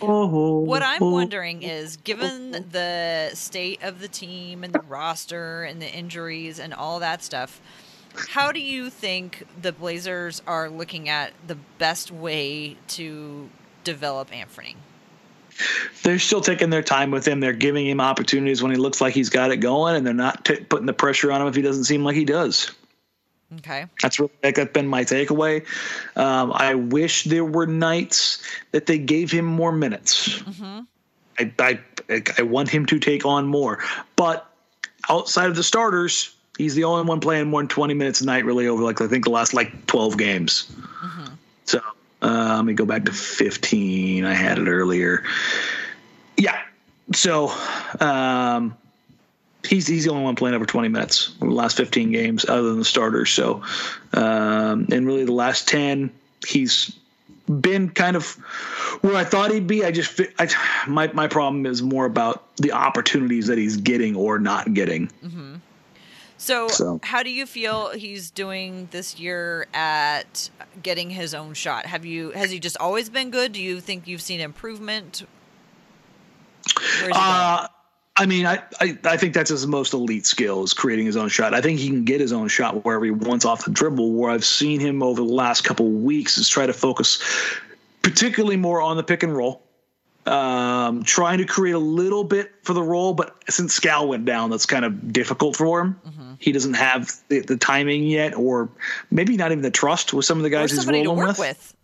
What 0.00 0.82
I'm 0.82 1.00
wondering 1.00 1.62
is, 1.62 1.96
given 1.98 2.52
the 2.70 3.30
state 3.34 3.82
of 3.82 4.00
the 4.00 4.08
team 4.08 4.64
and 4.64 4.72
the 4.72 4.80
roster 4.80 5.64
and 5.64 5.80
the 5.80 5.88
injuries 5.88 6.58
and 6.58 6.72
all 6.72 7.00
that 7.00 7.22
stuff, 7.22 7.60
how 8.14 8.52
do 8.52 8.60
you 8.60 8.90
think 8.90 9.46
the 9.60 9.72
Blazers 9.72 10.42
are 10.46 10.68
looking 10.68 11.08
at 11.08 11.32
the 11.46 11.56
best 11.78 12.10
way 12.10 12.76
to 12.88 13.48
develop 13.84 14.34
Anthony? 14.34 14.76
They're 16.02 16.18
still 16.18 16.40
taking 16.40 16.70
their 16.70 16.82
time 16.82 17.10
with 17.10 17.26
him. 17.26 17.40
They're 17.40 17.52
giving 17.52 17.86
him 17.86 18.00
opportunities 18.00 18.62
when 18.62 18.72
he 18.72 18.78
looks 18.78 19.00
like 19.00 19.12
he's 19.12 19.28
got 19.28 19.50
it 19.50 19.58
going, 19.58 19.96
and 19.96 20.06
they're 20.06 20.14
not 20.14 20.44
t- 20.44 20.60
putting 20.60 20.86
the 20.86 20.92
pressure 20.92 21.30
on 21.30 21.42
him 21.42 21.48
if 21.48 21.54
he 21.54 21.62
doesn't 21.62 21.84
seem 21.84 22.04
like 22.04 22.16
he 22.16 22.24
does. 22.24 22.70
Okay, 23.58 23.86
that's 24.00 24.20
really 24.20 24.32
that's 24.42 24.72
been 24.72 24.86
my 24.86 25.04
takeaway. 25.04 25.66
Um, 26.16 26.52
I 26.54 26.74
wish 26.74 27.24
there 27.24 27.44
were 27.44 27.66
nights 27.66 28.42
that 28.70 28.86
they 28.86 28.96
gave 28.96 29.32
him 29.32 29.44
more 29.44 29.72
minutes. 29.72 30.38
Mm-hmm. 30.38 30.80
I, 31.38 31.80
I 32.08 32.22
I 32.38 32.42
want 32.42 32.68
him 32.68 32.86
to 32.86 32.98
take 33.00 33.26
on 33.26 33.46
more, 33.46 33.80
but 34.14 34.46
outside 35.08 35.50
of 35.50 35.56
the 35.56 35.64
starters, 35.64 36.34
he's 36.58 36.76
the 36.76 36.84
only 36.84 37.08
one 37.08 37.18
playing 37.18 37.48
more 37.48 37.60
than 37.60 37.68
20 37.68 37.94
minutes 37.94 38.20
a 38.20 38.26
night 38.26 38.44
really 38.44 38.68
over 38.68 38.82
like 38.82 39.00
I 39.00 39.08
think 39.08 39.24
the 39.24 39.30
last 39.30 39.52
like 39.52 39.86
12 39.86 40.16
games. 40.16 40.70
Mm-hmm. 40.70 41.34
So 41.64 41.80
uh, 42.22 42.54
let 42.56 42.64
me 42.64 42.74
go 42.74 42.84
back 42.84 43.04
to 43.06 43.12
15. 43.12 44.24
I 44.24 44.34
had 44.34 44.58
it 44.58 44.68
earlier. 44.68 45.24
Yeah. 46.36 46.60
So 47.14 47.52
um, 48.00 48.76
he's 49.66 49.86
he's 49.86 50.04
the 50.04 50.10
only 50.10 50.24
one 50.24 50.36
playing 50.36 50.54
over 50.54 50.66
20 50.66 50.88
minutes 50.88 51.34
in 51.40 51.48
the 51.48 51.54
last 51.54 51.76
15 51.76 52.12
games, 52.12 52.44
other 52.48 52.68
than 52.68 52.78
the 52.78 52.84
starters. 52.84 53.30
So, 53.30 53.62
um, 54.12 54.86
and 54.92 55.06
really 55.06 55.24
the 55.24 55.32
last 55.32 55.68
10, 55.68 56.10
he's 56.46 56.94
been 57.60 57.90
kind 57.90 58.16
of 58.16 58.30
where 59.00 59.16
I 59.16 59.24
thought 59.24 59.50
he'd 59.50 59.66
be. 59.66 59.84
I 59.84 59.90
just 59.90 60.20
I, 60.38 60.48
my 60.86 61.10
my 61.12 61.26
problem 61.26 61.66
is 61.66 61.82
more 61.82 62.04
about 62.04 62.56
the 62.56 62.72
opportunities 62.72 63.46
that 63.48 63.58
he's 63.58 63.76
getting 63.76 64.14
or 64.14 64.38
not 64.38 64.72
getting. 64.72 65.08
Mm-hmm. 65.24 65.56
So, 66.40 66.68
so, 66.68 66.98
how 67.02 67.22
do 67.22 67.28
you 67.28 67.44
feel 67.44 67.90
he's 67.90 68.30
doing 68.30 68.88
this 68.92 69.20
year 69.20 69.66
at 69.74 70.48
getting 70.82 71.10
his 71.10 71.34
own 71.34 71.52
shot? 71.52 71.84
Have 71.84 72.06
you 72.06 72.30
has 72.30 72.50
he 72.50 72.58
just 72.58 72.78
always 72.78 73.10
been 73.10 73.30
good? 73.30 73.52
Do 73.52 73.60
you 73.60 73.78
think 73.78 74.08
you've 74.08 74.22
seen 74.22 74.40
improvement? 74.40 75.22
Uh, 77.12 77.68
I 78.16 78.24
mean, 78.24 78.46
I, 78.46 78.62
I, 78.80 78.98
I 79.04 79.16
think 79.18 79.34
that's 79.34 79.50
his 79.50 79.66
most 79.66 79.92
elite 79.92 80.24
skill 80.24 80.64
is 80.64 80.72
creating 80.72 81.04
his 81.04 81.16
own 81.18 81.28
shot. 81.28 81.52
I 81.52 81.60
think 81.60 81.78
he 81.78 81.88
can 81.88 82.04
get 82.04 82.22
his 82.22 82.32
own 82.32 82.48
shot 82.48 82.86
wherever 82.86 83.04
he 83.04 83.10
wants 83.10 83.44
off 83.44 83.66
the 83.66 83.70
dribble. 83.70 84.14
Where 84.14 84.30
I've 84.30 84.44
seen 84.44 84.80
him 84.80 85.02
over 85.02 85.20
the 85.20 85.28
last 85.28 85.64
couple 85.64 85.88
of 85.88 85.92
weeks 85.92 86.38
is 86.38 86.48
try 86.48 86.64
to 86.64 86.72
focus 86.72 87.22
particularly 88.00 88.56
more 88.56 88.80
on 88.80 88.96
the 88.96 89.02
pick 89.02 89.22
and 89.22 89.36
roll. 89.36 89.62
Um, 90.30 91.02
trying 91.02 91.38
to 91.38 91.44
create 91.44 91.72
a 91.72 91.78
little 91.78 92.22
bit 92.22 92.52
for 92.62 92.72
the 92.72 92.82
role, 92.82 93.14
but 93.14 93.34
since 93.48 93.74
Skal 93.74 94.06
went 94.06 94.24
down, 94.24 94.50
that's 94.50 94.64
kind 94.64 94.84
of 94.84 95.12
difficult 95.12 95.56
for 95.56 95.80
him. 95.80 96.00
Mm-hmm. 96.06 96.32
He 96.38 96.52
doesn't 96.52 96.74
have 96.74 97.10
the, 97.26 97.40
the, 97.40 97.56
timing 97.56 98.04
yet, 98.04 98.36
or 98.36 98.68
maybe 99.10 99.36
not 99.36 99.50
even 99.50 99.62
the 99.62 99.72
trust 99.72 100.14
with 100.14 100.24
some 100.24 100.38
of 100.38 100.44
the 100.44 100.50
guys 100.50 100.70
he's 100.70 100.86
rolling 100.86 101.16
with. 101.16 101.38
with. 101.40 101.74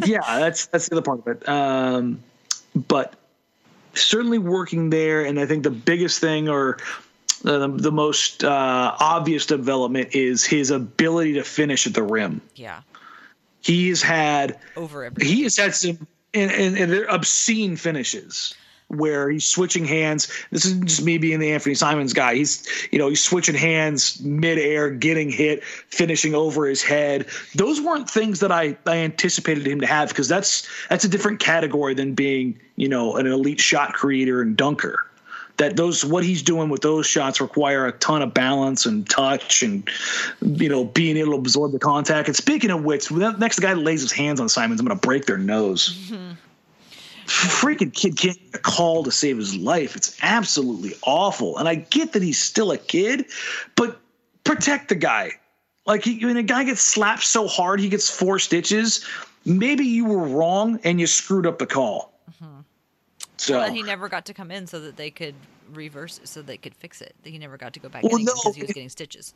yeah, 0.04 0.18
that's 0.40 0.66
that's 0.66 0.88
the 0.88 0.96
other 0.96 1.02
part 1.02 1.20
of 1.20 1.28
it. 1.28 1.48
Um, 1.48 2.20
but 2.74 3.14
certainly 3.94 4.38
working 4.38 4.90
there, 4.90 5.24
and 5.24 5.38
I 5.38 5.46
think 5.46 5.62
the 5.62 5.70
biggest 5.70 6.20
thing, 6.20 6.48
or 6.48 6.78
the, 7.42 7.68
the 7.68 7.92
most 7.92 8.42
uh, 8.42 8.96
obvious 8.98 9.46
development, 9.46 10.16
is 10.16 10.44
his 10.44 10.72
ability 10.72 11.34
to 11.34 11.44
finish 11.44 11.86
at 11.86 11.94
the 11.94 12.02
rim. 12.02 12.40
Yeah, 12.56 12.80
he's 13.60 14.02
had 14.02 14.58
over. 14.76 15.04
Everything. 15.04 15.32
He 15.32 15.44
has 15.44 15.56
had 15.56 15.76
some 15.76 16.08
and, 16.34 16.50
and, 16.50 16.76
and 16.76 16.92
they're 16.92 17.10
obscene 17.10 17.76
finishes 17.76 18.54
where 18.88 19.28
he's 19.28 19.46
switching 19.46 19.84
hands. 19.84 20.28
This 20.50 20.64
is 20.64 20.72
just 20.80 21.02
me 21.02 21.18
being 21.18 21.40
the 21.40 21.50
Anfernee 21.50 21.76
Simons 21.76 22.12
guy. 22.12 22.34
He's, 22.34 22.66
you 22.90 22.98
know, 22.98 23.08
he's 23.08 23.22
switching 23.22 23.54
hands 23.54 24.20
midair, 24.22 24.90
getting 24.90 25.30
hit, 25.30 25.62
finishing 25.62 26.34
over 26.34 26.66
his 26.66 26.82
head. 26.82 27.26
Those 27.54 27.80
weren't 27.80 28.08
things 28.08 28.40
that 28.40 28.50
I, 28.50 28.76
I 28.86 28.96
anticipated 28.96 29.66
him 29.66 29.80
to 29.82 29.86
have 29.86 30.08
because 30.08 30.28
that's 30.28 30.66
that's 30.88 31.04
a 31.04 31.08
different 31.08 31.38
category 31.38 31.94
than 31.94 32.14
being, 32.14 32.58
you 32.76 32.88
know, 32.88 33.16
an 33.16 33.26
elite 33.26 33.60
shot 33.60 33.92
creator 33.92 34.40
and 34.40 34.56
dunker. 34.56 35.04
That 35.58 35.76
those 35.76 36.04
what 36.04 36.24
he's 36.24 36.42
doing 36.42 36.68
with 36.68 36.82
those 36.82 37.06
shots 37.06 37.40
require 37.40 37.86
a 37.86 37.92
ton 37.92 38.22
of 38.22 38.32
balance 38.32 38.86
and 38.86 39.08
touch 39.08 39.62
and 39.62 39.88
you 40.40 40.68
know 40.68 40.84
being 40.84 41.16
able 41.16 41.32
to 41.32 41.38
absorb 41.38 41.72
the 41.72 41.78
contact. 41.78 42.28
And 42.28 42.36
speaking 42.36 42.70
of 42.70 42.84
which, 42.84 43.10
next 43.10 43.58
guy 43.58 43.74
lays 43.74 44.02
his 44.02 44.12
hands 44.12 44.40
on 44.40 44.48
Simons, 44.48 44.80
I'm 44.80 44.86
going 44.86 44.98
to 44.98 45.06
break 45.06 45.26
their 45.26 45.38
nose. 45.38 45.96
Mm-hmm 46.10 46.32
freaking 47.28 47.92
kid 47.92 48.16
can't 48.16 48.38
get 48.40 48.54
a 48.54 48.58
call 48.58 49.04
to 49.04 49.10
save 49.10 49.36
his 49.36 49.54
life. 49.54 49.94
It's 49.94 50.18
absolutely 50.22 50.94
awful. 51.02 51.58
And 51.58 51.68
I 51.68 51.76
get 51.76 52.12
that 52.12 52.22
he's 52.22 52.38
still 52.38 52.72
a 52.72 52.78
kid, 52.78 53.26
but 53.76 54.00
protect 54.44 54.88
the 54.88 54.94
guy. 54.94 55.32
Like 55.86 56.04
he, 56.04 56.24
when 56.24 56.36
a 56.36 56.42
guy 56.42 56.64
gets 56.64 56.80
slapped 56.80 57.22
so 57.22 57.46
hard 57.46 57.80
he 57.80 57.88
gets 57.88 58.10
four 58.10 58.38
stitches, 58.38 59.06
maybe 59.44 59.84
you 59.84 60.06
were 60.06 60.26
wrong 60.26 60.80
and 60.84 60.98
you 60.98 61.06
screwed 61.06 61.46
up 61.46 61.58
the 61.58 61.66
call. 61.66 62.12
Mm-hmm. 62.30 62.57
So 63.38 63.58
well, 63.58 63.72
he 63.72 63.82
never 63.82 64.08
got 64.08 64.26
to 64.26 64.34
come 64.34 64.50
in 64.50 64.66
so 64.66 64.80
that 64.80 64.96
they 64.96 65.10
could 65.10 65.34
reverse 65.72 66.18
it, 66.18 66.28
so 66.28 66.42
they 66.42 66.56
could 66.56 66.74
fix 66.74 67.00
it. 67.00 67.14
He 67.24 67.38
never 67.38 67.56
got 67.56 67.72
to 67.74 67.80
go 67.80 67.88
back 67.88 68.02
well, 68.02 68.16
in 68.16 68.24
because 68.24 68.54
he 68.54 68.62
was 68.62 68.72
getting 68.72 68.88
stitches. 68.88 69.34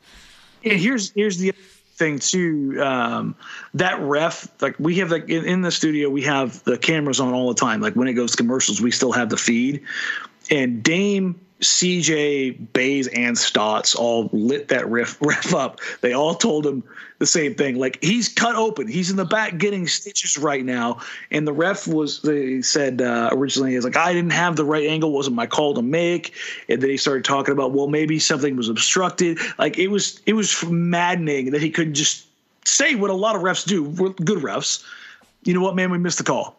Yeah, 0.62 0.74
here's 0.74 1.12
here's 1.12 1.38
the 1.38 1.52
thing 1.94 2.18
too. 2.18 2.82
Um, 2.82 3.34
that 3.74 4.00
ref, 4.00 4.48
like 4.60 4.76
we 4.78 4.96
have 4.96 5.10
like 5.10 5.28
in, 5.28 5.44
in, 5.44 5.62
the 5.62 5.70
studio, 5.70 6.10
we 6.10 6.22
have 6.22 6.62
the 6.64 6.78
cameras 6.78 7.20
on 7.20 7.32
all 7.32 7.48
the 7.48 7.60
time. 7.60 7.80
Like 7.80 7.94
when 7.94 8.08
it 8.08 8.14
goes 8.14 8.32
to 8.32 8.36
commercials, 8.36 8.80
we 8.80 8.90
still 8.90 9.12
have 9.12 9.30
the 9.30 9.36
feed. 9.36 9.82
And 10.50 10.82
Dame 10.82 11.40
CJ, 11.62 12.72
Baze, 12.72 13.06
and 13.08 13.38
Stotts 13.38 13.94
all 13.94 14.28
lit 14.32 14.68
that 14.68 14.88
riff 14.88 15.16
ref 15.22 15.54
up. 15.54 15.80
They 16.00 16.12
all 16.12 16.34
told 16.34 16.66
him 16.66 16.82
the 17.18 17.26
same 17.26 17.54
thing. 17.54 17.78
Like 17.78 18.02
he's 18.02 18.28
cut 18.28 18.56
open. 18.56 18.88
He's 18.88 19.10
in 19.10 19.16
the 19.16 19.24
back 19.24 19.58
getting 19.58 19.86
stitches 19.86 20.36
right 20.36 20.64
now. 20.64 21.00
And 21.30 21.46
the 21.46 21.52
ref 21.52 21.86
was 21.86 22.20
they 22.22 22.62
said 22.62 23.00
uh, 23.00 23.30
originally 23.32 23.76
is 23.76 23.84
like 23.84 23.96
I 23.96 24.12
didn't 24.12 24.32
have 24.32 24.56
the 24.56 24.64
right 24.64 24.88
angle. 24.88 25.12
Wasn't 25.12 25.36
my 25.36 25.46
call 25.46 25.74
to 25.74 25.82
make. 25.82 26.34
And 26.68 26.82
then 26.82 26.90
he 26.90 26.96
started 26.96 27.24
talking 27.24 27.52
about 27.52 27.70
well 27.70 27.86
maybe 27.86 28.18
something 28.18 28.56
was 28.56 28.68
obstructed. 28.68 29.38
Like 29.58 29.78
it 29.78 29.88
was 29.88 30.20
it 30.26 30.32
was 30.32 30.64
maddening 30.64 31.52
that 31.52 31.62
he 31.62 31.70
couldn't 31.70 31.94
just 31.94 32.26
say 32.64 32.96
what 32.96 33.10
a 33.10 33.14
lot 33.14 33.36
of 33.36 33.42
refs 33.42 33.64
do. 33.66 33.88
Good 33.92 34.38
refs. 34.38 34.84
You 35.44 35.54
know 35.54 35.60
what, 35.60 35.76
man? 35.76 35.90
We 35.90 35.98
missed 35.98 36.18
the 36.18 36.24
call. 36.24 36.56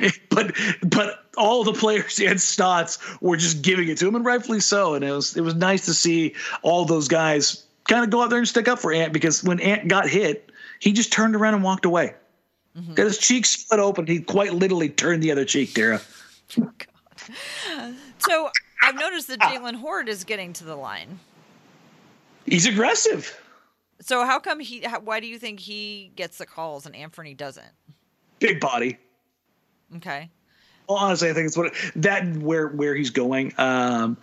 but 0.30 0.54
but 0.82 1.24
all 1.36 1.64
the 1.64 1.72
players 1.72 2.18
and 2.24 2.40
Stotts 2.40 2.98
were 3.20 3.36
just 3.36 3.62
giving 3.62 3.88
it 3.88 3.98
to 3.98 4.08
him, 4.08 4.14
and 4.14 4.24
rightfully 4.24 4.60
so. 4.60 4.94
And 4.94 5.04
it 5.04 5.12
was 5.12 5.36
it 5.36 5.42
was 5.42 5.54
nice 5.54 5.84
to 5.86 5.94
see 5.94 6.34
all 6.62 6.84
those 6.84 7.08
guys 7.08 7.64
kind 7.88 8.04
of 8.04 8.10
go 8.10 8.22
out 8.22 8.30
there 8.30 8.38
and 8.38 8.48
stick 8.48 8.68
up 8.68 8.78
for 8.78 8.92
Ant 8.92 9.12
because 9.12 9.42
when 9.42 9.60
Ant 9.60 9.88
got 9.88 10.08
hit, 10.08 10.50
he 10.78 10.92
just 10.92 11.12
turned 11.12 11.34
around 11.34 11.54
and 11.54 11.62
walked 11.62 11.84
away. 11.84 12.14
Mm-hmm. 12.76 12.94
Got 12.94 13.06
his 13.06 13.18
cheek 13.18 13.46
split 13.46 13.80
open. 13.80 14.06
He 14.06 14.20
quite 14.20 14.54
literally 14.54 14.88
turned 14.88 15.22
the 15.22 15.32
other 15.32 15.44
cheek, 15.44 15.74
Tara. 15.74 16.00
Oh, 16.58 16.70
God. 16.78 17.94
so 18.18 18.50
I've 18.82 18.94
noticed 18.94 19.28
that 19.28 19.40
Jaylen 19.40 19.74
Hoard 19.76 20.08
is 20.08 20.24
getting 20.24 20.52
to 20.54 20.64
the 20.64 20.76
line. 20.76 21.18
He's 22.46 22.66
aggressive. 22.66 23.38
So 24.00 24.24
how 24.24 24.38
come 24.38 24.60
he? 24.60 24.86
Why 25.02 25.18
do 25.20 25.26
you 25.26 25.38
think 25.38 25.60
he 25.60 26.12
gets 26.14 26.38
the 26.38 26.46
calls 26.46 26.86
and 26.86 26.94
Anthony 26.94 27.34
doesn't? 27.34 27.72
Big 28.38 28.60
body. 28.60 28.98
Okay. 29.96 30.30
Well, 30.88 30.98
honestly, 30.98 31.28
I 31.28 31.34
think 31.34 31.46
it's 31.46 31.56
what 31.56 31.74
that 31.96 32.26
where 32.36 32.68
where 32.68 32.94
he's 32.94 33.10
going. 33.10 33.52
Um, 33.58 34.16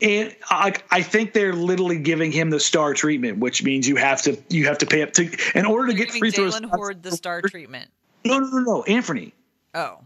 and 0.00 0.34
I, 0.50 0.74
I 0.90 1.02
think 1.02 1.32
they're 1.32 1.52
literally 1.52 1.98
giving 1.98 2.32
him 2.32 2.50
the 2.50 2.58
star 2.58 2.92
treatment, 2.92 3.38
which 3.38 3.62
means 3.62 3.86
you 3.86 3.96
have 3.96 4.22
to 4.22 4.36
you 4.48 4.66
have 4.66 4.78
to 4.78 4.86
pay 4.86 5.02
up 5.02 5.12
to 5.14 5.30
in 5.54 5.64
order 5.64 5.88
to 5.88 5.94
get 5.94 6.10
free 6.10 6.30
throws. 6.30 6.58
Jaylen 6.58 6.70
Hoard 6.70 7.02
the 7.02 7.12
star 7.12 7.40
treatment. 7.46 7.90
No, 8.24 8.38
no, 8.38 8.48
no, 8.48 8.58
no, 8.60 8.82
Anthony. 8.84 9.32
Oh, 9.74 9.98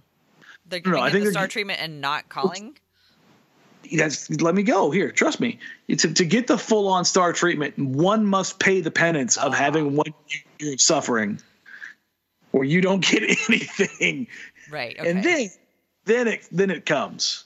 they're 0.68 0.80
giving 0.80 0.99
no, 0.99 1.05
I 1.05 1.11
think 1.11 1.24
the 1.24 1.30
star 1.30 1.49
treatment 1.49 1.80
and 1.80 2.01
not 2.01 2.28
calling. 2.28 2.76
That's 3.97 4.28
let 4.41 4.55
me 4.55 4.64
go 4.64 4.91
here. 4.91 5.11
Trust 5.12 5.41
me. 5.41 5.61
To, 5.89 6.12
to 6.12 6.24
get 6.24 6.47
the 6.47 6.59
full 6.59 6.89
on 6.89 7.05
star 7.05 7.32
treatment, 7.32 7.78
one 7.78 8.26
must 8.26 8.59
pay 8.59 8.80
the 8.80 8.91
penance 8.91 9.37
of 9.37 9.53
uh, 9.53 9.57
having 9.57 9.95
one 9.95 10.12
year 10.59 10.74
of 10.74 10.80
suffering, 10.80 11.41
or 12.57 12.65
you 12.65 12.81
don't 12.81 13.05
get 13.05 13.23
anything. 13.49 14.27
Right. 14.71 14.99
Okay. 14.99 15.11
And 15.11 15.23
then 15.23 15.51
then 16.07 16.29
it 16.29 16.49
then 16.51 16.71
it 16.71 16.87
comes. 16.87 17.45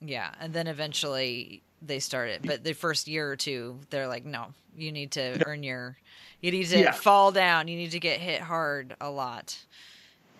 Yeah, 0.00 0.30
and 0.40 0.52
then 0.52 0.66
eventually 0.66 1.62
they 1.80 2.00
start 2.00 2.28
it. 2.30 2.42
But 2.44 2.64
the 2.64 2.72
first 2.72 3.08
year 3.08 3.30
or 3.30 3.36
two, 3.36 3.78
they're 3.90 4.08
like, 4.08 4.24
no, 4.24 4.46
you 4.76 4.92
need 4.92 5.12
to 5.12 5.44
earn 5.46 5.62
your, 5.62 5.96
you 6.40 6.50
need 6.50 6.66
to 6.66 6.78
yeah. 6.78 6.92
fall 6.92 7.32
down. 7.32 7.68
You 7.68 7.76
need 7.76 7.92
to 7.92 8.00
get 8.00 8.20
hit 8.20 8.40
hard 8.40 8.96
a 9.00 9.10
lot. 9.10 9.56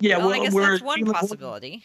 Yeah, 0.00 0.18
well, 0.18 0.28
well 0.28 0.40
I 0.40 0.44
guess 0.44 0.54
that's 0.54 0.82
one 0.82 1.04
Jaylen 1.04 1.12
possibility. 1.12 1.84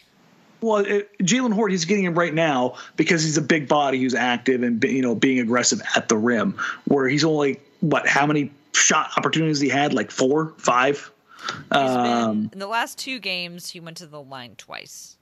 Well, 0.60 0.84
Jaylen 0.84 1.52
Hoard, 1.52 1.72
he's 1.72 1.84
getting 1.84 2.04
him 2.04 2.14
right 2.16 2.32
now 2.32 2.76
because 2.96 3.22
he's 3.22 3.36
a 3.36 3.42
big 3.42 3.68
body 3.68 4.00
who's 4.00 4.14
active 4.14 4.62
and 4.62 4.82
you 4.84 5.02
know 5.02 5.14
being 5.14 5.38
aggressive 5.38 5.80
at 5.94 6.08
the 6.08 6.16
rim. 6.16 6.56
Where 6.86 7.08
he's 7.08 7.24
only 7.24 7.60
what? 7.80 8.08
How 8.08 8.26
many 8.26 8.50
shot 8.72 9.10
opportunities 9.16 9.60
he 9.60 9.68
had? 9.68 9.92
Like 9.92 10.10
four, 10.10 10.54
five. 10.58 11.10
Um, 11.70 12.42
been, 12.42 12.50
in 12.54 12.58
the 12.58 12.66
last 12.66 12.98
two 12.98 13.18
games, 13.18 13.70
he 13.70 13.80
went 13.80 13.96
to 13.98 14.06
the 14.06 14.20
line 14.20 14.54
twice. 14.56 15.16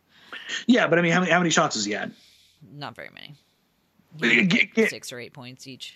Yeah, 0.66 0.86
but 0.88 0.98
I 0.98 1.02
mean, 1.02 1.12
how 1.12 1.20
many 1.20 1.32
how 1.32 1.38
many 1.38 1.50
shots 1.50 1.76
has 1.76 1.84
he 1.84 1.92
had? 1.92 2.12
Not 2.72 2.94
very 2.94 3.10
many. 3.14 3.34
Like 4.20 4.88
six 4.88 5.12
or 5.12 5.18
eight 5.18 5.32
points 5.32 5.66
each. 5.66 5.94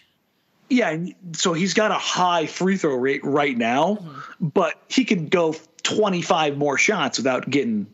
Yeah, 0.69 0.97
so 1.33 1.53
he's 1.53 1.75
got 1.75 1.91
a 1.91 1.95
high 1.95 2.47
free 2.47 2.77
throw 2.77 2.97
rate 2.97 3.25
right 3.25 3.57
now, 3.57 3.95
mm-hmm. 3.95 4.49
but 4.49 4.75
he 4.89 5.05
could 5.05 5.31
go 5.31 5.55
25 5.85 6.57
more 6.57 6.77
shots 6.77 7.19
without 7.19 7.49
getting, 7.49 7.87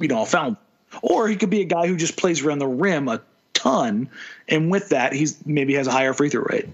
you 0.00 0.08
know, 0.08 0.24
found. 0.24 0.56
Or 1.02 1.28
he 1.28 1.36
could 1.36 1.50
be 1.50 1.60
a 1.60 1.66
guy 1.66 1.86
who 1.86 1.96
just 1.96 2.16
plays 2.16 2.42
around 2.42 2.60
the 2.60 2.66
rim 2.66 3.08
a 3.08 3.20
ton, 3.52 4.08
and 4.48 4.70
with 4.70 4.88
that, 4.88 5.12
he's 5.12 5.44
maybe 5.44 5.74
has 5.74 5.86
a 5.86 5.90
higher 5.90 6.14
free 6.14 6.30
throw 6.30 6.44
rate. 6.48 6.68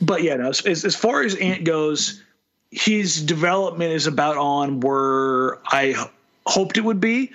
But 0.00 0.24
yeah, 0.24 0.34
no, 0.36 0.48
as, 0.48 0.84
as 0.84 0.96
far 0.96 1.22
as 1.22 1.36
Ant 1.36 1.62
goes, 1.62 2.20
his 2.70 3.20
development 3.22 3.92
is 3.92 4.06
about 4.06 4.36
on 4.36 4.80
where 4.80 5.58
I 5.66 5.94
hoped 6.46 6.76
it 6.76 6.84
would 6.84 7.00
be. 7.00 7.32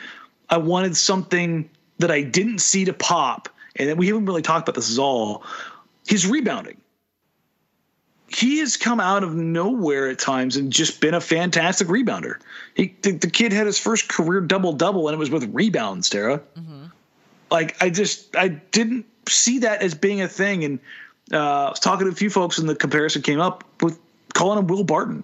I 0.49 0.57
wanted 0.57 0.95
something 0.95 1.69
that 1.99 2.11
I 2.11 2.21
didn't 2.21 2.59
see 2.59 2.86
to 2.86 2.93
pop, 2.93 3.49
and 3.75 3.97
we 3.97 4.07
haven't 4.07 4.25
really 4.25 4.41
talked 4.41 4.67
about 4.67 4.75
this 4.75 4.97
at 4.97 5.01
all. 5.01 5.43
His 6.07 6.25
rebounding. 6.27 6.77
He 8.27 8.59
has 8.59 8.75
come 8.75 8.99
out 8.99 9.23
of 9.23 9.36
nowhere 9.36 10.09
at 10.09 10.19
times 10.19 10.57
and 10.57 10.71
just 10.71 10.99
been 10.99 11.13
a 11.13 11.21
fantastic 11.21 11.88
rebounder. 11.88 12.38
He, 12.73 12.95
the, 13.01 13.11
the 13.11 13.29
kid 13.29 13.53
had 13.53 13.65
his 13.65 13.79
first 13.79 14.09
career 14.09 14.41
double 14.41 14.73
double, 14.73 15.07
and 15.07 15.15
it 15.15 15.19
was 15.19 15.29
with 15.29 15.49
rebounds, 15.53 16.09
Tara. 16.09 16.39
Mm-hmm. 16.57 16.86
Like 17.51 17.81
I 17.81 17.89
just 17.89 18.36
I 18.36 18.49
didn't 18.49 19.05
see 19.29 19.59
that 19.59 19.81
as 19.81 19.93
being 19.93 20.21
a 20.21 20.27
thing, 20.27 20.63
and 20.63 20.79
uh, 21.31 21.65
I 21.65 21.69
was 21.69 21.79
talking 21.79 22.07
to 22.07 22.11
a 22.11 22.15
few 22.15 22.29
folks, 22.29 22.57
and 22.57 22.67
the 22.67 22.75
comparison 22.75 23.21
came 23.21 23.39
up 23.39 23.63
with 23.81 23.99
calling 24.36 24.59
him 24.59 24.67
Will 24.67 24.83
Barton. 24.83 25.23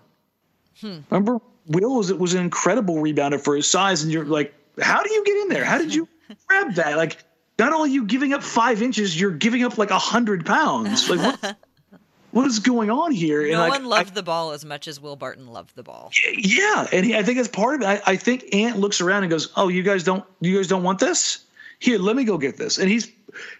Hmm. 0.79 0.99
Remember, 1.11 1.39
Will 1.67 1.97
was 1.97 2.09
it 2.09 2.17
was 2.17 2.33
an 2.33 2.41
incredible 2.41 2.95
rebounder 2.95 3.39
for 3.39 3.55
his 3.55 3.69
size, 3.69 4.01
and 4.01 4.11
you're 4.11 4.25
like, 4.25 4.55
how 4.81 5.03
do 5.03 5.13
you 5.13 5.23
get 5.23 5.37
in 5.37 5.49
there? 5.49 5.63
How 5.63 5.77
did 5.77 5.93
you 5.93 6.07
grab 6.47 6.73
that? 6.73 6.97
Like, 6.97 7.23
not 7.59 7.71
only 7.71 7.91
you 7.91 8.05
giving 8.05 8.33
up 8.33 8.41
five 8.41 8.81
inches, 8.81 9.19
you're 9.19 9.31
giving 9.31 9.63
up 9.63 9.77
like 9.77 9.91
a 9.91 9.99
hundred 9.99 10.45
pounds. 10.45 11.07
Like, 11.07 11.19
what, 11.19 11.57
what 12.31 12.47
is 12.47 12.57
going 12.57 12.89
on 12.89 13.11
here? 13.11 13.47
No 13.51 13.61
and 13.61 13.69
one 13.69 13.85
loved 13.85 14.11
I, 14.11 14.15
the 14.15 14.23
ball 14.23 14.51
as 14.51 14.65
much 14.65 14.87
as 14.87 14.99
Will 14.99 15.15
Barton 15.15 15.47
loved 15.47 15.75
the 15.75 15.83
ball. 15.83 16.11
Yeah, 16.35 16.87
and 16.91 17.05
he, 17.05 17.15
I 17.15 17.21
think 17.21 17.37
that's 17.37 17.49
part 17.49 17.75
of 17.75 17.81
it. 17.81 17.85
I, 17.85 18.01
I 18.13 18.15
think 18.15 18.55
Ant 18.55 18.79
looks 18.79 19.01
around 19.01 19.23
and 19.23 19.29
goes, 19.29 19.51
"Oh, 19.55 19.67
you 19.67 19.83
guys 19.83 20.03
don't, 20.03 20.23
you 20.39 20.57
guys 20.57 20.67
don't 20.67 20.83
want 20.83 20.99
this? 20.99 21.45
Here, 21.77 21.99
let 21.99 22.15
me 22.15 22.23
go 22.23 22.39
get 22.39 22.57
this." 22.57 22.79
And 22.79 22.89
he's 22.89 23.11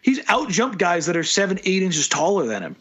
he's 0.02 0.20
out 0.28 0.49
jumped 0.49 0.80
guys 0.80 1.06
that 1.06 1.16
are 1.16 1.24
seven, 1.24 1.60
eight 1.66 1.84
inches 1.84 2.08
taller 2.08 2.47
than 2.47 2.64
him 2.64 2.76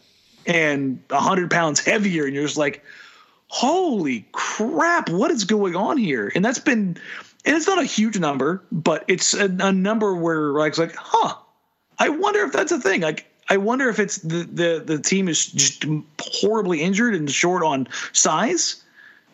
and 0.45 1.01
hundred 1.09 1.51
pounds 1.51 1.79
heavier, 1.79 2.25
and 2.25 2.33
you're 2.33 2.45
just 2.45 2.57
like 2.57 2.83
holy 3.51 4.25
crap, 4.31 5.09
what 5.09 5.29
is 5.29 5.43
going 5.43 5.75
on 5.75 5.97
here? 5.97 6.31
And 6.33 6.43
that's 6.43 6.59
been 6.59 6.97
and 7.43 7.55
it's 7.55 7.67
not 7.67 7.79
a 7.79 7.83
huge 7.83 8.17
number, 8.19 8.63
but 8.71 9.03
it's 9.07 9.33
a, 9.33 9.45
a 9.45 9.71
number 9.71 10.15
where 10.15 10.51
like 10.51 10.69
it's 10.69 10.79
like, 10.79 10.95
huh, 10.95 11.35
I 11.99 12.09
wonder 12.09 12.41
if 12.41 12.53
that's 12.53 12.71
a 12.71 12.79
thing. 12.79 13.01
Like, 13.01 13.25
I 13.49 13.57
wonder 13.57 13.89
if 13.89 13.99
it's 13.99 14.17
the 14.17 14.43
the 14.43 14.83
the 14.85 14.99
team 14.99 15.27
is 15.27 15.45
just 15.45 15.85
horribly 16.19 16.81
injured 16.81 17.13
and 17.15 17.29
short 17.29 17.63
on 17.63 17.87
size, 18.13 18.83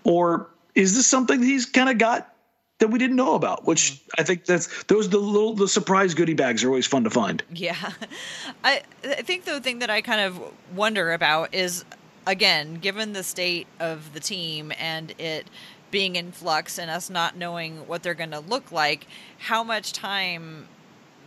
or 0.03 0.49
is 0.73 0.95
this 0.95 1.05
something 1.05 1.41
he's 1.41 1.65
kind 1.65 1.89
of 1.89 1.97
got 1.97 2.33
that 2.79 2.89
we 2.89 2.99
didn't 2.99 3.15
know 3.15 3.35
about? 3.35 3.65
Which 3.65 3.93
mm-hmm. 3.93 4.21
I 4.21 4.23
think 4.23 4.45
that's 4.45 4.83
those 4.83 5.09
the 5.09 5.17
little 5.17 5.53
the 5.53 5.67
surprise 5.67 6.13
goodie 6.13 6.33
bags 6.33 6.63
are 6.63 6.69
always 6.69 6.87
fun 6.87 7.03
to 7.03 7.09
find. 7.09 7.43
Yeah, 7.53 7.93
I 8.63 8.81
I 9.03 9.21
think 9.21 9.45
the 9.45 9.59
thing 9.59 9.79
that 9.79 9.89
I 9.89 10.01
kind 10.01 10.21
of 10.21 10.39
wonder 10.75 11.13
about 11.13 11.53
is 11.53 11.85
again, 12.27 12.75
given 12.75 13.13
the 13.13 13.23
state 13.23 13.65
of 13.79 14.13
the 14.13 14.19
team 14.19 14.71
and 14.77 15.13
it 15.17 15.49
being 15.89 16.17
in 16.17 16.31
flux 16.31 16.77
and 16.77 16.91
us 16.91 17.09
not 17.09 17.37
knowing 17.37 17.87
what 17.87 18.03
they're 18.03 18.13
going 18.13 18.31
to 18.31 18.39
look 18.39 18.71
like, 18.71 19.07
how 19.39 19.63
much 19.63 19.93
time, 19.93 20.67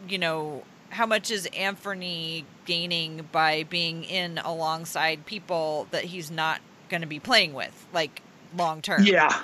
you 0.07 0.19
know, 0.19 0.63
how 0.91 1.07
much 1.07 1.31
is 1.31 1.49
Anthony 1.57 2.45
gaining 2.67 3.27
by 3.33 3.63
being 3.65 4.05
in 4.05 4.39
alongside 4.39 5.25
people 5.25 5.87
that 5.91 6.05
he's 6.05 6.31
not 6.31 6.61
going 6.91 7.01
to 7.01 7.07
be 7.07 7.19
playing 7.19 7.55
with, 7.55 7.87
like 7.95 8.21
long 8.55 8.83
term? 8.83 9.03
Yeah, 9.05 9.43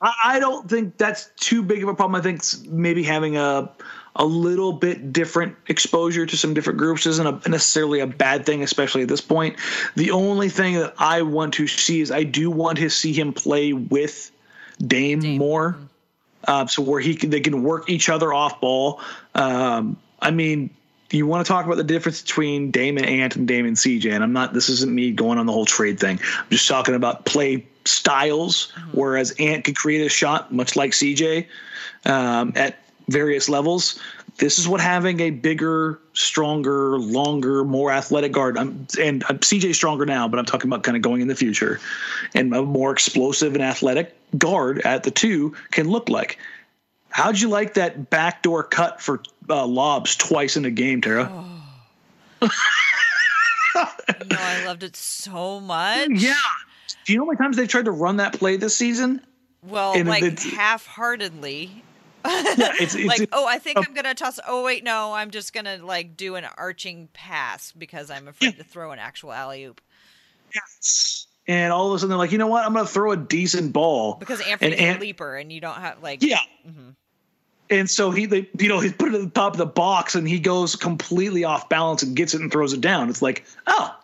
I 0.00 0.38
don't 0.38 0.68
think 0.68 0.96
that's 0.96 1.30
too 1.36 1.62
big 1.62 1.82
of 1.82 1.88
a 1.88 1.94
problem. 1.94 2.14
I 2.14 2.22
think 2.22 2.42
maybe 2.70 3.02
having 3.02 3.36
a 3.36 3.70
a 4.18 4.24
little 4.24 4.72
bit 4.72 5.12
different 5.12 5.56
exposure 5.68 6.26
to 6.26 6.36
some 6.36 6.52
different 6.52 6.78
groups 6.78 7.06
isn't 7.06 7.26
a, 7.26 7.48
necessarily 7.48 8.00
a 8.00 8.06
bad 8.06 8.44
thing, 8.44 8.62
especially 8.62 9.02
at 9.02 9.08
this 9.08 9.20
point. 9.20 9.56
The 9.94 10.10
only 10.10 10.48
thing 10.48 10.74
that 10.74 10.94
I 10.98 11.22
want 11.22 11.54
to 11.54 11.68
see 11.68 12.00
is 12.00 12.10
I 12.10 12.24
do 12.24 12.50
want 12.50 12.78
to 12.78 12.90
see 12.90 13.12
him 13.12 13.32
play 13.32 13.72
with 13.72 14.32
Dame, 14.84 15.20
Dame. 15.20 15.38
more, 15.38 15.72
mm-hmm. 15.72 15.84
uh, 16.48 16.66
so 16.66 16.82
where 16.82 17.00
he 17.00 17.14
can, 17.14 17.30
they 17.30 17.40
can 17.40 17.62
work 17.62 17.88
each 17.88 18.08
other 18.08 18.32
off 18.32 18.60
ball. 18.60 19.00
Um, 19.36 19.96
I 20.20 20.32
mean, 20.32 20.70
you 21.10 21.26
want 21.26 21.46
to 21.46 21.50
talk 21.50 21.64
about 21.64 21.76
the 21.76 21.84
difference 21.84 22.20
between 22.22 22.70
Damon 22.70 23.04
Ant 23.04 23.36
and 23.36 23.48
Damon 23.48 23.74
CJ, 23.74 24.12
and 24.12 24.22
I'm 24.22 24.32
not. 24.32 24.52
This 24.52 24.68
isn't 24.68 24.94
me 24.94 25.10
going 25.10 25.38
on 25.38 25.46
the 25.46 25.52
whole 25.52 25.66
trade 25.66 25.98
thing. 25.98 26.20
I'm 26.38 26.50
just 26.50 26.68
talking 26.68 26.94
about 26.94 27.24
play 27.24 27.66
styles. 27.84 28.72
Mm-hmm. 28.76 28.98
Whereas 28.98 29.34
Ant 29.38 29.64
could 29.64 29.76
create 29.76 30.04
a 30.04 30.08
shot, 30.08 30.52
much 30.52 30.76
like 30.76 30.92
CJ, 30.92 31.46
um, 32.04 32.52
at 32.56 32.78
various 33.08 33.48
levels. 33.48 34.00
This 34.36 34.58
is 34.58 34.68
what 34.68 34.80
having 34.80 35.18
a 35.18 35.30
bigger, 35.30 35.98
stronger, 36.12 36.98
longer, 36.98 37.64
more 37.64 37.90
athletic 37.90 38.30
guard. 38.30 38.56
I'm, 38.56 38.86
and 39.00 39.24
I'm, 39.28 39.38
CJ 39.38 39.74
stronger 39.74 40.06
now, 40.06 40.28
but 40.28 40.38
I'm 40.38 40.44
talking 40.44 40.68
about 40.68 40.84
kind 40.84 40.96
of 40.96 41.02
going 41.02 41.22
in 41.22 41.28
the 41.28 41.34
future, 41.34 41.80
and 42.34 42.54
a 42.54 42.62
more 42.62 42.92
explosive 42.92 43.54
and 43.54 43.62
athletic 43.62 44.14
guard 44.36 44.80
at 44.82 45.02
the 45.02 45.10
two 45.10 45.54
can 45.72 45.88
look 45.88 46.08
like. 46.08 46.38
How'd 47.18 47.40
you 47.40 47.48
like 47.48 47.74
that 47.74 48.10
backdoor 48.10 48.62
cut 48.62 49.00
for 49.00 49.24
uh, 49.50 49.66
lobs 49.66 50.14
twice 50.14 50.56
in 50.56 50.64
a 50.64 50.70
game, 50.70 51.00
Tara? 51.00 51.28
Oh. 51.28 52.48
no, 53.74 54.36
I 54.38 54.64
loved 54.64 54.84
it 54.84 54.94
so 54.94 55.58
much. 55.58 56.10
Yeah. 56.10 56.36
Do 57.04 57.12
you 57.12 57.18
know 57.18 57.24
how 57.24 57.30
many 57.30 57.38
times 57.38 57.56
they've 57.56 57.66
tried 57.66 57.86
to 57.86 57.90
run 57.90 58.18
that 58.18 58.34
play 58.34 58.56
this 58.56 58.76
season? 58.76 59.20
Well, 59.64 59.94
and 59.94 60.08
like 60.08 60.38
half-heartedly. 60.38 61.82
Yeah, 62.24 62.74
it's, 62.78 62.94
it's, 62.94 63.04
like, 63.18 63.28
oh, 63.32 63.48
I 63.48 63.58
think 63.58 63.78
uh, 63.78 63.82
I'm 63.84 63.94
gonna 63.94 64.14
toss. 64.14 64.38
Oh, 64.46 64.62
wait, 64.62 64.84
no, 64.84 65.12
I'm 65.12 65.32
just 65.32 65.52
gonna 65.52 65.78
like 65.78 66.16
do 66.16 66.36
an 66.36 66.44
arching 66.56 67.08
pass 67.14 67.72
because 67.72 68.12
I'm 68.12 68.28
afraid 68.28 68.54
yeah. 68.54 68.62
to 68.62 68.64
throw 68.64 68.92
an 68.92 69.00
actual 69.00 69.32
alley 69.32 69.64
oop. 69.64 69.80
Yes. 70.54 71.26
And 71.48 71.72
all 71.72 71.88
of 71.88 71.96
a 71.96 71.98
sudden 71.98 72.10
they're 72.10 72.18
like, 72.18 72.30
you 72.30 72.38
know 72.38 72.46
what? 72.46 72.64
I'm 72.64 72.74
gonna 72.74 72.86
throw 72.86 73.10
a 73.10 73.16
decent 73.16 73.72
ball 73.72 74.14
because 74.14 74.40
Anthony's 74.40 74.78
and, 74.78 74.98
a 74.98 75.00
leaper, 75.00 75.34
and 75.34 75.50
you 75.50 75.60
don't 75.60 75.78
have 75.78 76.00
like 76.00 76.22
yeah. 76.22 76.38
Mm-hmm. 76.64 76.90
And 77.70 77.90
so 77.90 78.10
he, 78.10 78.26
they, 78.26 78.48
you 78.58 78.68
know, 78.68 78.80
he 78.80 78.90
put 78.90 79.12
it 79.12 79.16
at 79.16 79.20
the 79.20 79.30
top 79.30 79.52
of 79.52 79.58
the 79.58 79.66
box, 79.66 80.14
and 80.14 80.26
he 80.26 80.38
goes 80.38 80.74
completely 80.74 81.44
off 81.44 81.68
balance 81.68 82.02
and 82.02 82.16
gets 82.16 82.32
it 82.34 82.40
and 82.40 82.50
throws 82.50 82.72
it 82.72 82.80
down. 82.80 83.10
It's 83.10 83.20
like, 83.20 83.44
oh, 83.66 83.94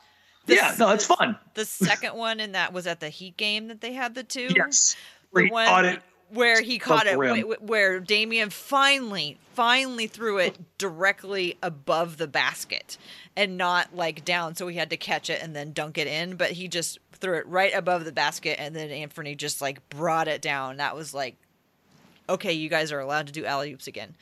the, 0.46 0.56
yeah, 0.56 0.74
no, 0.78 0.90
it's 0.90 1.06
fun. 1.06 1.38
The 1.54 1.64
second 1.64 2.14
one, 2.14 2.40
and 2.40 2.54
that 2.54 2.74
was 2.74 2.86
at 2.86 3.00
the 3.00 3.08
Heat 3.08 3.38
game 3.38 3.68
that 3.68 3.80
they 3.80 3.94
had 3.94 4.14
the 4.14 4.22
two. 4.22 4.48
Yes, 4.54 4.96
where 5.30 5.44
the 5.44 5.50
one 5.50 5.66
caught 5.66 5.84
it, 5.86 6.02
where 6.28 6.60
he 6.60 6.78
caught 6.78 7.06
it, 7.06 7.16
where 7.62 8.00
Damian 8.00 8.50
finally, 8.50 9.38
finally 9.54 10.06
threw 10.06 10.38
it 10.38 10.58
directly 10.76 11.56
above 11.62 12.18
the 12.18 12.26
basket 12.26 12.98
and 13.34 13.56
not 13.56 13.96
like 13.96 14.26
down, 14.26 14.54
so 14.54 14.68
he 14.68 14.76
had 14.76 14.90
to 14.90 14.98
catch 14.98 15.30
it 15.30 15.42
and 15.42 15.56
then 15.56 15.72
dunk 15.72 15.96
it 15.96 16.06
in. 16.06 16.36
But 16.36 16.50
he 16.50 16.68
just 16.68 16.98
threw 17.12 17.38
it 17.38 17.46
right 17.46 17.74
above 17.74 18.04
the 18.04 18.12
basket, 18.12 18.60
and 18.60 18.76
then 18.76 18.90
Anthony 18.90 19.34
just 19.34 19.62
like 19.62 19.88
brought 19.88 20.28
it 20.28 20.42
down. 20.42 20.76
That 20.76 20.94
was 20.94 21.14
like 21.14 21.36
okay, 22.28 22.52
you 22.52 22.68
guys 22.68 22.92
are 22.92 23.00
allowed 23.00 23.26
to 23.26 23.32
do 23.32 23.44
alley 23.44 23.72
oops 23.72 23.86
again. 23.86 24.14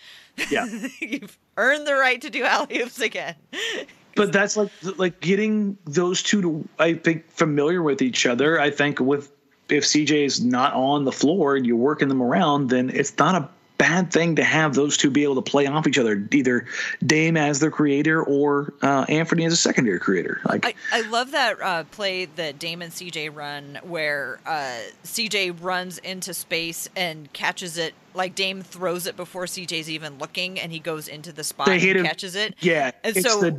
Yeah. 0.50 0.66
You've 1.00 1.38
earned 1.56 1.86
the 1.86 1.94
right 1.94 2.20
to 2.20 2.30
do 2.30 2.44
alley 2.44 2.80
oops 2.80 3.00
again. 3.00 3.34
but 4.16 4.32
that's 4.32 4.56
like 4.56 4.70
like 4.96 5.20
getting 5.20 5.76
those 5.84 6.22
two 6.22 6.42
to 6.42 6.68
I 6.78 6.94
think 6.94 7.30
familiar 7.30 7.82
with 7.82 8.02
each 8.02 8.26
other. 8.26 8.60
I 8.60 8.70
think 8.70 9.00
with 9.00 9.32
if 9.68 9.84
CJ 9.84 10.24
is 10.24 10.44
not 10.44 10.74
on 10.74 11.04
the 11.04 11.12
floor 11.12 11.56
and 11.56 11.66
you're 11.66 11.76
working 11.76 12.08
them 12.08 12.22
around, 12.22 12.68
then 12.68 12.90
it's 12.90 13.16
not 13.18 13.34
a 13.34 13.48
bad 13.82 14.12
thing 14.12 14.36
to 14.36 14.44
have 14.44 14.74
those 14.74 14.96
two 14.96 15.10
be 15.10 15.24
able 15.24 15.34
to 15.34 15.42
play 15.42 15.66
off 15.66 15.88
each 15.88 15.98
other, 15.98 16.28
either 16.30 16.66
Dame 17.04 17.36
as 17.36 17.58
their 17.58 17.72
creator 17.72 18.22
or 18.22 18.72
uh, 18.80 19.04
Anthony 19.08 19.44
as 19.44 19.52
a 19.52 19.56
secondary 19.56 19.98
creator. 19.98 20.40
Like 20.44 20.64
I, 20.64 20.74
I 20.92 21.00
love 21.08 21.32
that 21.32 21.60
uh, 21.60 21.82
play 21.90 22.26
that 22.26 22.60
Dame 22.60 22.80
and 22.80 22.92
CJ 22.92 23.34
run, 23.34 23.80
where 23.82 24.38
uh, 24.46 24.78
CJ 25.02 25.60
runs 25.60 25.98
into 25.98 26.32
space 26.32 26.88
and 26.94 27.32
catches 27.32 27.76
it. 27.76 27.94
Like 28.14 28.36
Dame 28.36 28.62
throws 28.62 29.08
it 29.08 29.16
before 29.16 29.46
CJ's 29.46 29.90
even 29.90 30.18
looking, 30.18 30.60
and 30.60 30.70
he 30.70 30.78
goes 30.78 31.08
into 31.08 31.32
the 31.32 31.42
spot 31.42 31.68
and 31.68 31.82
him, 31.82 32.04
catches 32.04 32.36
it. 32.36 32.54
Yeah, 32.60 32.92
and 33.02 33.16
so 33.16 33.58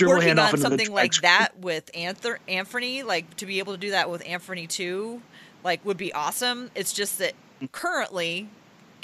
working 0.00 0.38
on 0.38 0.56
something 0.56 0.90
like 0.90 1.12
that 1.16 1.58
with 1.60 1.90
Anthony, 1.92 3.02
like 3.02 3.36
to 3.36 3.44
be 3.44 3.58
able 3.58 3.74
to 3.74 3.78
do 3.78 3.90
that 3.90 4.08
with 4.08 4.26
Anthony 4.26 4.66
too, 4.66 5.20
like 5.62 5.84
would 5.84 5.98
be 5.98 6.14
awesome. 6.14 6.70
It's 6.74 6.94
just 6.94 7.18
that 7.18 7.34
currently 7.72 8.48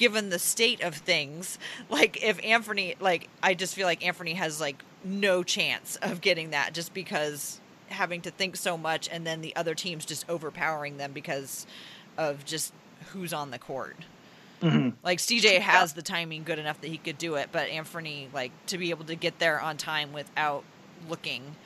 given 0.01 0.30
the 0.30 0.38
state 0.38 0.80
of 0.80 0.94
things, 0.94 1.59
like 1.90 2.24
if 2.24 2.42
Anthony, 2.42 2.94
like 3.01 3.28
I 3.42 3.53
just 3.53 3.74
feel 3.74 3.86
like 3.86 4.05
Anthony 4.05 4.32
has 4.32 4.59
like 4.59 4.82
no 5.05 5.42
chance 5.42 5.96
of 6.01 6.22
getting 6.22 6.51
that 6.51 6.72
just 6.72 6.94
because 6.94 7.61
having 7.88 8.22
to 8.22 8.30
think 8.30 8.57
so 8.57 8.78
much 8.78 9.11
and 9.12 9.26
then 9.26 9.42
the 9.42 9.55
other 9.55 9.74
teams 9.74 10.07
just 10.07 10.26
overpowering 10.26 10.96
them 10.96 11.12
because 11.12 11.66
of 12.16 12.46
just 12.46 12.72
who's 13.12 13.34
on 13.34 13.51
the 13.51 13.59
court. 13.59 13.98
Mm-hmm. 14.62 14.96
Like 15.05 15.18
CJ 15.18 15.59
has 15.59 15.92
the 15.92 16.03
timing 16.03 16.44
good 16.44 16.59
enough 16.59 16.80
that 16.80 16.88
he 16.88 16.96
could 16.96 17.18
do 17.18 17.34
it, 17.34 17.51
but 17.53 17.68
Anthony, 17.68 18.30
like 18.32 18.53
to 18.68 18.78
be 18.78 18.88
able 18.88 19.05
to 19.05 19.14
get 19.14 19.38
there 19.38 19.61
on 19.61 19.76
time 19.76 20.14
without 20.14 20.64
looking, 21.11 21.57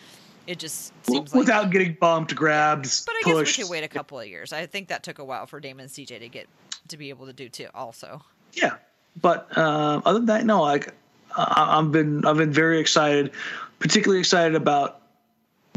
it 0.47 0.59
just 0.59 0.93
seems 1.05 1.35
like 1.35 1.39
without 1.41 1.65
like, 1.65 1.73
getting 1.73 1.97
bumped, 2.01 2.35
grabbed. 2.35 2.85
But 3.07 3.13
I 3.13 3.21
pushed. 3.25 3.57
guess 3.57 3.59
we 3.59 3.65
could 3.65 3.71
wait 3.71 3.85
a 3.85 3.89
couple 3.89 4.21
of 4.21 4.27
years. 4.27 4.53
I 4.53 4.67
think 4.67 4.89
that 4.89 5.03
took 5.03 5.19
a 5.19 5.25
while 5.25 5.47
for 5.47 5.61
Damon 5.61 5.87
CJ 5.87 6.21
to 6.21 6.29
get 6.29 6.49
to 6.89 6.97
be 6.97 7.09
able 7.09 7.27
to 7.27 7.33
do 7.33 7.49
too. 7.49 7.69
Also, 7.75 8.23
yeah. 8.53 8.77
But 9.21 9.57
uh, 9.57 10.01
other 10.05 10.19
than 10.19 10.27
that, 10.27 10.45
no. 10.45 10.63
Like 10.63 10.93
I, 11.37 11.79
I've 11.79 11.93
been 11.93 12.25
I've 12.25 12.37
been 12.37 12.53
very 12.53 12.79
excited, 12.79 13.33
particularly 13.79 14.21
excited 14.21 14.55
about 14.55 15.01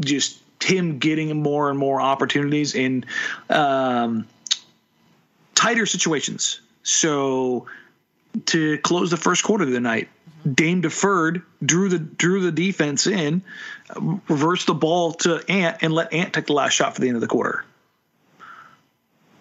just 0.04 0.40
him 0.62 0.98
getting 0.98 1.42
more 1.42 1.70
and 1.70 1.78
more 1.78 2.00
opportunities 2.00 2.74
in 2.74 3.04
um, 3.50 4.26
tighter 5.54 5.86
situations. 5.86 6.60
So 6.82 7.66
to 8.46 8.78
close 8.78 9.10
the 9.10 9.16
first 9.16 9.44
quarter 9.44 9.64
of 9.64 9.70
the 9.70 9.80
night, 9.80 10.08
Dame 10.54 10.80
deferred, 10.80 11.42
drew 11.64 11.88
the 11.88 11.98
drew 11.98 12.40
the 12.40 12.52
defense 12.52 13.06
in, 13.06 13.42
reversed 13.96 14.66
the 14.66 14.74
ball 14.74 15.12
to 15.12 15.42
Ant, 15.48 15.78
and 15.80 15.92
let 15.92 16.12
Ant 16.12 16.32
take 16.32 16.46
the 16.46 16.52
last 16.52 16.72
shot 16.72 16.94
for 16.94 17.00
the 17.00 17.08
end 17.08 17.16
of 17.16 17.20
the 17.20 17.26
quarter. 17.26 17.64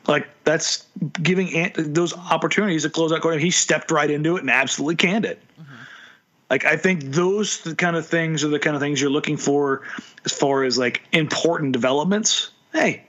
Like 0.08 0.28
that's 0.44 0.86
giving 1.22 1.54
Ant 1.54 1.94
those 1.94 2.16
opportunities 2.16 2.84
to 2.84 2.90
close 2.90 3.12
out 3.12 3.22
quarter. 3.22 3.38
He 3.38 3.52
stepped 3.52 3.92
right 3.92 4.10
into 4.10 4.38
it 4.38 4.42
and 4.42 4.50
absolutely 4.50 4.96
canned 4.96 5.26
it. 5.26 5.42
Mm-hmm. 5.60 5.74
Like 6.50 6.66
I 6.66 6.78
think 6.78 7.04
those 7.04 7.58
kind 7.78 7.96
of 7.96 8.06
things 8.06 8.44
are 8.44 8.48
the 8.48 8.60
kind 8.60 8.76
of 8.76 8.82
things 8.82 9.02
you're 9.02 9.10
looking 9.10 9.36
for 9.36 9.82
as 10.24 10.32
far 10.32 10.64
as 10.64 10.78
like 10.78 11.04
important 11.12 11.74
developments. 11.74 12.52
Hey, 12.72 13.04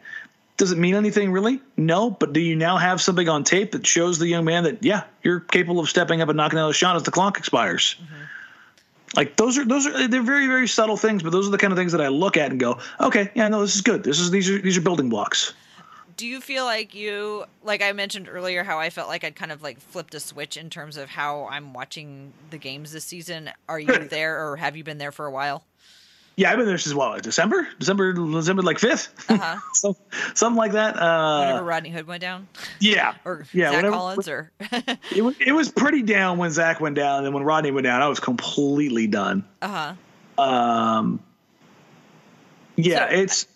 does 0.56 0.72
it 0.72 0.78
mean 0.78 0.96
anything 0.96 1.30
really? 1.30 1.60
No, 1.76 2.10
but 2.10 2.32
do 2.32 2.40
you 2.40 2.56
now 2.56 2.78
have 2.78 3.00
something 3.00 3.28
on 3.28 3.44
tape 3.44 3.72
that 3.72 3.86
shows 3.86 4.18
the 4.18 4.26
young 4.26 4.44
man 4.44 4.64
that 4.64 4.82
yeah, 4.82 5.04
you're 5.22 5.40
capable 5.40 5.80
of 5.80 5.88
stepping 5.88 6.20
up 6.20 6.28
and 6.28 6.36
knocking 6.36 6.58
out 6.58 6.68
a 6.68 6.74
shot 6.74 6.96
as 6.96 7.04
the 7.04 7.12
clock 7.12 7.38
expires? 7.38 7.94
Mm-hmm. 8.02 8.24
Like 9.16 9.36
those 9.36 9.58
are 9.58 9.64
those 9.64 9.86
are 9.86 10.08
they're 10.08 10.22
very 10.22 10.46
very 10.46 10.68
subtle 10.68 10.96
things, 10.96 11.22
but 11.22 11.32
those 11.32 11.48
are 11.48 11.50
the 11.50 11.58
kind 11.58 11.72
of 11.72 11.78
things 11.78 11.92
that 11.92 12.00
I 12.00 12.08
look 12.08 12.36
at 12.36 12.50
and 12.50 12.60
go, 12.60 12.78
okay, 13.00 13.30
yeah, 13.34 13.48
no, 13.48 13.60
this 13.60 13.74
is 13.74 13.80
good. 13.80 14.04
This 14.04 14.18
is 14.20 14.30
these 14.30 14.48
are 14.50 14.58
these 14.58 14.76
are 14.76 14.82
building 14.82 15.08
blocks 15.08 15.54
do 16.18 16.26
you 16.26 16.40
feel 16.40 16.64
like 16.64 16.94
you 16.96 17.44
like 17.62 17.80
I 17.80 17.92
mentioned 17.92 18.28
earlier 18.28 18.64
how 18.64 18.78
I 18.78 18.90
felt 18.90 19.08
like 19.08 19.22
I'd 19.22 19.36
kind 19.36 19.52
of 19.52 19.62
like 19.62 19.80
flipped 19.80 20.14
a 20.14 20.20
switch 20.20 20.56
in 20.56 20.68
terms 20.68 20.96
of 20.96 21.08
how 21.08 21.46
I'm 21.46 21.72
watching 21.72 22.32
the 22.50 22.58
games 22.58 22.92
this 22.92 23.04
season? 23.04 23.50
Are 23.68 23.78
you 23.78 23.86
there 24.10 24.44
or 24.44 24.56
have 24.56 24.76
you 24.76 24.82
been 24.82 24.98
there 24.98 25.12
for 25.12 25.26
a 25.26 25.30
while? 25.30 25.64
Yeah, 26.38 26.52
I've 26.52 26.56
been 26.56 26.66
there 26.66 26.78
since 26.78 26.94
what 26.94 27.20
December, 27.24 27.66
December, 27.80 28.12
December 28.12 28.62
like 28.62 28.78
5th 28.78 29.08
Uh-huh. 29.28 29.58
so 29.74 29.96
something 30.34 30.56
like 30.56 30.70
that. 30.72 30.94
Whenever 30.94 31.58
Uh, 31.58 31.62
Rodney 31.62 31.90
Hood 31.90 32.06
went 32.06 32.20
down, 32.20 32.46
yeah, 32.78 33.14
or 33.24 33.44
yeah, 33.52 33.70
Zach 33.70 33.76
whenever- 33.78 33.96
Collins, 33.96 34.28
or 34.28 34.52
it 35.16 35.22
was 35.24 35.34
it 35.44 35.50
was 35.50 35.68
pretty 35.68 36.02
down 36.02 36.38
when 36.38 36.50
Zach 36.52 36.80
went 36.80 36.94
down, 36.94 37.18
and 37.18 37.26
then 37.26 37.32
when 37.32 37.42
Rodney 37.42 37.72
went 37.72 37.84
down, 37.84 38.00
I 38.02 38.06
was 38.06 38.20
completely 38.20 39.08
done. 39.08 39.44
uh 39.62 39.94
huh. 40.38 40.42
Um, 40.42 41.20
yeah, 42.76 43.08
So- 43.08 43.14
it's 43.16 43.46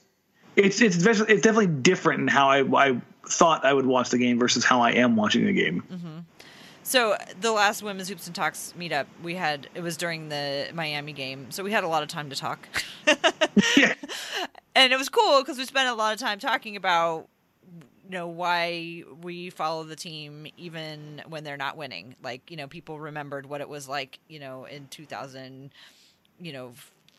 it's 0.56 0.80
it's 0.80 0.96
it's 0.96 1.42
definitely 1.42 1.68
different 1.68 2.22
in 2.22 2.28
how 2.28 2.48
I 2.50 2.62
I 2.88 3.00
thought 3.28 3.64
I 3.64 3.72
would 3.72 3.86
watch 3.86 4.10
the 4.10 4.18
game 4.18 4.38
versus 4.40 4.64
how 4.64 4.80
I 4.80 4.90
am 4.90 5.14
watching 5.14 5.46
the 5.46 5.52
game. 5.52 6.24
So 6.92 7.16
the 7.40 7.52
last 7.52 7.82
women's 7.82 8.10
hoops 8.10 8.26
and 8.26 8.36
talks 8.36 8.74
meetup 8.78 9.06
we 9.22 9.34
had, 9.34 9.66
it 9.74 9.80
was 9.80 9.96
during 9.96 10.28
the 10.28 10.68
Miami 10.74 11.14
game, 11.14 11.50
so 11.50 11.64
we 11.64 11.72
had 11.72 11.84
a 11.84 11.88
lot 11.88 12.02
of 12.02 12.10
time 12.10 12.28
to 12.28 12.36
talk, 12.36 12.68
yeah, 13.78 13.94
and 14.74 14.92
it 14.92 14.98
was 14.98 15.08
cool 15.08 15.40
because 15.40 15.56
we 15.56 15.64
spent 15.64 15.88
a 15.88 15.94
lot 15.94 16.12
of 16.12 16.20
time 16.20 16.38
talking 16.38 16.76
about, 16.76 17.28
you 18.04 18.10
know, 18.10 18.26
why 18.28 19.04
we 19.22 19.48
follow 19.48 19.84
the 19.84 19.96
team 19.96 20.46
even 20.58 21.22
when 21.30 21.44
they're 21.44 21.56
not 21.56 21.78
winning. 21.78 22.14
Like, 22.22 22.50
you 22.50 22.58
know, 22.58 22.66
people 22.66 23.00
remembered 23.00 23.46
what 23.46 23.62
it 23.62 23.70
was 23.70 23.88
like, 23.88 24.18
you 24.28 24.38
know, 24.38 24.66
in 24.66 24.86
2000, 24.88 25.70
you 26.38 26.52
know. 26.52 26.72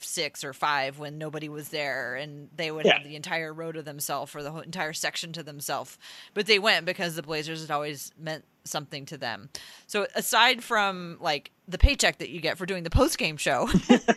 Six 0.06 0.44
or 0.44 0.52
five 0.52 1.00
when 1.00 1.18
nobody 1.18 1.48
was 1.48 1.70
there, 1.70 2.16
and 2.16 2.50
they 2.58 2.72
would 2.72 2.86
Yeah. 2.86 2.96
have 2.98 3.08
the 3.08 3.16
entire 3.16 3.54
row 3.54 3.72
to 3.72 3.82
themselves 3.82 4.36
or 4.36 4.44
the 4.44 4.52
whole 4.52 4.60
entire 4.60 4.92
section 4.92 5.32
to 5.32 5.44
themselves. 5.44 5.98
But 6.34 6.46
they 6.46 6.60
went 6.60 6.86
because 6.86 7.16
the 7.16 7.24
Blazers 7.24 7.62
had 7.62 7.72
always 7.72 8.12
meant 8.20 8.44
something 8.64 9.06
to 9.08 9.18
them. 9.18 9.50
So 9.88 10.08
aside 10.16 10.64
from 10.64 11.18
like 11.20 11.52
the 11.68 11.78
paycheck 11.78 12.20
that 12.20 12.30
you 12.30 12.42
get 12.42 12.58
for 12.58 12.66
doing 12.66 12.84
the 12.84 12.90
post 12.90 13.18
game 13.18 13.38
show, 13.38 13.70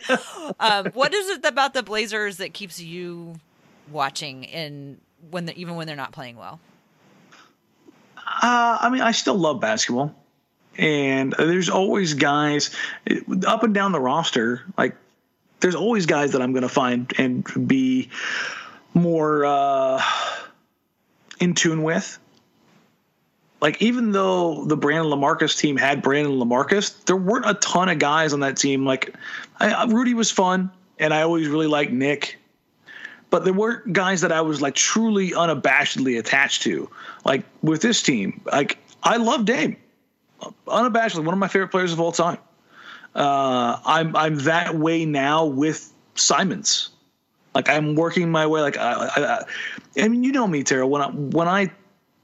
um, 0.59 0.87
what 0.93 1.13
is 1.13 1.29
it 1.29 1.45
about 1.45 1.73
the 1.73 1.83
Blazers 1.83 2.37
that 2.37 2.53
keeps 2.53 2.79
you 2.79 3.35
watching 3.91 4.43
in 4.43 4.99
when 5.29 5.45
the, 5.45 5.57
even 5.57 5.75
when 5.75 5.87
they're 5.87 5.95
not 5.95 6.11
playing 6.11 6.37
well? 6.37 6.59
uh, 8.27 8.77
I 8.81 8.89
mean, 8.89 9.01
I 9.01 9.11
still 9.11 9.35
love 9.35 9.59
basketball, 9.59 10.13
and 10.77 11.33
there's 11.37 11.69
always 11.69 12.13
guys 12.13 12.75
up 13.45 13.63
and 13.63 13.73
down 13.73 13.91
the 13.93 13.99
roster. 13.99 14.63
Like, 14.77 14.95
there's 15.59 15.75
always 15.75 16.05
guys 16.05 16.33
that 16.33 16.41
I'm 16.41 16.51
going 16.51 16.63
to 16.63 16.69
find 16.69 17.11
and 17.17 17.67
be 17.67 18.09
more 18.93 19.45
uh, 19.45 20.03
in 21.39 21.53
tune 21.53 21.83
with. 21.83 22.19
Like, 23.59 23.81
even 23.81 24.11
though 24.11 24.65
the 24.65 24.77
Brandon 24.77 25.11
LaMarcus 25.11 25.57
team 25.57 25.77
had 25.77 26.01
Brandon 26.01 26.33
LaMarcus, 26.33 27.05
there 27.05 27.15
weren't 27.15 27.49
a 27.49 27.55
ton 27.55 27.89
of 27.89 27.97
guys 27.97 28.33
on 28.33 28.41
that 28.41 28.57
team. 28.57 28.85
Like, 28.85 29.15
I, 29.59 29.85
Rudy 29.85 30.13
was 30.13 30.29
fun, 30.29 30.69
and 30.99 31.13
I 31.13 31.23
always 31.23 31.47
really 31.47 31.67
liked 31.67 31.91
Nick 31.91 32.37
but 33.29 33.43
there 33.43 33.53
weren't 33.53 33.93
guys 33.93 34.21
that 34.21 34.31
I 34.31 34.41
was 34.41 34.61
like 34.61 34.75
truly 34.75 35.31
unabashedly 35.31 36.17
attached 36.17 36.61
to. 36.63 36.89
Like 37.25 37.43
with 37.61 37.81
this 37.81 38.01
team, 38.01 38.41
like 38.51 38.77
I 39.03 39.17
love 39.17 39.45
Dame, 39.45 39.77
unabashedly 40.67 41.23
one 41.23 41.33
of 41.33 41.39
my 41.39 41.47
favorite 41.47 41.69
players 41.69 41.93
of 41.93 41.99
all 41.99 42.11
time. 42.11 42.37
Uh, 43.15 43.79
I'm 43.85 44.15
I'm 44.15 44.35
that 44.39 44.75
way 44.75 45.05
now 45.05 45.45
with 45.45 45.91
Simons. 46.15 46.89
Like 47.53 47.69
I'm 47.69 47.95
working 47.95 48.29
my 48.29 48.45
way. 48.45 48.61
Like 48.61 48.77
I, 48.77 48.91
I, 48.93 49.21
I, 49.21 49.43
I 50.03 50.07
mean, 50.07 50.23
you 50.23 50.31
know 50.31 50.47
me, 50.47 50.63
Tara. 50.63 50.87
When 50.87 51.01
I 51.01 51.09
when 51.09 51.47
I 51.47 51.71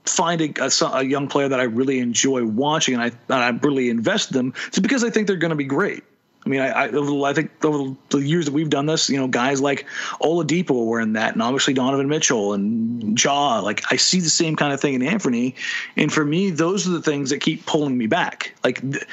find 0.06 0.42
a, 0.42 0.64
a, 0.64 0.72
a 0.94 1.04
young 1.04 1.28
player 1.28 1.48
that 1.48 1.60
I 1.60 1.64
really 1.64 2.00
enjoy 2.00 2.46
watching 2.46 2.94
and 2.96 3.04
I 3.04 3.12
and 3.34 3.44
I 3.44 3.50
really 3.66 3.90
invest 3.90 4.32
in 4.32 4.38
them, 4.38 4.54
it's 4.68 4.80
because 4.80 5.04
I 5.04 5.10
think 5.10 5.28
they're 5.28 5.36
going 5.38 5.50
to 5.50 5.56
be 5.56 5.64
great. 5.64 6.04
I 6.46 6.50
mean, 6.50 6.60
I, 6.60 6.88
I, 6.88 7.30
I 7.30 7.34
think 7.34 7.64
over 7.64 7.96
the 8.10 8.18
years 8.18 8.46
that 8.46 8.52
we've 8.54 8.70
done 8.70 8.86
this, 8.86 9.10
you 9.10 9.18
know, 9.18 9.28
guys 9.28 9.62
like 9.62 9.86
Oladipo 10.22 10.86
were 10.86 11.00
in 11.00 11.14
that, 11.14 11.34
and 11.34 11.42
obviously 11.42 11.74
Donovan 11.74 12.10
Mitchell 12.10 12.54
and 12.54 13.22
Ja. 13.22 13.60
Like, 13.60 13.82
I 13.92 13.96
see 13.96 14.20
the 14.20 14.30
same 14.30 14.58
kind 14.58 14.74
of 14.74 14.82
thing 14.82 14.94
in 14.94 15.02
Anthony, 15.02 15.56
and 15.96 16.12
for 16.12 16.26
me, 16.26 16.50
those 16.50 16.86
are 16.86 16.92
the 16.92 17.02
things 17.02 17.30
that 17.30 17.40
keep 17.40 17.66
pulling 17.66 17.98
me 17.98 18.08
back. 18.08 18.54
Like, 18.64 18.82
the, 18.82 19.06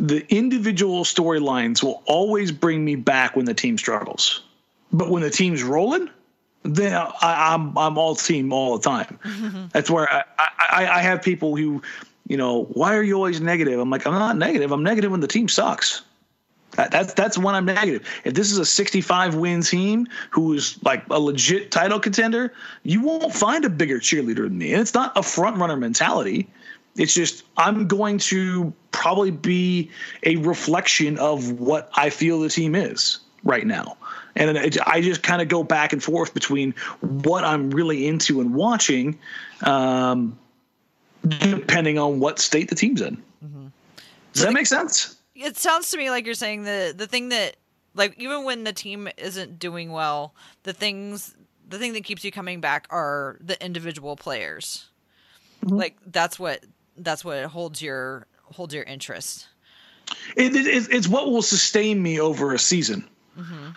the 0.00 0.26
individual 0.34 1.04
storylines 1.04 1.84
will 1.84 2.02
always 2.06 2.50
bring 2.50 2.84
me 2.84 2.96
back 2.96 3.36
when 3.36 3.44
the 3.44 3.54
team 3.54 3.78
struggles, 3.78 4.42
but 4.92 5.08
when 5.08 5.22
the 5.22 5.30
team's 5.30 5.62
rolling, 5.62 6.10
then 6.62 6.94
I, 6.94 7.54
I'm 7.54 7.76
I'm 7.76 7.96
all 7.96 8.14
team 8.14 8.52
all 8.52 8.78
the 8.78 8.88
time. 8.88 9.68
That's 9.72 9.90
where 9.90 10.10
I, 10.12 10.24
I 10.38 10.86
I 10.86 11.00
have 11.00 11.22
people 11.22 11.56
who, 11.56 11.82
you 12.28 12.36
know, 12.36 12.64
why 12.64 12.94
are 12.96 13.02
you 13.02 13.14
always 13.14 13.40
negative? 13.40 13.78
I'm 13.78 13.90
like, 13.90 14.06
I'm 14.06 14.12
not 14.12 14.36
negative. 14.36 14.72
I'm 14.72 14.82
negative 14.82 15.10
when 15.10 15.20
the 15.20 15.28
team 15.28 15.48
sucks. 15.48 16.02
That, 16.72 16.90
that's 16.90 17.14
that's 17.14 17.36
when 17.36 17.54
I'm 17.54 17.64
negative. 17.64 18.06
If 18.24 18.34
this 18.34 18.52
is 18.52 18.58
a 18.58 18.64
65 18.64 19.34
win 19.34 19.62
team 19.62 20.06
who 20.30 20.52
is 20.52 20.78
like 20.84 21.02
a 21.10 21.18
legit 21.18 21.70
title 21.70 21.98
contender, 21.98 22.52
you 22.84 23.02
won't 23.02 23.34
find 23.34 23.64
a 23.64 23.70
bigger 23.70 23.98
cheerleader 23.98 24.44
than 24.44 24.58
me. 24.58 24.72
And 24.72 24.80
it's 24.80 24.94
not 24.94 25.16
a 25.16 25.22
front 25.22 25.56
runner 25.56 25.76
mentality. 25.76 26.48
It's 26.96 27.14
just 27.14 27.44
I'm 27.56 27.88
going 27.88 28.18
to 28.18 28.72
probably 28.92 29.30
be 29.30 29.90
a 30.24 30.36
reflection 30.36 31.18
of 31.18 31.58
what 31.58 31.90
I 31.94 32.10
feel 32.10 32.40
the 32.40 32.48
team 32.48 32.74
is 32.74 33.18
right 33.42 33.66
now. 33.66 33.96
And 34.36 34.56
it, 34.56 34.78
I 34.86 35.00
just 35.00 35.22
kind 35.22 35.42
of 35.42 35.48
go 35.48 35.62
back 35.64 35.92
and 35.92 36.02
forth 36.02 36.34
between 36.34 36.72
what 37.00 37.44
I'm 37.44 37.70
really 37.70 38.06
into 38.06 38.40
and 38.40 38.54
watching, 38.54 39.18
um, 39.64 40.38
depending 41.26 41.98
on 41.98 42.20
what 42.20 42.38
state 42.38 42.68
the 42.68 42.74
team's 42.74 43.00
in. 43.00 43.16
Mm-hmm. 43.44 43.66
Does 44.32 44.42
that 44.42 44.52
make 44.52 44.66
sense? 44.66 45.16
It 45.34 45.56
sounds 45.56 45.90
to 45.90 45.98
me 45.98 46.10
like 46.10 46.24
you're 46.26 46.34
saying 46.34 46.64
the 46.64 46.94
the 46.96 47.06
thing 47.06 47.30
that 47.30 47.56
like 47.94 48.14
even 48.18 48.44
when 48.44 48.64
the 48.64 48.72
team 48.72 49.08
isn't 49.16 49.58
doing 49.58 49.90
well, 49.90 50.34
the 50.62 50.72
things 50.72 51.34
the 51.68 51.78
thing 51.78 51.92
that 51.94 52.04
keeps 52.04 52.24
you 52.24 52.30
coming 52.30 52.60
back 52.60 52.86
are 52.90 53.36
the 53.40 53.62
individual 53.64 54.16
players. 54.16 54.86
Mm-hmm. 55.64 55.76
Like 55.76 55.96
that's 56.06 56.38
what 56.38 56.64
that's 56.96 57.24
what 57.24 57.44
holds 57.46 57.80
your 57.82 58.26
holds 58.44 58.74
your 58.74 58.84
interest. 58.84 59.48
it, 60.36 60.54
it, 60.54 60.66
it's- 60.66 60.88
it's 60.90 61.08
what 61.08 61.30
will 61.30 61.42
sustain 61.42 62.02
me 62.02 62.20
over 62.20 62.52
a 62.52 62.58
season. 62.58 63.08
Mm-hmm. 63.38 63.68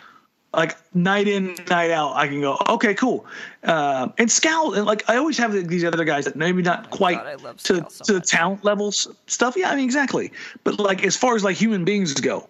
Like 0.53 0.77
night 0.93 1.27
in, 1.27 1.55
night 1.67 1.89
out, 1.89 2.15
I 2.15 2.27
can 2.27 2.39
go, 2.39 2.57
okay, 2.69 2.93
cool. 2.93 3.25
Um, 3.63 4.13
and 4.19 4.31
Scout, 4.31 4.77
and 4.77 4.85
like 4.85 5.09
I 5.09 5.17
always 5.17 5.37
have 5.39 5.51
these 5.67 5.83
other 5.83 6.03
guys 6.03 6.25
that 6.25 6.35
maybe 6.35 6.61
not 6.61 6.91
quite 6.91 7.41
God, 7.41 7.57
to 7.59 7.87
so 7.89 8.03
to 8.03 8.13
the 8.13 8.21
talent 8.21 8.63
levels 8.63 9.07
stuff. 9.25 9.55
Yeah, 9.57 9.71
I 9.71 9.75
mean 9.75 9.85
exactly. 9.85 10.31
But 10.63 10.79
like 10.79 11.03
as 11.03 11.17
far 11.17 11.35
as 11.35 11.43
like 11.43 11.57
human 11.57 11.85
beings 11.85 12.13
go, 12.13 12.47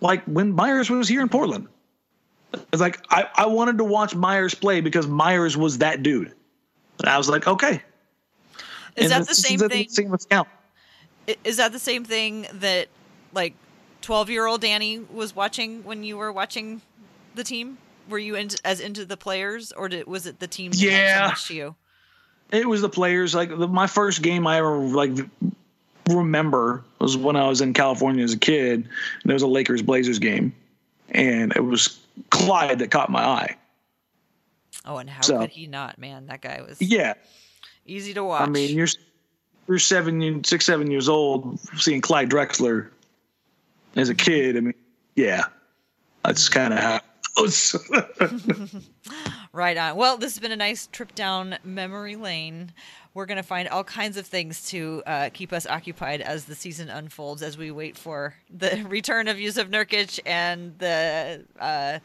like 0.00 0.24
when 0.24 0.52
Myers 0.52 0.88
was 0.88 1.08
here 1.08 1.20
in 1.20 1.28
Portland, 1.28 1.68
it's 2.72 2.80
like 2.80 3.04
I, 3.10 3.28
I 3.34 3.46
wanted 3.46 3.76
to 3.78 3.84
watch 3.84 4.14
Myers 4.14 4.54
play 4.54 4.80
because 4.80 5.06
Myers 5.06 5.56
was 5.56 5.78
that 5.78 6.02
dude. 6.02 6.32
And 7.00 7.08
I 7.08 7.18
was 7.18 7.28
like, 7.28 7.46
okay. 7.46 7.82
Is 8.96 9.10
And 9.10 9.22
that 9.22 9.28
the 9.28 9.34
same 9.34 9.58
the 9.58 9.68
thing? 9.68 9.88
Same 9.88 10.10
with 10.10 10.22
Scout. 10.22 10.48
Is 11.44 11.58
that 11.58 11.72
the 11.72 11.78
same 11.78 12.04
thing 12.04 12.46
that 12.54 12.88
like 13.32 13.54
12 14.02 14.30
year 14.30 14.46
old 14.46 14.60
Danny 14.60 14.98
was 14.98 15.34
watching 15.34 15.84
when 15.84 16.04
you 16.04 16.16
were 16.16 16.32
watching 16.32 16.82
the 17.34 17.44
team? 17.44 17.78
Were 18.08 18.18
you 18.18 18.34
into, 18.34 18.58
as 18.64 18.80
into 18.80 19.04
the 19.04 19.16
players 19.16 19.72
or 19.72 19.88
did, 19.88 20.06
was 20.06 20.26
it 20.26 20.40
the 20.40 20.46
team 20.48 20.72
Yeah. 20.74 21.34
to 21.46 21.54
you? 21.54 21.74
it 22.52 22.68
was 22.68 22.82
the 22.82 22.88
players 22.88 23.34
like 23.34 23.48
the, 23.48 23.66
my 23.66 23.86
first 23.86 24.20
game 24.22 24.46
i 24.46 24.58
ever 24.58 24.76
like 24.76 25.10
remember 26.10 26.84
was 26.98 27.16
when 27.16 27.34
i 27.34 27.48
was 27.48 27.60
in 27.60 27.72
california 27.72 28.22
as 28.22 28.34
a 28.34 28.38
kid 28.38 28.86
and 29.22 29.30
it 29.30 29.32
was 29.32 29.42
a 29.42 29.46
lakers 29.46 29.80
blazers 29.82 30.18
game 30.18 30.52
and 31.10 31.52
it 31.56 31.64
was 31.64 31.98
clyde 32.30 32.78
that 32.78 32.90
caught 32.90 33.10
my 33.10 33.24
eye 33.24 33.56
Oh, 34.84 34.96
and 34.96 35.08
how 35.08 35.22
So- 35.22 35.38
could 35.38 35.50
he 35.50 35.68
not, 35.68 35.96
man? 35.98 36.26
That 36.26 36.40
guy 36.42 36.60
was 36.60 36.80
yeah 36.80 37.14
easy 37.86 38.12
to 38.14 38.22
watch. 38.22 38.42
i 38.42 38.46
mean 38.50 38.76
you're 38.76 38.88
you're 39.66 39.78
seven 39.78 40.44
six 40.44 40.64
seven 40.66 40.90
years 40.90 41.08
old 41.08 41.58
seeing 41.78 42.00
clyde 42.00 42.28
drexler 42.28 42.88
as 43.96 44.08
a 44.08 44.14
kid 44.14 44.56
i 44.56 44.60
mean 44.60 44.74
yeah 45.16 45.44
that's 46.24 46.48
hmm. 46.48 46.52
kind 46.54 46.74
of 46.74 46.80
how 46.80 47.00
was. 47.36 47.76
Right 49.54 49.76
on. 49.76 49.96
Well, 49.96 50.16
this 50.16 50.32
has 50.32 50.38
been 50.38 50.52
a 50.52 50.56
nice 50.56 50.86
trip 50.86 51.14
down 51.14 51.58
memory 51.62 52.16
lane. 52.16 52.72
We're 53.12 53.26
going 53.26 53.36
to 53.36 53.42
find 53.42 53.68
all 53.68 53.84
kinds 53.84 54.16
of 54.16 54.26
things 54.26 54.66
to 54.70 55.02
uh, 55.06 55.28
keep 55.34 55.52
us 55.52 55.66
occupied 55.66 56.22
as 56.22 56.46
the 56.46 56.54
season 56.54 56.88
unfolds, 56.88 57.42
as 57.42 57.58
we 57.58 57.70
wait 57.70 57.98
for 57.98 58.34
the 58.48 58.82
return 58.88 59.28
of 59.28 59.36
Jusuf 59.36 59.68
Nurkic 59.68 60.20
and 60.24 60.72
the 60.78 61.44
uh, 61.60 61.98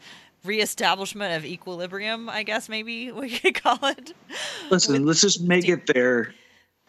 reestablishment 0.44 1.36
of 1.36 1.46
equilibrium, 1.46 2.28
I 2.28 2.42
guess 2.42 2.68
maybe 2.68 3.12
we 3.12 3.30
could 3.30 3.54
call 3.54 3.78
it. 3.82 4.12
Listen, 4.70 5.06
let's 5.06 5.22
just 5.22 5.40
make 5.40 5.70
it 5.70 5.86
there. 5.86 6.34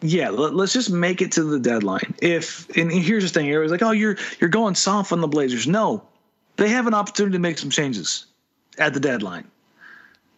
Yeah, 0.02 0.28
let, 0.28 0.52
us 0.52 0.74
just 0.74 0.90
make 0.90 1.22
it 1.22 1.32
to 1.32 1.42
the 1.42 1.58
deadline. 1.58 2.14
If 2.20 2.68
and 2.76 2.92
here's 2.92 3.22
the 3.22 3.30
thing, 3.30 3.48
everybody's 3.48 3.70
like, 3.70 3.82
"Oh, 3.82 3.92
you're 3.92 4.16
you're 4.40 4.48
going 4.50 4.74
soft 4.74 5.12
on 5.12 5.20
the 5.20 5.28
Blazers." 5.28 5.66
No, 5.66 6.02
they 6.56 6.68
have 6.68 6.86
an 6.86 6.94
opportunity 6.94 7.32
to 7.34 7.38
make 7.38 7.58
some 7.58 7.68
changes 7.68 8.26
at 8.78 8.94
the 8.94 9.00
deadline. 9.00 9.46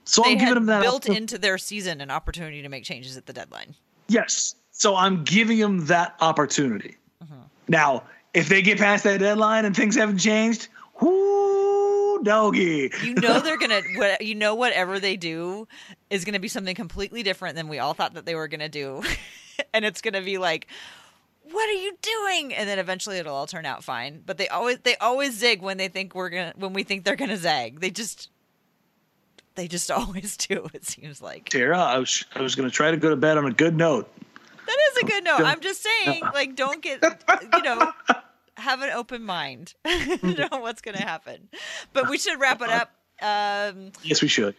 So 0.04 0.22
They 0.22 0.32
I'm 0.32 0.38
giving 0.38 0.54
them 0.54 0.66
that. 0.66 0.82
built 0.82 1.04
opportu- 1.04 1.16
into 1.16 1.38
their 1.38 1.58
season 1.58 2.00
an 2.00 2.10
opportunity 2.10 2.62
to 2.62 2.68
make 2.68 2.84
changes 2.84 3.16
at 3.16 3.26
the 3.26 3.32
deadline. 3.32 3.74
yes. 4.08 4.54
So 4.74 4.96
I'm 4.96 5.22
giving 5.22 5.58
them 5.58 5.84
that 5.86 6.16
opportunity. 6.20 6.96
Mm-hmm. 7.22 7.34
Now, 7.68 8.04
if 8.34 8.48
they 8.48 8.62
get 8.62 8.78
past 8.78 9.04
that 9.04 9.20
deadline 9.20 9.64
and 9.66 9.76
things 9.76 9.94
haven't 9.94 10.18
changed, 10.18 10.68
whoo, 11.00 12.22
doggy. 12.24 12.90
You 13.04 13.14
know 13.14 13.40
they're 13.40 13.58
gonna. 13.58 13.82
What, 13.96 14.22
you 14.22 14.34
know 14.34 14.54
whatever 14.54 14.98
they 14.98 15.16
do 15.16 15.68
is 16.10 16.24
gonna 16.24 16.40
be 16.40 16.48
something 16.48 16.74
completely 16.74 17.22
different 17.22 17.54
than 17.54 17.68
we 17.68 17.78
all 17.78 17.92
thought 17.94 18.14
that 18.14 18.24
they 18.26 18.34
were 18.34 18.48
gonna 18.48 18.68
do, 18.70 19.02
and 19.74 19.84
it's 19.84 20.00
gonna 20.00 20.22
be 20.22 20.38
like, 20.38 20.66
"What 21.50 21.68
are 21.68 21.72
you 21.72 21.96
doing?" 22.00 22.54
And 22.54 22.68
then 22.68 22.78
eventually 22.78 23.18
it'll 23.18 23.34
all 23.34 23.46
turn 23.46 23.66
out 23.66 23.84
fine. 23.84 24.22
But 24.24 24.38
they 24.38 24.48
always 24.48 24.78
they 24.78 24.96
always 24.96 25.36
zig 25.36 25.62
when 25.62 25.76
they 25.76 25.88
think 25.88 26.14
we're 26.14 26.30
gonna 26.30 26.52
when 26.56 26.72
we 26.72 26.82
think 26.82 27.04
they're 27.04 27.16
gonna 27.16 27.36
zag. 27.36 27.80
They 27.80 27.90
just 27.90 28.30
they 29.54 29.68
just 29.68 29.90
always 29.90 30.36
do. 30.36 30.68
It 30.72 30.84
seems 30.84 31.22
like. 31.22 31.48
Tara, 31.48 31.78
I 31.78 31.98
was 31.98 32.24
I 32.34 32.42
was 32.42 32.54
going 32.54 32.68
to 32.68 32.74
try 32.74 32.90
to 32.90 32.96
go 32.96 33.10
to 33.10 33.16
bed 33.16 33.38
on 33.38 33.46
a 33.46 33.52
good 33.52 33.76
note. 33.76 34.10
That 34.66 34.78
is 34.92 35.02
a 35.02 35.06
good 35.06 35.24
note. 35.24 35.40
I'm 35.40 35.60
just 35.60 35.82
saying, 35.82 36.22
like, 36.32 36.54
don't 36.54 36.80
get, 36.80 37.02
you 37.52 37.62
know, 37.62 37.92
have 38.56 38.80
an 38.80 38.90
open 38.90 39.24
mind. 39.24 39.74
know 39.84 40.48
what's 40.52 40.80
going 40.80 40.96
to 40.96 41.02
happen. 41.02 41.48
But 41.92 42.08
we 42.08 42.16
should 42.16 42.38
wrap 42.38 42.62
it 42.62 42.68
up. 42.68 42.90
Um, 43.20 43.90
yes, 44.02 44.22
we 44.22 44.28
should. 44.28 44.54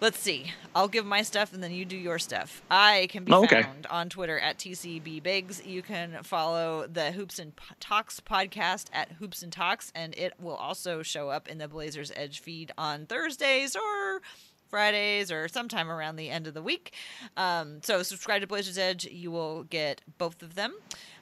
Let's 0.00 0.18
see. 0.18 0.52
I'll 0.74 0.88
give 0.88 1.04
my 1.04 1.20
stuff 1.22 1.52
and 1.52 1.62
then 1.62 1.72
you 1.72 1.84
do 1.84 1.96
your 1.96 2.18
stuff. 2.18 2.62
I 2.70 3.06
can 3.10 3.24
be 3.24 3.32
Oh, 3.32 3.44
okay. 3.44 3.62
found 3.64 3.86
on 3.90 4.08
Twitter 4.08 4.38
at 4.38 4.58
TCB 4.58 5.22
Biggs. 5.22 5.62
You 5.66 5.82
can 5.82 6.22
follow 6.22 6.86
the 6.86 7.12
Hoops 7.12 7.38
and 7.38 7.54
P- 7.54 7.62
Talks 7.80 8.18
podcast 8.18 8.86
at 8.94 9.12
Hoops 9.12 9.42
and 9.42 9.52
Talks, 9.52 9.92
and 9.94 10.14
it 10.16 10.32
will 10.40 10.54
also 10.56 11.02
show 11.02 11.28
up 11.28 11.48
in 11.48 11.58
the 11.58 11.68
Blazers 11.68 12.10
Edge 12.16 12.40
feed 12.40 12.72
on 12.78 13.04
Thursdays 13.04 13.76
or 13.76 14.22
Fridays 14.70 15.30
or 15.30 15.48
sometime 15.48 15.90
around 15.90 16.16
the 16.16 16.30
end 16.30 16.46
of 16.46 16.54
the 16.54 16.62
week. 16.62 16.94
Um, 17.36 17.80
so 17.82 18.02
subscribe 18.02 18.40
to 18.40 18.46
Blazers 18.46 18.78
Edge. 18.78 19.04
You 19.04 19.30
will 19.30 19.64
get 19.64 20.00
both 20.16 20.42
of 20.42 20.54
them. 20.54 20.74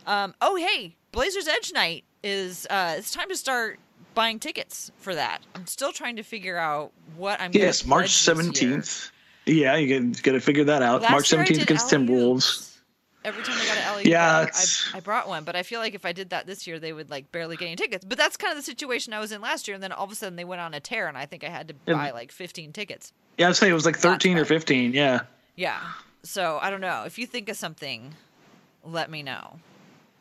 Um, 0.06 0.34
oh, 0.40 0.54
hey, 0.54 0.94
Blazers 1.10 1.48
Edge 1.48 1.72
night 1.74 2.04
is 2.22 2.66
uh, 2.70 2.94
it's 2.98 3.10
time 3.10 3.28
to 3.28 3.36
start 3.36 3.80
buying 4.18 4.40
tickets 4.40 4.90
for 4.98 5.14
that. 5.14 5.38
I'm 5.54 5.68
still 5.68 5.92
trying 5.92 6.16
to 6.16 6.24
figure 6.24 6.58
out 6.58 6.90
what 7.16 7.40
I'm. 7.40 7.52
Yes, 7.54 7.86
March 7.86 8.00
pledge 8.00 8.10
this 8.10 8.26
year. 8.26 8.34
seventeenth. 8.34 9.10
Yeah, 9.46 9.76
you 9.76 10.10
got 10.12 10.32
to 10.32 10.40
figure 10.40 10.64
that 10.64 10.82
out. 10.82 11.02
Last 11.02 11.10
March 11.12 11.28
seventeenth 11.28 11.62
against 11.62 11.92
LUs. 11.92 12.02
Timberwolves. 12.02 12.64
Every 13.24 13.44
time 13.44 13.56
I 13.60 13.66
got 13.66 13.76
an 13.78 13.96
LU, 14.04 14.10
Yeah, 14.10 14.46
I, 14.52 14.96
I 14.96 15.00
brought 15.00 15.28
one, 15.28 15.44
but 15.44 15.54
I 15.54 15.62
feel 15.62 15.78
like 15.80 15.94
if 15.94 16.04
I 16.04 16.12
did 16.12 16.30
that 16.30 16.46
this 16.46 16.66
year, 16.66 16.80
they 16.80 16.92
would 16.92 17.10
like 17.10 17.30
barely 17.30 17.56
get 17.56 17.66
any 17.66 17.76
tickets. 17.76 18.04
But 18.04 18.18
that's 18.18 18.36
kind 18.36 18.50
of 18.50 18.56
the 18.58 18.62
situation 18.62 19.12
I 19.12 19.20
was 19.20 19.30
in 19.30 19.40
last 19.40 19.68
year, 19.68 19.74
and 19.76 19.82
then 19.82 19.92
all 19.92 20.04
of 20.04 20.10
a 20.10 20.16
sudden 20.16 20.34
they 20.34 20.44
went 20.44 20.60
on 20.60 20.74
a 20.74 20.80
tear, 20.80 21.06
and 21.06 21.16
I 21.16 21.26
think 21.26 21.44
I 21.44 21.48
had 21.48 21.68
to 21.68 21.74
buy 21.86 22.10
like 22.10 22.32
15 22.32 22.72
tickets. 22.72 23.12
Yeah, 23.36 23.48
I'd 23.48 23.56
say 23.56 23.68
it 23.70 23.72
was 23.72 23.84
like 23.86 23.94
That's 24.00 24.02
thirteen 24.04 24.36
or 24.36 24.40
bad. 24.42 24.48
fifteen. 24.48 24.92
Yeah. 24.94 25.20
Yeah. 25.54 25.78
So 26.24 26.58
I 26.60 26.70
don't 26.70 26.80
know. 26.80 27.04
If 27.06 27.18
you 27.18 27.26
think 27.26 27.48
of 27.48 27.56
something, 27.56 28.14
let 28.84 29.10
me 29.10 29.22
know. 29.22 29.60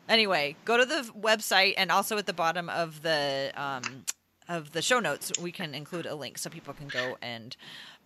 Anyway, 0.08 0.56
go 0.64 0.76
to 0.76 0.84
the 0.84 1.10
website 1.18 1.74
and 1.76 1.90
also 1.90 2.16
at 2.16 2.26
the 2.26 2.32
bottom 2.32 2.68
of 2.68 3.02
the 3.02 3.52
um, 3.56 4.04
of 4.48 4.72
the 4.72 4.82
show 4.82 4.98
notes, 4.98 5.32
we 5.40 5.52
can 5.52 5.74
include 5.74 6.06
a 6.06 6.14
link 6.14 6.38
so 6.38 6.48
people 6.48 6.72
can 6.72 6.88
go 6.88 7.18
and 7.20 7.56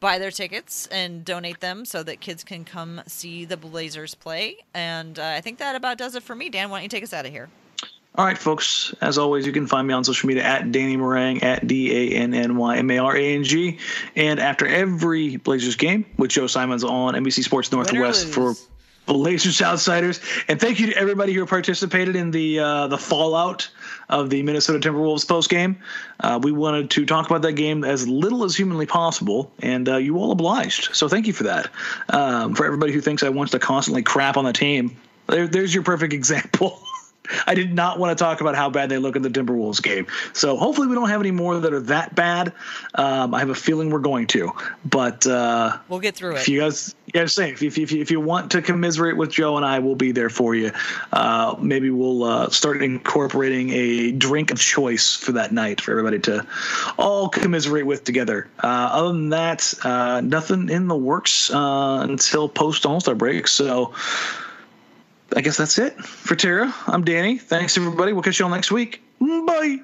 buy 0.01 0.19
their 0.19 0.33
tickets 0.33 0.89
and 0.89 1.25
donate 1.25 1.61
them 1.61 1.85
so 1.85 2.03
that 2.03 2.21
kids 2.21 2.43
can 2.43 2.65
come 2.65 3.01
see 3.07 3.45
the 3.45 3.57
Blazers 3.57 4.17
play. 4.17 4.57
And 4.75 5.19
uh, 5.19 5.35
I 5.37 5.41
think 5.41 5.59
that 5.59 5.77
about 5.77 5.99
does 5.99 6.17
it 6.17 6.25
for 6.25 6.35
me. 6.35 6.51
Dan, 6.51 6.71
why 6.71 6.79
don't 6.79 6.83
you 6.83 6.89
take 6.89 7.05
us 7.05 7.13
out 7.13 7.25
of 7.25 7.31
here? 7.31 7.49
All 8.15 8.27
right, 8.27 8.37
folks. 8.37 8.93
As 9.01 9.17
always, 9.17 9.47
you 9.47 9.53
can 9.53 9.67
find 9.67 9.89
me 9.89 9.95
on 9.95 10.05
social 10.05 10.27
media 10.27 10.43
at 10.43 10.71
Danny 10.71 10.99
Marang 10.99 11.43
at 11.43 11.67
D 11.67 12.13
A 12.13 12.17
N 12.19 12.35
N 12.35 12.57
Y 12.57 12.77
M 12.77 12.91
A 12.91 12.99
R 12.99 13.17
A 13.17 13.35
N 13.35 13.43
G. 13.43 13.79
And 14.15 14.39
after 14.39 14.67
every 14.67 15.37
Blazers 15.37 15.77
game 15.77 16.05
with 16.19 16.31
Joe 16.31 16.47
Simons 16.47 16.85
on 16.85 17.15
NBC 17.15 17.43
Sports 17.43 17.73
Northwest 17.73 18.27
for 18.27 18.55
lose. 19.07 19.43
Blazers 19.43 19.63
Outsiders. 19.63 20.21
And 20.49 20.61
thank 20.61 20.79
you 20.79 20.87
to 20.89 20.97
everybody 20.97 21.33
who 21.33 21.45
participated 21.47 22.17
in 22.17 22.31
the 22.31 22.59
uh, 22.59 22.87
the 22.87 22.99
fallout 22.99 23.69
of 24.09 24.31
the 24.31 24.43
Minnesota 24.43 24.79
Timberwolves 24.79 25.27
post 25.27 25.49
game. 25.49 25.77
Uh, 26.21 26.39
we 26.43 26.53
wanted 26.53 26.91
to 26.91 27.07
talk 27.07 27.29
about 27.29 27.43
that 27.43 27.53
game 27.53 27.85
as 27.85 28.07
little 28.07 28.45
as 28.45 28.57
humanly 28.57 28.87
possible, 28.87 29.51
and 29.61 29.89
uh, 29.89 29.97
you 29.97 30.19
all 30.19 30.31
obliged. 30.31 30.95
So 30.95 31.09
thank 31.09 31.27
you 31.27 31.33
for 31.33 31.45
that. 31.45 31.71
Um, 32.11 32.55
for 32.55 32.67
everybody 32.67 32.93
who 32.93 33.01
thinks 33.01 33.23
I 33.23 33.29
want 33.31 33.51
to 33.51 33.59
constantly 33.59 34.03
crap 34.03 34.37
on 34.37 34.45
the 34.45 34.53
team, 34.53 34.97
there, 35.27 35.47
there's 35.47 35.75
your 35.75 35.83
perfect 35.83 36.13
example. 36.13 36.81
I 37.47 37.55
did 37.55 37.73
not 37.73 37.99
want 37.99 38.17
to 38.17 38.23
talk 38.23 38.41
about 38.41 38.57
how 38.57 38.69
bad 38.69 38.89
they 38.89 38.99
look 38.99 39.17
in 39.17 39.23
the 39.23 39.31
Timberwolves 39.31 39.83
game. 39.83 40.07
So 40.33 40.57
hopefully 40.57 40.89
we 40.89 40.95
don't 40.95 41.09
have 41.09 41.21
any 41.21 41.31
more 41.31 41.59
that 41.59 41.73
are 41.73 41.81
that 41.81 42.15
bad. 42.15 42.53
Um, 42.95 43.35
I 43.35 43.39
have 43.39 43.51
a 43.51 43.55
feeling 43.55 43.91
we're 43.91 44.01
going 44.01 44.27
to, 44.29 44.53
but. 44.85 45.27
Uh, 45.27 45.79
We'll 45.89 46.01
get 46.01 46.17
through 46.17 46.37
it. 46.37 46.41
if 46.41 46.49
you 46.49 46.61
guys, 46.61 46.95
yeah, 47.15 47.27
same. 47.27 47.55
If, 47.55 47.63
if, 47.63 47.79
if, 47.79 47.93
you, 47.93 48.01
if 48.01 48.11
you 48.11 48.21
want 48.21 48.51
to 48.53 48.63
commiserate 48.63 49.17
with 49.17 49.31
Joe 49.31 49.57
and 49.57 49.65
I, 49.65 49.79
we'll 49.79 49.95
be 49.95 50.13
there 50.13 50.31
for 50.31 50.55
you. 50.55 50.73
Uh, 51.13 51.55
maybe 51.61 51.91
we'll 51.91 52.25
uh, 52.25 52.51
start 52.51 52.83
incorporating 52.83 53.71
a 53.71 54.13
drink 54.13 54.51
of 54.51 54.59
choice 54.59 55.15
for 55.15 55.33
that 55.33 55.53
night 55.53 55.81
for 55.81 55.93
everybody 55.93 56.19
to 56.21 56.47
all 56.99 57.29
commiserate 57.29 57.87
with 57.87 58.05
together. 58.05 58.49
Uh, 58.63 58.89
other 58.93 59.09
than 59.09 59.29
that, 59.31 59.73
uh, 59.85 60.21
nothing 60.23 60.69
in 60.69 60.89
the 60.89 60.97
works 60.97 61.51
uh, 61.53 62.07
until 62.09 62.49
post 62.49 62.85
All 62.87 63.01
Star 63.01 63.15
break. 63.15 63.47
So 63.47 63.95
I 65.37 65.41
guess 65.41 65.57
that's 65.57 65.79
it 65.79 65.99
for 66.05 66.35
Tara. 66.37 66.75
I'm 66.87 67.05
Danny. 67.05 67.39
Thanks 67.39 67.77
everybody. 67.77 68.13
We'll 68.13 68.23
catch 68.23 68.39
you 68.39 68.45
all 68.45 68.51
next 68.51 68.71
week. 68.71 69.03
Bye. 69.21 69.81